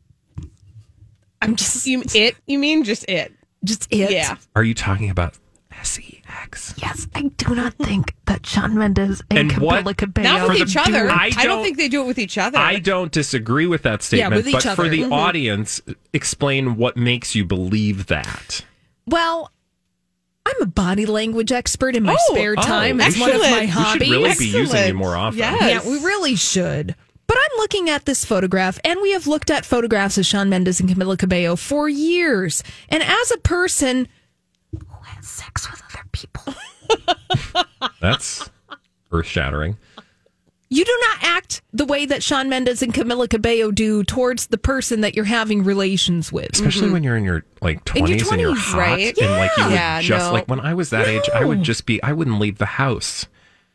I'm 1.41 1.55
just 1.55 1.85
You 1.85 2.03
it? 2.15 2.35
You 2.47 2.57
mean 2.57 2.83
just 2.83 3.05
it? 3.09 3.33
just 3.63 3.87
it. 3.91 4.11
Yeah. 4.11 4.37
Are 4.55 4.63
you 4.63 4.73
talking 4.73 5.09
about 5.09 5.37
sex? 5.83 6.73
Yes, 6.77 7.07
I 7.15 7.23
do 7.37 7.55
not 7.55 7.73
think 7.73 8.15
that 8.25 8.45
Shawn 8.45 8.77
Mendes 8.77 9.21
and, 9.29 9.51
And 9.51 9.61
what- 9.61 9.83
Camila 9.85 9.97
Cabello 9.97 10.37
Not 10.39 10.49
with 10.49 10.57
each 10.69 10.77
other. 10.77 11.09
I 11.09 11.25
I 11.25 11.29
don't, 11.29 11.45
don't- 11.45 11.63
think 11.63 11.77
they 11.77 11.87
do 11.89 12.01
it 12.03 12.07
with 12.07 12.19
each 12.19 12.37
other. 12.37 12.57
I 12.57 12.79
don't 12.79 13.11
disagree 13.11 13.65
with 13.67 13.81
that 13.83 14.01
statement, 14.03 14.31
yeah, 14.31 14.37
with 14.37 14.47
each 14.47 14.53
but 14.53 14.75
for 14.75 14.81
other. 14.83 14.89
the 14.89 15.01
Mhm. 15.03 15.11
audience, 15.11 15.81
explain 16.13 16.75
what 16.77 16.95
makes 16.97 17.35
you 17.35 17.45
believe 17.45 18.07
that. 18.07 18.63
Well, 19.05 19.51
I'm 20.45 20.61
a 20.61 20.65
body 20.65 21.05
language 21.05 21.51
expert 21.51 21.95
in 21.95 22.03
my 22.03 22.13
Oh, 22.19 22.33
spare 22.33 22.55
oh, 22.57 22.61
time. 22.61 22.99
It's 23.01 23.19
one 23.19 23.29
of 23.31 23.41
excellent. 23.41 23.51
my 23.51 23.59
should 23.59 23.65
We 23.65 23.67
should 23.67 23.73
hobbies. 23.73 24.09
really 24.11 24.35
be 24.37 24.45
using 24.57 24.87
you 24.87 24.93
more 24.93 25.15
often. 25.15 25.39
Yes. 25.39 25.85
Yeah, 25.85 25.89
we 25.91 26.03
really 26.03 26.35
should. 26.35 26.95
But 27.27 27.37
I'm 27.37 27.57
looking 27.57 27.89
at 27.89 28.05
this 28.05 28.25
photograph, 28.25 28.77
and 28.83 28.99
we 29.01 29.11
have 29.13 29.25
looked 29.27 29.49
at 29.49 29.65
photographs 29.65 30.17
of 30.17 30.25
Shawn 30.25 30.49
Mendes 30.49 30.79
and 30.81 30.89
Camila 30.89 31.17
Cabello 31.17 31.55
for 31.55 31.87
years. 31.87 32.63
And 32.89 33.01
as 33.01 33.31
a 33.31 33.37
person 33.37 34.07
who 34.71 34.79
has 35.03 35.25
sex 35.27 35.69
with 35.71 35.81
other 35.93 36.03
people, 36.11 36.53
That's 38.01 38.49
earth 39.11 39.25
shattering. 39.25 39.77
You 40.75 40.83
do 40.85 40.97
not 41.09 41.17
act 41.23 41.61
the 41.71 41.85
way 41.85 42.05
that 42.05 42.23
Shawn 42.23 42.49
Mendes 42.49 42.81
and 42.81 42.93
Camila 42.93 43.29
Cabello 43.29 43.69
do 43.71 44.03
towards 44.03 44.47
the 44.47 44.57
person 44.57 45.01
that 45.01 45.15
you're 45.15 45.25
having 45.25 45.63
relations 45.63 46.31
with. 46.31 46.51
Especially 46.53 46.89
when 46.89 47.03
you're 47.03 47.15
in 47.17 47.23
your 47.23 47.43
like 47.61 47.77
In 47.77 47.83
twenties 48.05 48.31
and 48.31 48.41
you're 48.41 48.53
20s, 48.55 48.57
hot, 48.57 48.77
right? 48.79 49.17
and 49.17 49.31
like 49.31 49.51
you 49.57 49.63
would 49.65 49.73
Yeah, 49.73 50.01
just 50.01 50.27
no. 50.27 50.33
like 50.33 50.47
when 50.47 50.59
I 50.59 50.73
was 50.73 50.89
that 50.89 51.07
age, 51.07 51.29
I 51.33 51.45
would 51.45 51.61
just 51.63 51.85
be 51.85 52.01
I 52.01 52.11
wouldn't 52.13 52.39
leave 52.39 52.57
the 52.57 52.65
house 52.65 53.27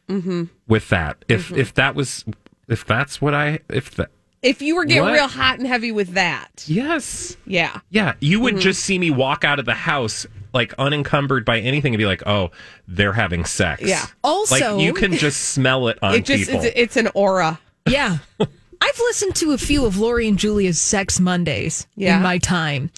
Mm-hmm. 0.09 0.45
with 0.67 0.89
that. 0.89 1.25
If 1.29 1.53
if 1.53 1.75
that 1.75 1.95
was 1.95 2.25
if 2.67 2.85
that's 2.85 3.21
what 3.21 3.35
I 3.35 3.61
if 3.69 3.91
that 3.97 4.11
if 4.43 4.63
you 4.63 4.77
were 4.77 4.85
getting 4.85 5.03
What? 5.05 5.13
real 5.15 5.29
hot 5.29 5.59
and 5.59 5.67
heavy 5.67 5.93
with 5.93 6.11
that, 6.15 6.65
yes 6.67 7.37
yeah. 7.47 7.81
yeah 7.91 8.15
you 8.21 8.39
Mm-hmm. 8.39 8.45
would 8.45 8.59
just 8.61 8.83
see 8.85 8.99
me 8.99 9.11
walk 9.11 9.45
out 9.45 9.59
of 9.59 9.65
the 9.65 9.75
house 9.75 10.27
like 10.55 10.73
unencumbered 10.79 11.45
by 11.45 11.59
anything 11.61 11.93
and 11.95 11.99
be 11.99 12.07
like 12.07 12.23
oh 12.27 12.51
they're 12.87 13.13
having 13.13 13.45
sex 13.45 13.83
Yeah. 13.83 14.05
Also- 14.25 14.77
like 14.77 14.85
you 14.85 14.95
can 14.95 15.13
just 15.27 15.41
smell 15.51 15.89
it 15.89 15.99
on 16.03 16.15
It 16.15 16.25
just 16.25 16.47
people 16.49 16.63
it's, 16.65 16.73
it's 16.77 16.97
an 16.97 17.09
aura. 17.15 17.59
Yeah. 17.89 18.19
I've 18.81 18.99
listened 18.99 19.35
to 19.37 19.53
a 19.53 19.59
few 19.59 19.85
of 19.87 19.99
Lori 19.99 20.29
and 20.29 20.39
Julia's 20.39 20.81
Sex 20.81 21.19
Mondays 21.19 21.87
Yeah. 21.97 22.17
in 22.19 22.23
my 22.23 22.39
time. 22.39 22.91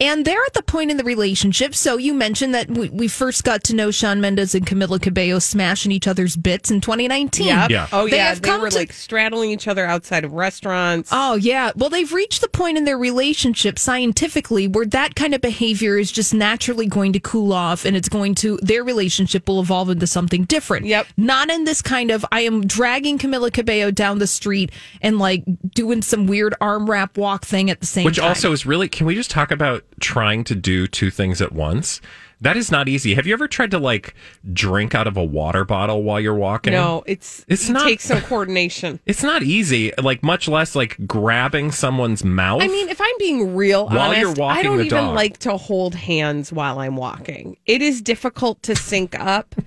And 0.00 0.24
they're 0.24 0.42
at 0.44 0.54
the 0.54 0.62
point 0.62 0.90
in 0.90 0.96
the 0.96 1.04
relationship. 1.04 1.72
So 1.74 1.96
you 1.96 2.14
mentioned 2.14 2.52
that 2.54 2.68
we, 2.68 2.88
we 2.88 3.06
first 3.06 3.44
got 3.44 3.62
to 3.64 3.74
know 3.76 3.92
Shawn 3.92 4.20
Mendes 4.20 4.52
and 4.54 4.66
Camila 4.66 5.00
Cabello 5.00 5.38
smashing 5.38 5.92
each 5.92 6.08
other's 6.08 6.36
bits 6.36 6.68
in 6.70 6.80
2019. 6.80 7.46
Yep. 7.46 7.70
Yeah. 7.70 7.86
Oh 7.92 8.08
They 8.08 8.16
yeah. 8.16 8.28
have 8.30 8.42
They 8.42 8.48
come 8.48 8.60
were 8.60 8.70
to- 8.70 8.76
like 8.76 8.92
straddling 8.92 9.50
each 9.50 9.68
other 9.68 9.86
outside 9.86 10.24
of 10.24 10.32
restaurants. 10.32 11.10
Oh, 11.12 11.36
yeah. 11.36 11.70
Well, 11.76 11.90
they've 11.90 12.12
reached 12.12 12.40
the 12.40 12.48
point 12.48 12.76
in 12.76 12.84
their 12.84 12.98
relationship 12.98 13.78
scientifically 13.78 14.66
where 14.66 14.84
that 14.86 15.14
kind 15.14 15.32
of 15.32 15.40
behavior 15.40 15.96
is 15.96 16.10
just 16.10 16.34
naturally 16.34 16.86
going 16.86 17.12
to 17.12 17.20
cool 17.20 17.52
off 17.52 17.84
and 17.84 17.96
it's 17.96 18.08
going 18.08 18.34
to, 18.36 18.58
their 18.62 18.82
relationship 18.82 19.48
will 19.48 19.60
evolve 19.60 19.90
into 19.90 20.08
something 20.08 20.44
different. 20.44 20.86
Yep. 20.86 21.06
Not 21.16 21.50
in 21.50 21.64
this 21.64 21.80
kind 21.80 22.10
of, 22.10 22.26
I 22.32 22.40
am 22.40 22.66
dragging 22.66 23.16
Camila 23.18 23.52
Cabello 23.52 23.92
down 23.92 24.18
the 24.18 24.26
street 24.26 24.72
and 25.00 25.20
like 25.20 25.44
doing 25.72 26.02
some 26.02 26.26
weird 26.26 26.54
arm 26.60 26.90
wrap 26.90 27.16
walk 27.16 27.44
thing 27.44 27.70
at 27.70 27.78
the 27.80 27.86
same 27.86 28.04
which 28.04 28.16
time. 28.16 28.28
also 28.28 28.50
is 28.50 28.66
really 28.66 28.88
can 28.88 29.06
we 29.06 29.14
just 29.14 29.30
talk 29.30 29.52
about 29.52 29.83
trying 30.00 30.44
to 30.44 30.54
do 30.54 30.86
two 30.86 31.10
things 31.10 31.40
at 31.40 31.52
once 31.52 32.00
that 32.40 32.56
is 32.56 32.70
not 32.70 32.88
easy 32.88 33.14
have 33.14 33.26
you 33.26 33.32
ever 33.32 33.46
tried 33.48 33.70
to 33.70 33.78
like 33.78 34.14
drink 34.52 34.94
out 34.94 35.06
of 35.06 35.16
a 35.16 35.22
water 35.24 35.64
bottle 35.64 36.02
while 36.02 36.18
you're 36.20 36.34
walking 36.34 36.72
no, 36.72 37.02
it's 37.06 37.44
It's 37.48 37.68
it 37.70 37.72
not- 37.72 37.84
takes 37.86 38.04
some 38.04 38.20
coordination. 38.30 38.98
it's 39.06 39.22
not 39.22 39.42
easy 39.44 39.92
like 40.02 40.22
much 40.22 40.48
less 40.48 40.74
like 40.74 40.96
grabbing 41.06 41.70
someone's 41.70 42.24
mouth 42.24 42.60
I 42.62 42.66
mean, 42.66 42.88
if 42.88 43.00
I'm 43.00 43.18
being 43.18 43.54
real 43.54 43.86
While 43.86 44.10
honest, 44.10 44.20
you're 44.20 44.32
walking 44.34 44.58
I 44.58 44.62
don't 44.62 44.80
even 44.80 44.88
dog. 44.88 45.14
like 45.14 45.38
to 45.38 45.56
hold 45.56 45.94
hands 45.94 46.52
while 46.52 46.80
I'm 46.80 46.96
walking. 46.96 47.56
It 47.66 47.80
is 47.80 48.02
difficult 48.02 48.62
to 48.64 48.74
sync 48.76 49.18
up 49.18 49.54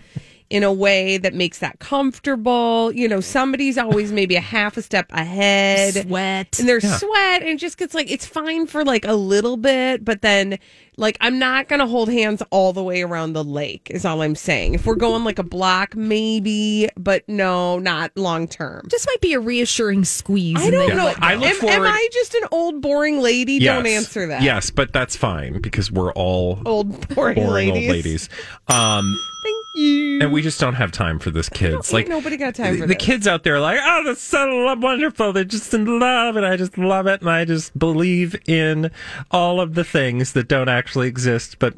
in 0.49 0.63
a 0.63 0.71
way 0.71 1.17
that 1.17 1.33
makes 1.33 1.59
that 1.59 1.79
comfortable. 1.79 2.91
You 2.93 3.07
know, 3.07 3.19
somebody's 3.19 3.77
always 3.77 4.11
maybe 4.11 4.35
a 4.35 4.41
half 4.41 4.77
a 4.77 4.81
step 4.81 5.07
ahead. 5.11 5.93
Sweat. 5.93 6.59
And 6.59 6.67
there's 6.67 6.83
Yeah. 6.83 6.97
sweat, 6.97 7.41
and 7.41 7.49
it 7.51 7.57
just 7.57 7.77
gets 7.77 7.93
like 7.93 8.09
it's 8.11 8.25
fine 8.25 8.65
for 8.67 8.83
like 8.85 9.05
a 9.05 9.13
little 9.13 9.57
bit, 9.57 10.03
but 10.05 10.21
then 10.21 10.57
like 10.99 11.15
I'm 11.21 11.37
not 11.37 11.67
gonna 11.67 11.85
hold 11.85 12.09
hands 12.09 12.41
all 12.49 12.73
the 12.73 12.83
way 12.83 13.03
around 13.03 13.33
the 13.33 13.43
lake. 13.43 13.87
Is 13.91 14.03
all 14.05 14.21
I'm 14.21 14.35
saying. 14.35 14.73
If 14.73 14.85
we're 14.85 14.95
going 14.95 15.23
like 15.23 15.37
a 15.37 15.43
block, 15.43 15.95
maybe, 15.95 16.89
but 16.97 17.27
no, 17.27 17.77
not 17.79 18.11
long 18.15 18.47
term. 18.47 18.87
This 18.89 19.05
might 19.05 19.21
be 19.21 19.33
a 19.33 19.39
reassuring 19.39 20.05
squeeze. 20.05 20.57
I 20.57 20.69
don't 20.71 20.87
then 20.87 20.97
know. 20.97 21.05
let 21.05 21.21
I 21.23 21.35
go. 21.35 21.41
look 21.41 21.63
am, 21.63 21.69
am 21.69 21.81
I 21.83 22.07
just 22.13 22.33
an 22.35 22.47
old 22.51 22.81
boring 22.81 23.21
lady? 23.21 23.59
Don't 23.59 23.85
answer 23.85 24.27
that. 24.27 24.41
yes 24.41 24.69
but 24.69 24.91
that's 24.93 25.15
fine 25.15 25.61
because 25.61 25.91
we're 25.91 26.11
all 26.13 26.59
Old 26.65 27.07
boring, 27.15 27.35
boring 27.35 27.73
ladies. 27.73 27.87
old 27.87 27.91
ladies 27.95 28.29
um 28.67 29.19
Thank 29.43 29.56
you. 29.77 30.19
and 30.21 30.31
we 30.31 30.41
just 30.41 30.59
don't 30.59 30.73
have 30.75 30.91
time 30.91 31.19
for 31.19 31.29
this 31.31 31.47
kids 31.49 31.93
like 31.93 32.07
nobody 32.07 32.35
got 32.37 32.55
time 32.55 32.73
the, 32.73 32.79
for 32.81 32.87
the 32.87 32.93
this. 32.95 33.03
kids 33.05 33.27
out 33.27 33.43
there 33.43 33.55
are 33.55 33.59
like 33.59 33.79
oh 33.81 34.03
that's 34.05 34.21
so 34.21 34.75
wonderful 34.75 35.31
they're 35.31 35.43
just 35.43 35.73
in 35.73 35.99
love 35.99 36.35
and 36.35 36.45
i 36.45 36.55
just 36.57 36.77
love 36.77 37.07
it 37.07 37.21
and 37.21 37.29
i 37.29 37.45
just 37.45 37.77
believe 37.77 38.35
in 38.47 38.89
all 39.31 39.61
of 39.61 39.75
the 39.75 39.83
things 39.83 40.33
that 40.33 40.47
don't 40.47 40.69
actually 40.69 41.07
exist 41.07 41.59
but 41.59 41.75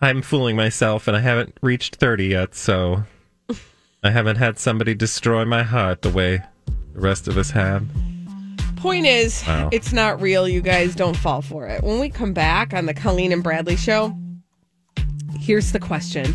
i'm 0.00 0.20
fooling 0.22 0.54
myself 0.56 1.08
and 1.08 1.16
i 1.16 1.20
haven't 1.20 1.56
reached 1.62 1.96
30 1.96 2.26
yet 2.26 2.54
so 2.54 3.02
i 4.02 4.10
haven't 4.10 4.36
had 4.36 4.58
somebody 4.58 4.94
destroy 4.94 5.44
my 5.44 5.62
heart 5.62 6.02
the 6.02 6.10
way 6.10 6.40
the 6.92 7.00
rest 7.00 7.26
of 7.28 7.36
us 7.38 7.50
have 7.50 7.84
Point 8.76 9.06
is, 9.06 9.42
Wow. 9.44 9.70
it's 9.72 9.92
not 9.92 10.20
real. 10.22 10.48
You 10.48 10.60
guys 10.60 10.94
don't 10.94 11.16
fall 11.16 11.42
for 11.42 11.66
it. 11.66 11.82
When 11.82 11.98
we 11.98 12.08
come 12.08 12.32
back 12.32 12.72
on 12.72 12.86
the 12.86 12.94
Colleen 12.94 13.32
and 13.32 13.42
Bradley 13.42 13.74
show, 13.74 14.16
here's 15.40 15.72
the 15.72 15.80
question. 15.80 16.32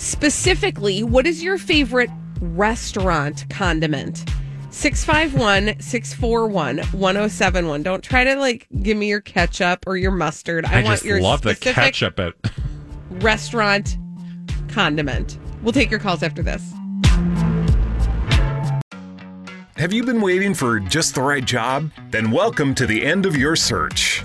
Specifically, 0.00 1.02
what 1.02 1.26
is 1.26 1.42
your 1.42 1.58
favorite 1.58 2.08
restaurant 2.40 3.44
condiment? 3.50 4.24
651 4.70 5.78
641 5.78 6.78
1071. 6.78 7.82
Don't 7.82 8.02
try 8.02 8.24
to 8.24 8.36
like 8.36 8.66
give 8.80 8.96
me 8.96 9.08
your 9.08 9.20
ketchup 9.20 9.84
or 9.86 9.98
your 9.98 10.10
mustard. 10.10 10.64
I, 10.64 10.80
i, 10.80 10.82
want 10.82 10.94
just 10.94 11.04
your 11.04 11.20
love 11.20 11.42
the 11.42 11.54
specific 11.54 11.74
ketchup 11.74 12.18
at 12.18 12.32
restaurant 13.10 13.98
condiment. 14.68 15.38
We'll 15.62 15.74
take 15.74 15.90
your 15.90 16.00
calls 16.00 16.22
after 16.22 16.42
this. 16.42 16.72
Have 19.76 19.92
you 19.92 20.02
been 20.02 20.22
waiting 20.22 20.54
for 20.54 20.80
just 20.80 21.14
the 21.14 21.20
right 21.20 21.44
job? 21.44 21.90
Then 22.08 22.30
welcome 22.30 22.74
to 22.76 22.86
the 22.86 23.04
end 23.04 23.26
of 23.26 23.36
your 23.36 23.54
search. 23.54 24.24